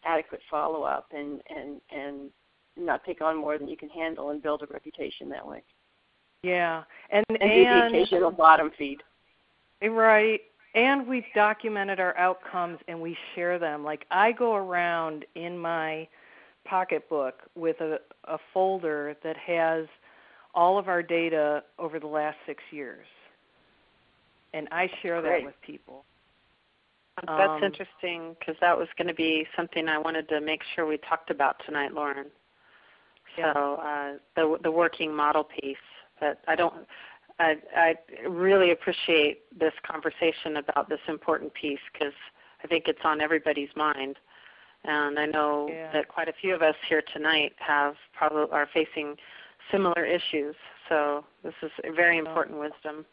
adequate 0.04 0.40
follow 0.50 0.82
up 0.82 1.08
and 1.14 1.42
and 1.48 1.80
and 1.90 2.30
not 2.76 3.04
take 3.04 3.20
on 3.20 3.36
more 3.36 3.58
than 3.58 3.68
you 3.68 3.76
can 3.76 3.88
handle 3.90 4.30
and 4.30 4.42
build 4.42 4.62
a 4.62 4.66
reputation 4.72 5.28
that 5.28 5.46
way. 5.46 5.62
Yeah, 6.42 6.84
and 7.10 7.24
and, 7.28 7.42
and 7.42 7.92
do 7.92 7.98
the 7.98 8.02
occasional 8.02 8.30
bottom 8.30 8.70
feed. 8.78 9.02
Right. 9.82 10.40
And 10.74 11.06
we've 11.06 11.24
documented 11.34 11.98
our 11.98 12.16
outcomes 12.16 12.78
and 12.86 13.00
we 13.00 13.16
share 13.34 13.58
them. 13.58 13.82
Like 13.82 14.06
I 14.10 14.32
go 14.32 14.54
around 14.54 15.24
in 15.34 15.58
my 15.58 16.06
pocketbook 16.64 17.42
with 17.56 17.80
a, 17.80 17.98
a 18.24 18.38
folder 18.54 19.16
that 19.24 19.36
has 19.36 19.86
all 20.54 20.78
of 20.78 20.88
our 20.88 21.02
data 21.02 21.64
over 21.78 21.98
the 21.98 22.06
last 22.06 22.36
six 22.46 22.62
years. 22.70 23.06
And 24.52 24.68
I 24.72 24.90
share 25.02 25.20
Great. 25.20 25.40
that 25.40 25.46
with 25.46 25.60
people. 25.62 26.04
That's 27.26 27.50
Um, 27.50 27.64
interesting 27.64 28.34
because 28.38 28.56
that 28.60 28.76
was 28.76 28.88
going 28.96 29.08
to 29.08 29.14
be 29.14 29.46
something 29.56 29.88
I 29.88 29.98
wanted 29.98 30.28
to 30.30 30.40
make 30.40 30.62
sure 30.74 30.86
we 30.86 30.96
talked 30.98 31.30
about 31.30 31.56
tonight, 31.66 31.92
Lauren. 31.92 32.30
Yeah. 33.36 33.52
So 33.52 33.74
uh, 33.76 34.12
the 34.36 34.58
the 34.62 34.70
working 34.70 35.14
model 35.14 35.44
piece. 35.44 35.76
But 36.18 36.40
I 36.48 36.56
don't. 36.56 36.86
I, 37.38 37.56
I 37.74 37.94
really 38.28 38.70
appreciate 38.72 39.42
this 39.58 39.72
conversation 39.90 40.58
about 40.58 40.88
this 40.88 41.00
important 41.08 41.54
piece 41.54 41.80
because 41.92 42.12
I 42.62 42.66
think 42.66 42.84
it's 42.86 43.00
on 43.02 43.20
everybody's 43.22 43.74
mind, 43.76 44.16
and 44.84 45.18
I 45.18 45.26
know 45.26 45.68
Yeah. 45.70 45.92
that 45.92 46.08
quite 46.08 46.28
a 46.28 46.34
few 46.34 46.54
of 46.54 46.62
us 46.62 46.74
here 46.88 47.02
tonight 47.14 47.54
have 47.58 47.94
probably 48.12 48.50
are 48.50 48.66
facing 48.74 49.16
similar 49.70 50.04
issues. 50.04 50.54
So 50.88 51.24
this 51.42 51.54
is 51.62 51.70
very 51.94 52.18
important 52.18 52.58
wisdom. 52.58 53.06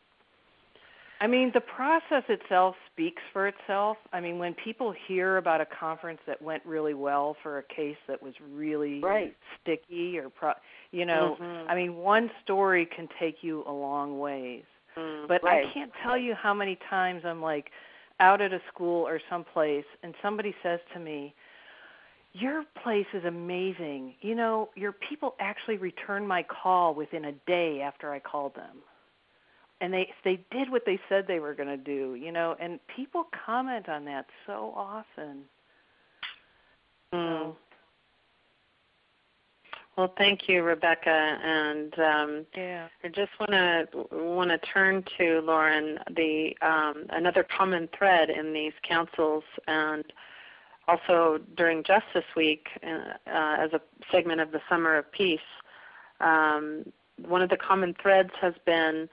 I 1.20 1.28
mean, 1.28 1.52
the 1.54 1.62
process 1.62 2.24
itself 2.30 2.76
speaks 2.92 3.22
for 3.34 3.48
itself. 3.48 3.98
I 4.14 4.20
mean, 4.20 4.38
when 4.38 4.54
people 4.54 4.94
hear 5.08 5.38
about 5.38 5.62
a 5.62 5.66
conference 5.66 6.20
that 6.28 6.40
went 6.42 6.64
really 6.66 6.94
well 6.94 7.36
for 7.42 7.58
a 7.58 7.64
case 7.64 7.98
that 8.08 8.22
was 8.22 8.34
really 8.52 9.00
Right. 9.02 9.36
sticky 9.60 10.20
or 10.20 10.30
pro, 10.30 10.54
you 10.92 11.06
know, 11.06 11.38
Mhm. 11.40 11.70
I 11.70 11.76
mean, 11.76 11.98
one 11.98 12.30
story 12.44 12.86
can 12.86 13.08
take 13.20 13.44
you 13.44 13.64
a 13.66 13.72
long 13.72 14.20
ways. 14.20 14.66
Mm, 14.96 15.28
But 15.28 15.44
Right. 15.44 15.66
I 15.66 15.70
can't 15.72 15.94
tell 15.96 16.18
you 16.18 16.34
how 16.36 16.54
many 16.54 16.76
times 16.76 17.26
I'm 17.26 17.42
like 17.42 17.72
out 18.20 18.42
at 18.42 18.54
a 18.54 18.60
school 18.68 19.08
or 19.08 19.20
someplace 19.30 19.86
and 20.04 20.16
somebody 20.22 20.56
says 20.64 20.80
to 20.94 21.00
me, 21.00 21.34
"Your 22.34 22.64
place 22.64 23.08
is 23.14 23.26
amazing. 23.26 24.16
You 24.22 24.36
know, 24.36 24.70
your 24.76 24.92
people 24.92 25.36
actually 25.40 25.78
returned 25.78 26.28
my 26.28 26.44
call 26.44 26.94
within 26.94 27.26
a 27.26 27.32
day 27.32 27.82
after 27.82 28.12
I 28.12 28.20
called 28.20 28.54
them." 28.56 28.84
And 29.80 29.94
they 29.94 30.12
they 30.24 30.40
did 30.52 30.72
what 30.72 30.84
they 30.86 31.00
said 31.08 31.26
they 31.28 31.40
were 31.40 31.54
going 31.54 31.70
to 31.70 31.78
do, 31.78 32.16
you 32.16 32.32
know, 32.32 32.56
and 32.60 32.80
people 32.88 33.28
comment 33.46 33.88
on 33.88 34.06
that 34.06 34.26
so 34.46 34.74
often. 34.76 35.44
Mm. 37.14 37.56
Well, 39.98 40.14
thank 40.16 40.48
you, 40.48 40.62
Rebecca, 40.62 41.10
and 41.10 41.98
um, 42.00 42.46
Yeah. 42.56 42.88
I 43.04 43.08
just 43.08 43.32
want 43.40 43.52
to 43.52 43.88
want 44.12 44.52
to 44.52 44.60
turn 44.60 45.04
to 45.18 45.42
Lauren 45.42 45.98
the 46.16 46.56
um, 46.62 47.08
another 47.10 47.44
common 47.44 47.90
thread 47.98 48.30
in 48.30 48.54
these 48.54 48.74
councils, 48.84 49.44
and 49.68 50.06
also 50.88 51.40
during 51.56 51.84
Justice 51.84 52.26
Week 52.36 52.68
uh, 52.84 53.14
uh, 53.28 53.56
as 53.60 53.74
a 53.74 53.82
segment 54.12 54.40
of 54.40 54.52
the 54.52 54.62
Summer 54.70 54.98
of 54.98 55.12
Peace. 55.12 55.40
Um, 56.20 56.92
one 57.26 57.42
of 57.42 57.50
the 57.50 57.58
common 57.58 57.96
threads 58.00 58.32
has 58.40 58.54
been 58.68 59.10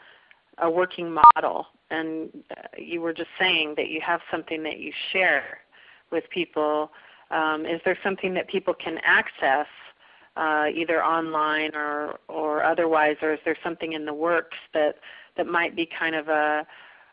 a 0.58 0.70
working 0.70 1.12
model, 1.12 1.66
and 1.90 2.30
uh, 2.50 2.62
you 2.78 3.00
were 3.00 3.12
just 3.12 3.30
saying 3.38 3.74
that 3.76 3.88
you 3.88 4.00
have 4.00 4.20
something 4.30 4.62
that 4.62 4.78
you 4.78 4.92
share 5.12 5.58
with 6.10 6.24
people. 6.30 6.90
Um, 7.30 7.66
is 7.66 7.80
there 7.84 7.98
something 8.02 8.34
that 8.34 8.48
people 8.48 8.74
can 8.74 8.98
access? 9.04 9.66
uh, 10.36 10.66
either 10.74 11.04
online 11.04 11.74
or 11.74 12.18
or 12.28 12.64
otherwise, 12.64 13.16
or 13.22 13.34
is 13.34 13.40
there 13.44 13.56
something 13.62 13.92
in 13.92 14.04
the 14.04 14.14
works 14.14 14.56
that 14.72 14.96
that 15.36 15.46
might 15.46 15.76
be 15.76 15.88
kind 15.98 16.14
of 16.14 16.28
a 16.28 16.66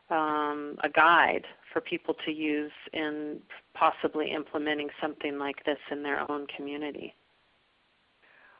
um, 0.09 0.77
a 0.83 0.89
guide 0.89 1.45
for 1.71 1.81
people 1.81 2.15
to 2.25 2.31
use 2.31 2.71
in 2.93 3.39
possibly 3.73 4.31
implementing 4.31 4.89
something 4.99 5.37
like 5.37 5.63
this 5.65 5.77
in 5.91 6.03
their 6.03 6.29
own 6.29 6.47
community? 6.47 7.15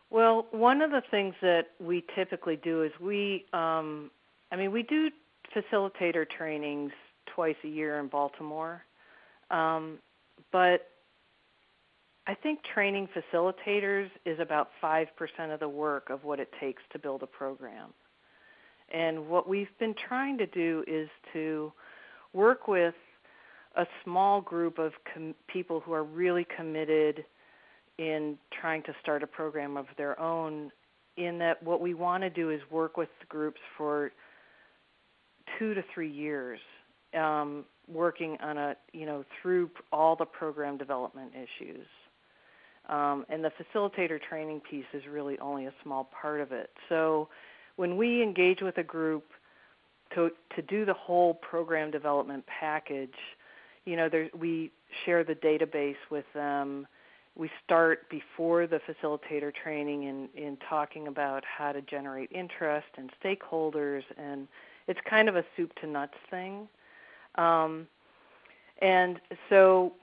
Well, 0.10 0.48
one 0.52 0.82
of 0.82 0.92
the 0.92 1.02
things 1.10 1.36
that 1.42 1.72
we 1.80 2.04
typically 2.16 2.58
do 2.58 2.84
is 2.84 2.92
we, 3.00 3.46
um, 3.54 4.12
I 4.52 4.56
mean, 4.58 4.72
we 4.72 4.84
do 4.84 5.10
facilitator 5.56 6.26
trainings 6.30 6.92
twice 7.34 7.56
a 7.64 7.68
year 7.68 8.00
in 8.00 8.08
Baltimore, 8.08 8.84
um, 9.50 10.00
but 10.52 10.88
I 12.28 12.36
think 12.36 12.60
training 12.64 13.10
facilitators 13.16 14.10
is 14.26 14.40
about 14.40 14.70
5% 14.84 15.08
of 15.54 15.60
the 15.60 15.70
work 15.70 16.10
of 16.10 16.24
what 16.24 16.40
it 16.40 16.50
takes 16.60 16.82
to 16.92 17.00
build 17.00 17.24
a 17.24 17.28
program. 17.28 17.94
And 18.94 19.28
what 19.28 19.48
we've 19.48 19.76
been 19.80 19.96
trying 20.08 20.38
to 20.38 20.46
do 20.46 20.84
is 20.86 21.10
to 21.34 21.72
work 22.34 22.68
with 22.68 22.94
a 23.76 23.86
small 24.04 24.42
group 24.42 24.78
of 24.80 24.92
com- 25.14 25.34
people 25.48 25.80
who 25.80 25.94
are 25.94 26.04
really 26.04 26.46
committed 26.56 27.24
in 27.98 28.38
trying 28.60 28.84
to 28.84 28.94
start 29.02 29.24
a 29.24 29.28
program 29.28 29.78
of 29.78 29.86
their 29.98 30.20
own 30.20 30.72
in 31.18 31.38
that 31.40 31.62
what 31.64 31.82
we 31.82 31.94
want 31.94 32.24
to 32.24 32.30
do 32.30 32.50
is 32.50 32.62
work 32.70 32.98
with 32.98 33.10
groups 33.30 33.60
for 33.78 34.12
two 35.58 35.74
to 35.74 35.84
three 35.94 36.12
years 36.12 36.60
um, 37.18 37.66
working 37.88 38.38
on 38.42 38.58
a 38.58 38.76
you 38.94 39.06
know 39.06 39.24
through 39.42 39.70
all 39.92 40.16
the 40.16 40.26
program 40.26 40.78
development 40.78 41.32
issues. 41.34 41.86
Um, 42.90 43.26
and 43.30 43.44
the 43.44 43.52
facilitator 43.52 44.20
training 44.20 44.62
piece 44.70 44.86
is 44.94 45.04
really 45.10 45.38
only 45.40 45.68
a 45.68 45.74
small 45.84 46.10
part 46.20 46.42
of 46.42 46.52
it. 46.52 46.72
So 46.90 47.30
when 47.76 47.96
we 47.96 48.22
engage 48.24 48.62
with 48.62 48.78
a 48.78 48.84
group 48.84 49.26
to 50.16 50.32
to 50.56 50.62
do 50.62 50.86
the 50.86 50.94
whole 50.94 51.34
program 51.36 51.92
development 51.92 52.44
package 52.48 53.16
you 53.86 53.96
know 53.96 54.10
we 54.38 54.72
share 55.06 55.24
the 55.24 55.36
database 55.36 55.96
with 56.10 56.26
them 56.34 56.86
we 57.36 57.50
start 57.64 58.10
before 58.10 58.68
the 58.68 58.80
facilitator 58.80 59.54
training 59.54 60.04
in, 60.04 60.30
in 60.36 60.58
talking 60.70 61.08
about 61.08 61.44
how 61.46 61.72
to 61.72 61.82
generate 61.82 62.32
interest 62.32 62.88
and 62.98 63.10
stakeholders 63.24 64.04
and 64.18 64.48
it's 64.88 65.00
kind 65.10 65.30
of 65.30 65.36
a 65.36 65.46
soup 65.56 65.74
to 65.80 65.88
nuts 65.88 66.18
thing. 66.30 66.68
Um, 67.36 67.88
and 68.82 69.20
so 69.50 69.94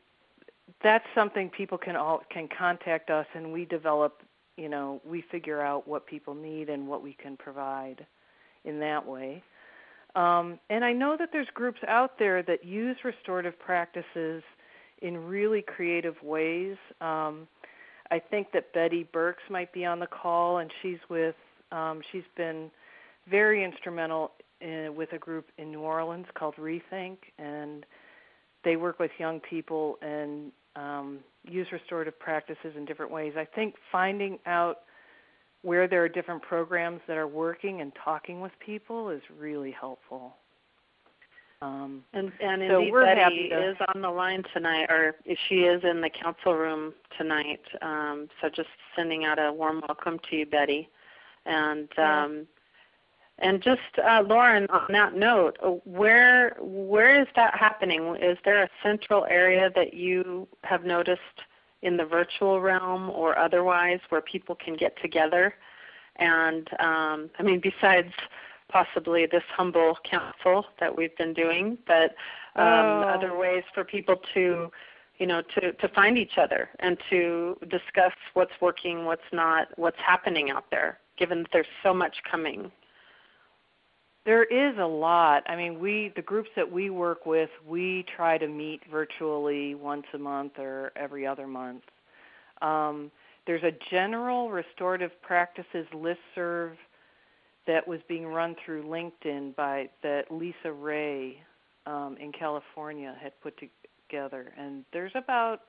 that's 0.82 1.04
something 1.14 1.50
people 1.50 1.76
can 1.78 1.96
all 1.96 2.22
can 2.30 2.48
contact 2.48 3.10
us 3.10 3.26
and 3.34 3.52
we 3.52 3.64
develop 3.64 4.22
you 4.56 4.68
know 4.68 5.00
we 5.04 5.22
figure 5.30 5.60
out 5.60 5.88
what 5.88 6.06
people 6.06 6.34
need 6.34 6.68
and 6.68 6.86
what 6.86 7.02
we 7.02 7.12
can 7.12 7.36
provide 7.36 8.06
in 8.64 8.78
that 8.80 9.04
way. 9.04 9.42
Um, 10.14 10.58
and 10.70 10.84
i 10.84 10.92
know 10.92 11.16
that 11.18 11.30
there's 11.32 11.48
groups 11.52 11.80
out 11.86 12.18
there 12.18 12.42
that 12.42 12.64
use 12.64 12.96
restorative 13.04 13.58
practices 13.58 14.42
in 15.02 15.16
really 15.16 15.62
creative 15.62 16.16
ways 16.22 16.76
um, 17.00 17.46
i 18.10 18.18
think 18.18 18.52
that 18.52 18.72
betty 18.72 19.06
burkes 19.12 19.42
might 19.50 19.72
be 19.72 19.84
on 19.84 19.98
the 19.98 20.06
call 20.06 20.58
and 20.58 20.70
she's 20.82 20.98
with 21.08 21.36
um, 21.70 22.00
she's 22.10 22.22
been 22.36 22.70
very 23.30 23.62
instrumental 23.62 24.32
in, 24.60 24.94
with 24.96 25.12
a 25.12 25.18
group 25.18 25.50
in 25.58 25.70
new 25.70 25.80
orleans 25.80 26.26
called 26.34 26.54
rethink 26.56 27.16
and 27.38 27.84
they 28.64 28.76
work 28.76 28.98
with 28.98 29.10
young 29.18 29.40
people 29.40 29.98
and 30.02 30.52
um, 30.76 31.20
use 31.48 31.66
restorative 31.72 32.18
practices 32.18 32.74
in 32.76 32.84
different 32.84 33.10
ways. 33.10 33.34
I 33.36 33.44
think 33.44 33.74
finding 33.90 34.38
out 34.46 34.80
where 35.62 35.88
there 35.88 36.02
are 36.04 36.08
different 36.08 36.42
programs 36.42 37.00
that 37.08 37.16
are 37.16 37.26
working 37.26 37.80
and 37.80 37.92
talking 38.04 38.40
with 38.40 38.52
people 38.64 39.10
is 39.10 39.22
really 39.38 39.74
helpful. 39.78 40.36
Um, 41.60 42.04
And, 42.12 42.32
and 42.40 42.62
So 42.68 42.78
indeed, 42.78 42.92
Betty 42.94 43.48
to- 43.48 43.70
is 43.70 43.76
on 43.94 44.00
the 44.02 44.10
line 44.10 44.44
tonight, 44.52 44.90
or 44.90 45.16
she 45.48 45.64
is 45.64 45.82
in 45.82 46.00
the 46.00 46.10
council 46.10 46.54
room 46.54 46.94
tonight. 47.16 47.62
Um, 47.82 48.28
so 48.40 48.48
just 48.48 48.68
sending 48.94 49.24
out 49.24 49.38
a 49.38 49.52
warm 49.52 49.82
welcome 49.88 50.20
to 50.30 50.36
you, 50.36 50.46
Betty. 50.46 50.88
And 51.46 51.88
um, 51.98 52.46
and 53.40 53.62
just 53.62 53.80
uh, 54.04 54.22
Lauren, 54.26 54.66
on 54.70 54.86
that 54.90 55.14
note, 55.14 55.56
uh, 55.62 55.70
where 55.84 56.56
where 56.60 57.20
is 57.20 57.28
that 57.36 57.56
happening? 57.56 58.16
Is 58.16 58.36
there 58.44 58.62
a 58.62 58.68
central 58.82 59.24
area 59.26 59.70
that 59.74 59.94
you 59.94 60.46
have 60.64 60.84
noticed 60.84 61.20
in 61.82 61.96
the 61.96 62.04
virtual 62.04 62.60
realm 62.60 63.10
or 63.10 63.38
otherwise 63.38 64.00
where 64.08 64.20
people 64.20 64.54
can 64.54 64.74
get 64.74 65.00
together? 65.00 65.54
And 66.16 66.68
um, 66.80 67.30
I 67.38 67.42
mean, 67.44 67.60
besides 67.60 68.12
possibly 68.68 69.26
this 69.26 69.42
humble 69.56 69.96
council 70.04 70.66
that 70.80 70.96
we've 70.96 71.16
been 71.16 71.34
doing, 71.34 71.78
but 71.86 72.14
um, 72.56 73.02
Oh. 73.04 73.12
other 73.14 73.36
ways 73.36 73.64
for 73.74 73.84
people 73.84 74.16
to, 74.34 74.70
you 75.18 75.26
know, 75.26 75.42
to, 75.54 75.72
to 75.72 75.88
find 75.88 76.18
each 76.18 76.38
other 76.38 76.68
and 76.80 76.98
to 77.10 77.56
discuss 77.68 78.12
what's 78.34 78.52
working, 78.60 79.04
what's 79.04 79.30
not, 79.32 79.68
what's 79.76 79.98
happening 79.98 80.50
out 80.50 80.64
there, 80.70 80.98
given 81.16 81.42
that 81.42 81.48
there's 81.52 81.66
so 81.82 81.94
much 81.94 82.16
coming. 82.30 82.70
There 84.24 84.44
is 84.44 84.76
a 84.78 84.86
lot. 84.86 85.42
I 85.46 85.56
mean, 85.56 85.78
we 85.78 86.12
the 86.14 86.22
groups 86.22 86.50
that 86.56 86.70
we 86.70 86.90
work 86.90 87.24
with, 87.24 87.48
we 87.66 88.04
try 88.14 88.36
to 88.36 88.46
meet 88.46 88.82
virtually 88.90 89.74
once 89.74 90.04
a 90.12 90.18
month 90.18 90.58
or 90.58 90.92
every 90.96 91.26
other 91.26 91.46
month. 91.46 91.84
Um, 92.60 93.10
there's 93.46 93.62
a 93.62 93.72
general 93.90 94.50
restorative 94.50 95.12
practices 95.22 95.86
listserv 95.94 96.72
that 97.68 97.86
was 97.86 98.00
being 98.08 98.26
run 98.26 98.56
through 98.64 98.82
LinkedIn 98.82 99.54
by 99.54 99.88
that 100.02 100.32
Lisa 100.32 100.72
Rea 100.72 101.40
um, 101.86 102.16
in 102.18 102.32
California 102.32 103.14
had 103.22 103.38
put 103.40 103.54
together, 104.08 104.52
and 104.58 104.84
there's 104.92 105.12
about 105.14 105.60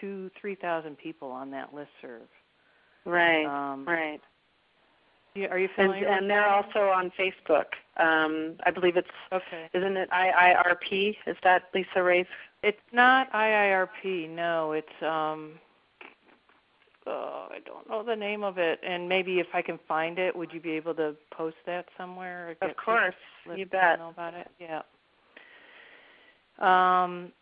two, 0.00 0.30
three 0.40 0.54
thousand 0.54 0.96
people 0.96 1.30
on 1.30 1.50
that 1.50 1.74
list 1.74 1.90
serve. 2.00 2.28
Right. 3.04 3.44
Um, 3.44 3.84
right. 3.84 4.20
are 5.50 5.58
you 5.58 5.68
familiar? 5.74 6.06
And, 6.06 6.20
and 6.20 6.30
they're 6.30 6.48
also 6.48 6.88
on 6.88 7.12
Facebook. 7.18 7.66
Um, 7.96 8.56
I 8.64 8.70
believe 8.70 8.96
it's 8.96 9.08
okay. 9.32 9.68
Isn't 9.74 9.96
it 9.96 10.08
IIRP? 10.10 11.16
Is 11.26 11.36
that 11.42 11.64
Lisa 11.74 12.02
Rea's? 12.02 12.26
It's 12.62 12.78
not 12.92 13.30
IIRP. 13.32 14.30
No, 14.30 14.72
it's 14.72 15.02
um. 15.02 15.58
Oh, 17.06 17.48
I 17.50 17.58
don't 17.64 17.88
know 17.88 18.04
the 18.04 18.14
name 18.14 18.42
of 18.42 18.58
it, 18.58 18.78
and 18.86 19.08
maybe 19.08 19.40
if 19.40 19.46
I 19.54 19.62
can 19.62 19.78
find 19.88 20.18
it, 20.18 20.36
would 20.36 20.52
you 20.52 20.60
be 20.60 20.72
able 20.72 20.94
to 20.94 21.16
post 21.32 21.56
that 21.66 21.86
somewhere? 21.96 22.54
Of 22.60 22.76
course, 22.76 23.14
you 23.56 23.64
bet. 23.64 23.98
Know 23.98 24.10
about 24.10 24.34
it, 24.34 24.48
yeah. 24.60 24.82
Um, 26.58 27.32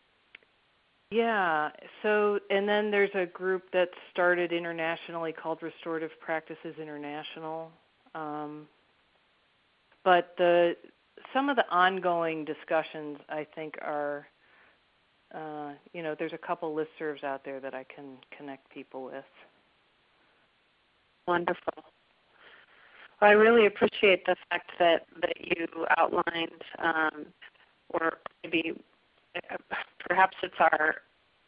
yeah. 1.10 1.70
So, 2.02 2.38
and 2.50 2.68
then 2.68 2.90
there's 2.90 3.10
a 3.14 3.26
group 3.26 3.64
that 3.72 3.88
started 4.12 4.52
internationally 4.52 5.32
called 5.32 5.62
Restorative 5.62 6.10
Practices 6.20 6.74
International. 6.80 7.70
Um, 8.14 8.68
but 10.04 10.34
the 10.38 10.76
some 11.34 11.48
of 11.48 11.56
the 11.56 11.64
ongoing 11.70 12.44
discussions, 12.44 13.18
I 13.28 13.46
think, 13.54 13.74
are, 13.82 14.26
uh, 15.34 15.72
you 15.92 16.02
know, 16.02 16.14
there's 16.18 16.32
a 16.32 16.38
couple 16.38 16.74
listservs 16.74 17.24
out 17.24 17.44
there 17.44 17.60
that 17.60 17.74
I 17.74 17.84
can 17.84 18.16
connect 18.36 18.70
people 18.70 19.04
with. 19.04 19.24
Wonderful. 21.28 21.74
Well, 23.20 23.30
I 23.30 23.32
really 23.32 23.66
appreciate 23.66 24.24
the 24.24 24.34
fact 24.48 24.70
that 24.78 25.04
that 25.20 25.38
you 25.38 25.66
outlined, 25.98 26.62
um, 26.78 27.26
or 27.90 28.16
maybe 28.42 28.72
perhaps 30.08 30.38
it's 30.42 30.54
our 30.58 30.94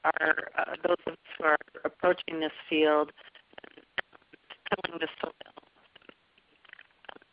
our 0.04 0.48
uh, 0.58 0.74
those 0.86 0.98
of 1.06 1.14
us 1.14 1.18
who 1.38 1.44
are 1.44 1.56
approaching 1.86 2.40
this 2.40 2.52
field, 2.68 3.10
tilling 4.68 5.00
the 5.00 5.08
soil, 5.18 5.32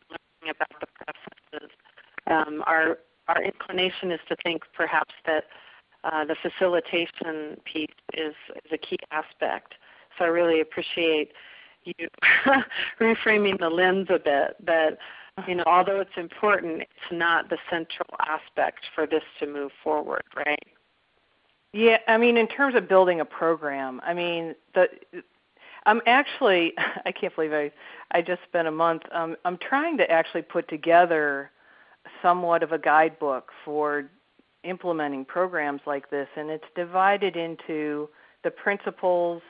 learning 0.08 0.56
about 0.56 0.80
the 0.80 0.86
processes. 1.04 1.70
Um, 2.28 2.64
our 2.66 2.98
our 3.28 3.42
inclination 3.42 4.10
is 4.10 4.20
to 4.30 4.36
think 4.42 4.62
perhaps 4.74 5.12
that 5.26 5.44
uh, 6.02 6.24
the 6.24 6.36
facilitation 6.40 7.58
piece 7.70 7.90
is, 8.14 8.34
is 8.64 8.72
a 8.72 8.78
key 8.78 8.96
aspect. 9.10 9.74
So 10.18 10.24
I 10.24 10.28
really 10.28 10.62
appreciate 10.62 11.32
you 11.96 12.08
reframing 13.00 13.58
the 13.58 13.68
lens 13.68 14.08
a 14.10 14.18
bit 14.18 14.56
that 14.64 14.98
you 15.46 15.54
know 15.54 15.64
although 15.66 16.00
it's 16.00 16.16
important 16.16 16.82
it's 16.82 17.12
not 17.12 17.48
the 17.48 17.58
central 17.70 18.08
aspect 18.26 18.80
for 18.94 19.06
this 19.06 19.22
to 19.38 19.46
move 19.46 19.70
forward 19.82 20.22
right? 20.36 20.62
Yeah 21.72 21.98
i 22.06 22.16
mean 22.18 22.36
in 22.36 22.48
terms 22.48 22.74
of 22.74 22.88
building 22.88 23.20
a 23.20 23.24
program 23.24 24.00
i 24.04 24.12
mean 24.14 24.54
the 24.74 24.88
i'm 25.86 26.00
actually 26.06 26.72
i 27.06 27.12
can't 27.12 27.34
believe 27.34 27.52
i 27.52 27.70
i 28.12 28.22
just 28.22 28.42
spent 28.48 28.68
a 28.68 28.72
month 28.72 29.02
um 29.12 29.36
i'm 29.44 29.58
trying 29.58 29.96
to 29.98 30.10
actually 30.10 30.42
put 30.42 30.68
together 30.68 31.50
somewhat 32.22 32.62
of 32.62 32.72
a 32.72 32.78
guidebook 32.78 33.50
for 33.64 34.10
implementing 34.64 35.24
programs 35.24 35.80
like 35.86 36.10
this 36.10 36.28
and 36.36 36.50
it's 36.50 36.64
divided 36.74 37.36
into 37.36 38.08
the 38.44 38.50
principles 38.50 39.42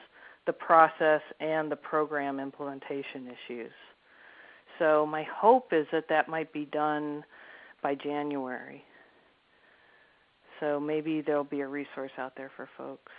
the 0.48 0.52
process 0.54 1.20
and 1.40 1.70
the 1.70 1.76
program 1.76 2.40
implementation 2.40 3.28
issues. 3.28 3.70
So 4.78 5.04
my 5.04 5.22
hope 5.22 5.72
is 5.72 5.86
that 5.92 6.04
that 6.08 6.26
might 6.26 6.50
be 6.54 6.64
done 6.64 7.22
by 7.82 7.94
January. 7.94 8.82
So 10.58 10.80
maybe 10.80 11.20
there'll 11.20 11.44
be 11.44 11.60
a 11.60 11.68
resource 11.68 12.12
out 12.16 12.32
there 12.34 12.50
for 12.56 12.66
folks. 12.78 13.12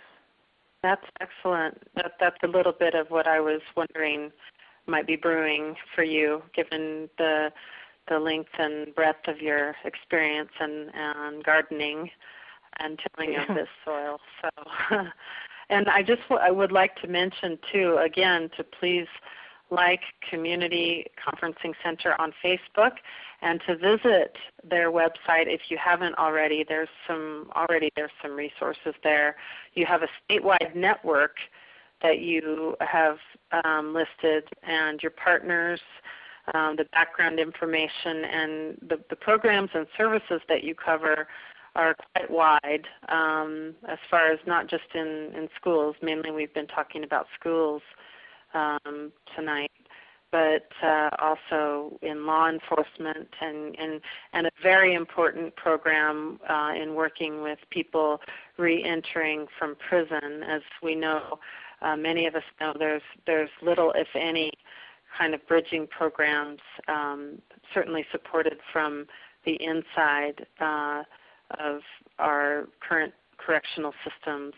That's 0.82 1.04
excellent. 1.20 1.80
That, 1.94 2.14
that's 2.18 2.36
a 2.42 2.48
little 2.48 2.72
bit 2.72 2.94
of 2.94 3.06
what 3.10 3.28
I 3.28 3.38
was 3.38 3.60
wondering 3.76 4.32
might 4.88 5.06
be 5.06 5.14
brewing 5.14 5.76
for 5.94 6.02
you, 6.02 6.42
given 6.54 7.08
the 7.16 7.50
the 8.08 8.18
length 8.18 8.50
and 8.58 8.92
breadth 8.96 9.28
of 9.28 9.40
your 9.40 9.76
experience 9.84 10.50
and, 10.58 10.90
and 10.94 11.44
gardening 11.44 12.10
and 12.80 12.98
tilling 13.14 13.36
of 13.36 13.46
this 13.54 13.68
soil. 13.84 14.18
So 14.42 14.48
And 15.70 15.88
I 15.88 16.02
just 16.02 16.22
w- 16.28 16.42
I 16.44 16.50
would 16.50 16.72
like 16.72 16.96
to 16.96 17.08
mention 17.08 17.58
too, 17.72 17.98
again, 18.04 18.50
to 18.56 18.64
please 18.64 19.06
like 19.70 20.00
Community 20.28 21.06
Conferencing 21.24 21.74
Center 21.82 22.20
on 22.20 22.32
Facebook 22.44 22.92
and 23.40 23.60
to 23.68 23.76
visit 23.76 24.36
their 24.68 24.90
website 24.90 25.46
if 25.46 25.62
you 25.68 25.78
haven't 25.78 26.18
already. 26.18 26.64
There's 26.68 26.88
some 27.06 27.50
already 27.54 27.90
there's 27.96 28.10
some 28.20 28.32
resources 28.32 28.94
there. 29.04 29.36
You 29.74 29.86
have 29.86 30.02
a 30.02 30.08
statewide 30.28 30.74
network 30.74 31.36
that 32.02 32.18
you 32.18 32.76
have 32.80 33.18
um, 33.64 33.94
listed 33.94 34.44
and 34.64 35.00
your 35.02 35.12
partners, 35.12 35.80
um, 36.52 36.74
the 36.76 36.86
background 36.92 37.38
information, 37.38 38.24
and 38.24 38.76
the, 38.88 38.98
the 39.08 39.16
programs 39.16 39.70
and 39.74 39.86
services 39.96 40.40
that 40.48 40.64
you 40.64 40.74
cover 40.74 41.28
are 41.74 41.94
quite 42.14 42.30
wide 42.30 42.86
um, 43.08 43.74
as 43.88 43.98
far 44.10 44.30
as 44.30 44.38
not 44.46 44.68
just 44.68 44.94
in, 44.94 45.32
in 45.36 45.48
schools. 45.58 45.96
Mainly, 46.02 46.30
we've 46.30 46.52
been 46.54 46.66
talking 46.66 47.04
about 47.04 47.26
schools 47.38 47.82
um, 48.54 49.12
tonight, 49.36 49.70
but 50.32 50.68
uh, 50.82 51.10
also 51.18 51.98
in 52.02 52.26
law 52.26 52.48
enforcement 52.48 53.28
and, 53.40 53.76
and, 53.78 54.00
and 54.32 54.46
a 54.46 54.50
very 54.62 54.94
important 54.94 55.54
program 55.56 56.40
uh, 56.48 56.72
in 56.80 56.94
working 56.94 57.42
with 57.42 57.58
people 57.70 58.20
re-entering 58.56 59.46
from 59.58 59.76
prison. 59.88 60.42
As 60.42 60.62
we 60.82 60.94
know, 60.94 61.38
uh, 61.82 61.96
many 61.96 62.26
of 62.26 62.34
us 62.34 62.42
know 62.60 62.74
there's 62.78 63.02
there's 63.26 63.50
little, 63.62 63.92
if 63.92 64.08
any, 64.14 64.52
kind 65.16 65.34
of 65.34 65.46
bridging 65.46 65.86
programs, 65.86 66.60
um, 66.88 67.40
certainly 67.72 68.04
supported 68.12 68.58
from 68.72 69.06
the 69.44 69.54
inside. 69.62 70.46
Uh, 70.60 71.02
of 71.58 71.80
our 72.18 72.68
current 72.86 73.12
correctional 73.38 73.92
systems. 74.04 74.54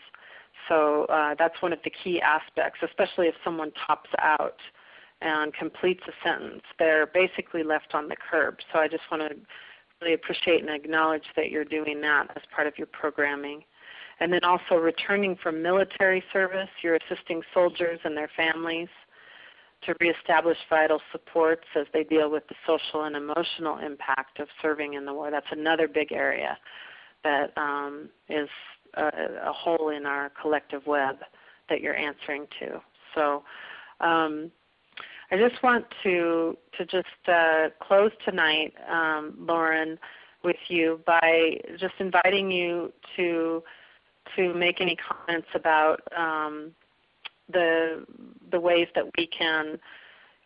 So 0.69 1.05
uh, 1.05 1.35
that's 1.37 1.61
one 1.61 1.73
of 1.73 1.79
the 1.83 1.91
key 2.03 2.21
aspects, 2.21 2.79
especially 2.83 3.27
if 3.27 3.35
someone 3.43 3.71
tops 3.87 4.09
out 4.19 4.57
and 5.21 5.53
completes 5.53 6.03
a 6.07 6.27
sentence. 6.27 6.61
They're 6.79 7.07
basically 7.07 7.63
left 7.63 7.93
on 7.93 8.07
the 8.07 8.15
curb. 8.15 8.57
So 8.71 8.79
I 8.79 8.87
just 8.87 9.03
want 9.11 9.23
to 9.23 9.35
really 10.01 10.13
appreciate 10.13 10.61
and 10.61 10.69
acknowledge 10.69 11.23
that 11.35 11.49
you're 11.49 11.65
doing 11.65 12.01
that 12.01 12.27
as 12.35 12.43
part 12.53 12.67
of 12.67 12.77
your 12.77 12.87
programming. 12.87 13.63
And 14.19 14.31
then 14.31 14.43
also 14.43 14.75
returning 14.75 15.37
from 15.41 15.61
military 15.61 16.23
service, 16.31 16.69
you're 16.81 16.97
assisting 16.97 17.41
soldiers 17.53 17.99
and 18.03 18.15
their 18.15 18.29
families 18.35 18.89
to 19.85 19.95
reestablish 19.99 20.57
vital 20.69 20.99
supports 21.11 21.65
as 21.75 21.85
they 21.93 22.03
deal 22.03 22.29
with 22.29 22.43
the 22.47 22.55
social 22.65 23.03
and 23.03 23.15
emotional 23.15 23.77
impact 23.77 24.39
of 24.39 24.47
serving 24.61 24.93
in 24.93 25.05
the 25.05 25.13
war. 25.13 25.31
That's 25.31 25.45
another 25.51 25.87
big 25.87 26.11
area 26.11 26.57
that 27.23 27.57
um, 27.57 28.09
is 28.29 28.49
a, 28.95 29.03
a, 29.45 29.53
hole 29.53 29.89
in 29.89 30.05
our 30.05 30.31
collective 30.41 30.85
web 30.85 31.17
that 31.69 31.81
you're 31.81 31.95
answering 31.95 32.47
to. 32.59 32.81
So 33.15 33.43
um, 34.01 34.51
I 35.31 35.37
just 35.37 35.61
want 35.63 35.85
to 36.03 36.57
to 36.77 36.85
just 36.85 37.07
uh, 37.27 37.69
close 37.81 38.11
tonight, 38.25 38.73
um, 38.89 39.35
Lauren, 39.39 39.97
with 40.43 40.57
you 40.67 40.99
by 41.05 41.59
just 41.79 41.95
inviting 41.99 42.51
you 42.51 42.91
to 43.15 43.63
to 44.35 44.53
make 44.53 44.81
any 44.81 44.95
comments 44.95 45.47
about 45.55 46.01
um, 46.15 46.71
the 47.51 48.05
the 48.53 48.59
ways 48.59 48.87
that 48.95 49.05
we 49.17 49.27
can 49.27 49.77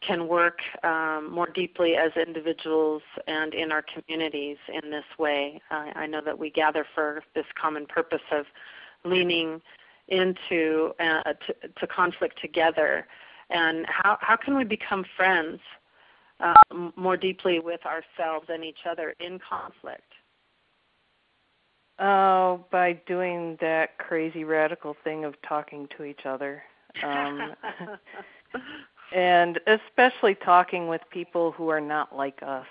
can 0.01 0.27
work 0.27 0.59
um, 0.83 1.31
more 1.31 1.47
deeply 1.47 1.95
as 1.95 2.11
individuals 2.15 3.01
and 3.27 3.53
in 3.53 3.71
our 3.71 3.83
communities 3.83 4.57
in 4.71 4.91
this 4.91 5.05
way. 5.17 5.59
I 5.71 6.05
know 6.05 6.21
that 6.23 6.37
we 6.37 6.51
gather 6.51 6.85
for 6.93 7.23
this 7.33 7.45
common 7.59 7.87
purpose 7.87 8.21
of 8.31 8.45
leaning 9.03 9.59
into 10.07 10.93
uh, 10.99 11.33
to, 11.47 11.67
to, 11.79 11.87
conflict 11.87 12.39
together. 12.39 13.07
And 13.49 13.85
how, 13.87 14.17
how 14.21 14.37
can 14.37 14.55
we 14.55 14.63
become 14.63 15.03
friends 15.17 15.59
uh, 16.39 16.53
more 16.95 17.17
deeply 17.17 17.59
with 17.59 17.81
ourselves 17.85 18.45
and 18.49 18.63
each 18.63 18.85
other 18.89 19.15
in 19.19 19.39
conflict? 19.39 20.13
Oh, 21.99 22.65
by 22.71 22.93
doing 23.07 23.57
that 23.59 23.97
crazy 23.97 24.43
radical 24.43 24.95
thing 25.03 25.25
of 25.25 25.33
talking 25.41 25.87
to 25.97 26.03
each 26.03 26.25
other. 26.25 26.61
Um, 27.03 27.53
and 29.15 29.59
especially 29.67 30.35
talking 30.35 30.87
with 30.87 31.01
people 31.11 31.51
who 31.51 31.69
are 31.69 31.81
not 31.81 32.15
like 32.15 32.39
us 32.41 32.67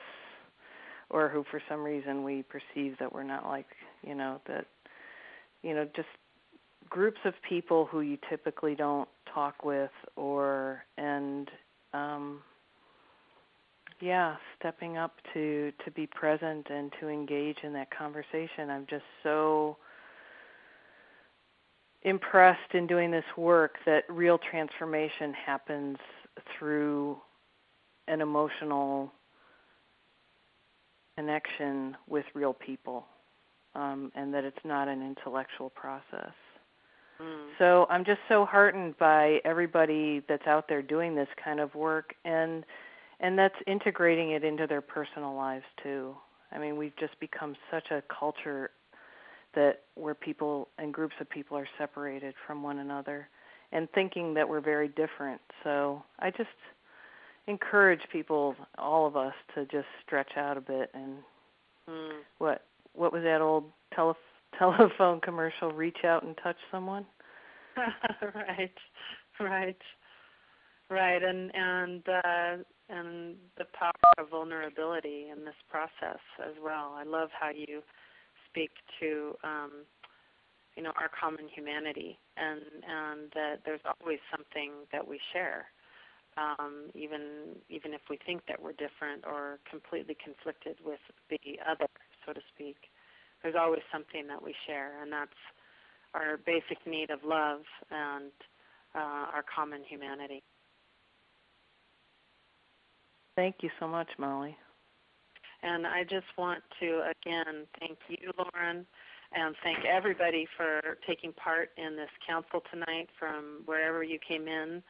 or 1.10 1.28
who 1.28 1.44
for 1.50 1.62
some 1.68 1.82
reason 1.82 2.24
we 2.24 2.42
perceive 2.42 2.96
that 2.98 3.12
we're 3.12 3.22
not 3.22 3.46
like 3.46 3.66
you 4.06 4.14
know 4.14 4.40
that 4.46 4.66
you 5.62 5.74
know 5.74 5.86
just 5.94 6.08
groups 6.90 7.20
of 7.24 7.34
people 7.48 7.86
who 7.86 8.00
you 8.00 8.18
typically 8.28 8.74
don't 8.74 9.08
talk 9.32 9.64
with 9.64 9.90
or 10.16 10.84
and 10.98 11.50
um 11.94 12.40
yeah, 14.00 14.36
stepping 14.58 14.98
up 14.98 15.12
to 15.32 15.72
to 15.84 15.90
be 15.90 16.06
present 16.06 16.66
and 16.70 16.92
to 17.00 17.08
engage 17.08 17.58
in 17.62 17.72
that 17.72 17.88
conversation. 17.96 18.70
I'm 18.70 18.86
just 18.88 19.04
so 19.22 19.76
impressed 22.06 22.72
in 22.72 22.86
doing 22.86 23.10
this 23.10 23.24
work 23.36 23.74
that 23.84 24.04
real 24.08 24.38
transformation 24.38 25.34
happens 25.34 25.98
through 26.56 27.18
an 28.06 28.20
emotional 28.20 29.12
connection 31.16 31.96
with 32.06 32.24
real 32.32 32.54
people, 32.54 33.04
um, 33.74 34.12
and 34.14 34.32
that 34.32 34.44
it's 34.44 34.64
not 34.64 34.86
an 34.86 35.02
intellectual 35.02 35.68
process. 35.70 36.32
Mm. 37.20 37.46
So 37.58 37.86
I'm 37.90 38.04
just 38.04 38.20
so 38.28 38.44
heartened 38.44 38.96
by 38.98 39.40
everybody 39.44 40.22
that's 40.28 40.46
out 40.46 40.68
there 40.68 40.82
doing 40.82 41.16
this 41.16 41.28
kind 41.42 41.60
of 41.60 41.74
work 41.74 42.14
and 42.24 42.64
and 43.18 43.38
that's 43.38 43.54
integrating 43.66 44.32
it 44.32 44.44
into 44.44 44.66
their 44.66 44.82
personal 44.82 45.34
lives 45.34 45.64
too. 45.82 46.14
I 46.52 46.58
mean, 46.58 46.76
we've 46.76 46.94
just 46.96 47.18
become 47.18 47.56
such 47.70 47.90
a 47.90 48.02
culture 48.02 48.70
that 49.56 49.80
where 49.94 50.14
people 50.14 50.68
and 50.78 50.94
groups 50.94 51.14
of 51.20 51.28
people 51.28 51.56
are 51.56 51.68
separated 51.78 52.34
from 52.46 52.62
one 52.62 52.78
another 52.78 53.28
and 53.72 53.88
thinking 53.94 54.34
that 54.34 54.48
we're 54.48 54.60
very 54.60 54.88
different. 54.88 55.40
So 55.64 56.02
I 56.20 56.30
just 56.30 56.48
encourage 57.48 58.00
people, 58.12 58.54
all 58.78 59.06
of 59.06 59.16
us, 59.16 59.34
to 59.54 59.64
just 59.66 59.86
stretch 60.04 60.32
out 60.36 60.56
a 60.56 60.60
bit 60.60 60.90
and 60.94 61.16
mm. 61.88 62.18
what 62.38 62.64
what 62.94 63.12
was 63.12 63.22
that 63.24 63.40
old 63.40 63.64
tele- 63.94 64.14
telephone 64.58 65.20
commercial? 65.20 65.72
Reach 65.72 66.04
out 66.04 66.22
and 66.22 66.36
touch 66.42 66.56
someone. 66.70 67.04
right, 68.22 68.72
right, 69.38 69.76
right, 70.88 71.22
and 71.22 71.50
and 71.54 72.02
uh, 72.08 72.62
and 72.88 73.36
the 73.58 73.64
power 73.78 73.92
of 74.18 74.30
vulnerability 74.30 75.26
in 75.30 75.44
this 75.44 75.54
process 75.70 76.20
as 76.42 76.54
well. 76.62 76.94
I 76.96 77.04
love 77.04 77.28
how 77.38 77.50
you 77.50 77.82
speak 78.56 78.70
to 79.00 79.36
um, 79.44 79.84
you 80.76 80.82
know 80.82 80.92
our 80.96 81.10
common 81.12 81.44
humanity 81.54 82.18
and 82.38 82.60
and 82.88 83.28
that 83.34 83.60
there's 83.66 83.84
always 83.84 84.18
something 84.32 84.72
that 84.92 85.06
we 85.06 85.20
share 85.32 85.66
um, 86.38 86.88
even 86.94 87.52
even 87.68 87.92
if 87.92 88.00
we 88.08 88.18
think 88.24 88.40
that 88.48 88.56
we're 88.62 88.72
different 88.72 89.24
or 89.26 89.58
completely 89.68 90.16
conflicted 90.16 90.76
with 90.84 91.00
the 91.28 91.60
other 91.68 91.86
so 92.24 92.32
to 92.32 92.40
speak 92.54 92.76
there's 93.42 93.56
always 93.60 93.82
something 93.92 94.26
that 94.26 94.42
we 94.42 94.54
share 94.66 95.02
and 95.02 95.12
that's 95.12 95.40
our 96.14 96.38
basic 96.46 96.80
need 96.86 97.10
of 97.10 97.20
love 97.24 97.60
and 97.90 98.32
uh, 98.94 99.36
our 99.36 99.44
common 99.54 99.82
humanity 99.86 100.42
Thank 103.36 103.56
you 103.60 103.68
so 103.78 103.86
much, 103.86 104.08
Molly. 104.18 104.56
And 105.62 105.86
I 105.86 106.04
just 106.04 106.26
want 106.36 106.62
to 106.80 107.02
again 107.10 107.66
thank 107.80 107.98
you, 108.08 108.30
Lauren, 108.38 108.86
and 109.32 109.54
thank 109.62 109.84
everybody 109.84 110.46
for 110.56 110.98
taking 111.06 111.32
part 111.32 111.70
in 111.76 111.96
this 111.96 112.10
council 112.26 112.62
tonight 112.70 113.08
from 113.18 113.62
wherever 113.64 114.02
you 114.02 114.18
came 114.26 114.48
in 114.48 114.82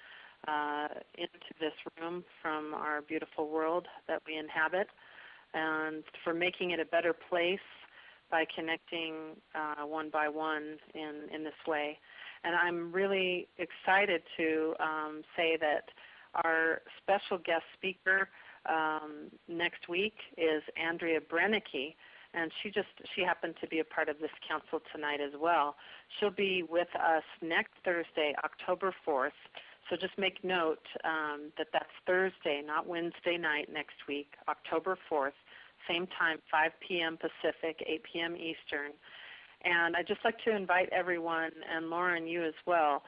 uh, 0.49 0.89
into 1.17 1.53
this 1.61 1.73
room 2.01 2.25
from 2.43 2.75
our 2.75 3.03
beautiful 3.03 3.49
world 3.49 3.87
that 4.09 4.23
we 4.27 4.37
inhabit, 4.37 4.89
and 5.55 6.05
for 6.23 6.35
making 6.35 6.73
it 6.73 6.81
a 6.81 6.85
better 6.85 7.13
place 7.13 7.59
by 8.31 8.45
connecting 8.55 9.15
uh, 9.55 9.87
one 9.87 10.11
by 10.11 10.29
one 10.29 10.77
in, 10.95 11.23
in 11.33 11.45
this 11.45 11.55
way. 11.67 11.99
And 12.45 12.55
I'm 12.55 12.93
really 12.93 13.49
excited 13.59 14.23
to 14.37 14.75
um, 14.81 15.23
say 15.37 15.57
that 15.61 15.89
our 16.45 16.83
special 17.03 17.39
guest 17.39 17.65
speaker 17.75 18.29
um, 18.69 19.31
next 19.49 19.89
week 19.89 20.15
is 20.37 20.63
Andrea 20.77 21.21
Brennicke, 21.21 21.95
and 22.35 22.51
she 22.63 22.71
just 22.71 22.89
she 23.15 23.23
happened 23.23 23.55
to 23.61 23.67
be 23.67 23.81
a 23.81 23.85
part 23.85 24.09
of 24.09 24.19
this 24.19 24.31
council 24.49 24.81
tonight 24.95 25.21
as 25.21 25.33
well. 25.41 25.77
She'll 26.19 26.31
be 26.31 26.63
with 26.63 26.89
us 26.95 27.25
next 27.43 27.73
Thursday, 27.85 28.35
October 28.45 28.95
4th. 29.07 29.31
So 29.89 29.97
just 29.97 30.19
make 30.19 30.43
note 30.43 30.83
um, 31.05 31.53
that 31.59 31.69
that's 31.73 31.95
Thursday, 32.07 32.63
not 32.65 32.87
Wednesday 32.89 33.37
night 33.39 33.69
next 33.73 33.95
week, 34.09 34.33
October 34.49 34.99
4th, 35.11 35.39
same 35.89 36.09
time, 36.19 36.39
5 36.51 36.73
p.m. 36.87 37.17
Pacific, 37.17 37.85
8 37.87 38.03
p.m. 38.13 38.37
Eastern. 38.37 38.93
And 39.65 39.97
I'd 39.97 40.09
just 40.09 40.25
like 40.25 40.43
to 40.45 40.55
invite 40.55 40.89
everyone, 40.91 41.51
and 41.73 41.89
Lauren, 41.89 42.27
you 42.27 42.45
as 42.45 42.55
well, 42.67 43.03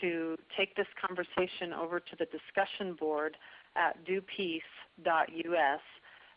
to 0.00 0.36
take 0.56 0.74
this 0.74 0.86
conversation 1.00 1.72
over 1.72 2.00
to 2.00 2.16
the 2.18 2.26
discussion 2.26 2.94
board 2.94 3.36
at 3.76 4.04
dopeace.us 4.06 5.80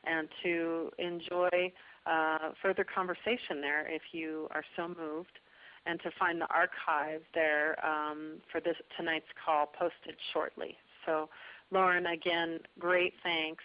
and 0.03 0.27
to 0.43 0.89
enjoy 0.97 1.71
uh, 2.05 2.51
further 2.61 2.83
conversation 2.85 3.61
there 3.61 3.87
if 3.87 4.01
you 4.13 4.47
are 4.51 4.63
so 4.75 4.87
moved, 4.87 5.39
and 5.85 5.99
to 6.01 6.11
find 6.17 6.39
the 6.39 6.47
archive 6.49 7.21
there 7.33 7.77
um, 7.85 8.37
for 8.51 8.61
this 8.61 8.75
tonight's 8.95 9.27
call 9.43 9.65
posted 9.77 10.15
shortly. 10.33 10.75
So, 11.05 11.29
Lauren, 11.71 12.07
again, 12.07 12.59
great 12.79 13.13
thanks 13.23 13.63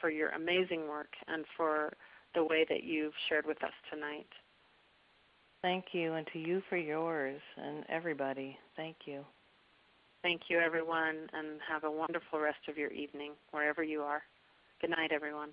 for 0.00 0.10
your 0.10 0.30
amazing 0.30 0.88
work 0.88 1.12
and 1.28 1.44
for 1.56 1.92
the 2.34 2.44
way 2.44 2.66
that 2.68 2.82
you've 2.84 3.12
shared 3.28 3.46
with 3.46 3.62
us 3.62 3.72
tonight. 3.90 4.28
Thank 5.62 5.86
you, 5.92 6.14
and 6.14 6.26
to 6.32 6.38
you 6.38 6.62
for 6.68 6.76
yours, 6.76 7.40
and 7.56 7.84
everybody. 7.88 8.58
Thank 8.76 8.96
you. 9.04 9.24
Thank 10.22 10.42
you, 10.48 10.60
everyone, 10.60 11.28
and 11.32 11.58
have 11.68 11.82
a 11.82 11.90
wonderful 11.90 12.38
rest 12.38 12.68
of 12.68 12.78
your 12.78 12.90
evening, 12.90 13.32
wherever 13.50 13.82
you 13.82 14.02
are. 14.02 14.22
Good 14.80 14.90
night, 14.90 15.10
everyone. 15.12 15.50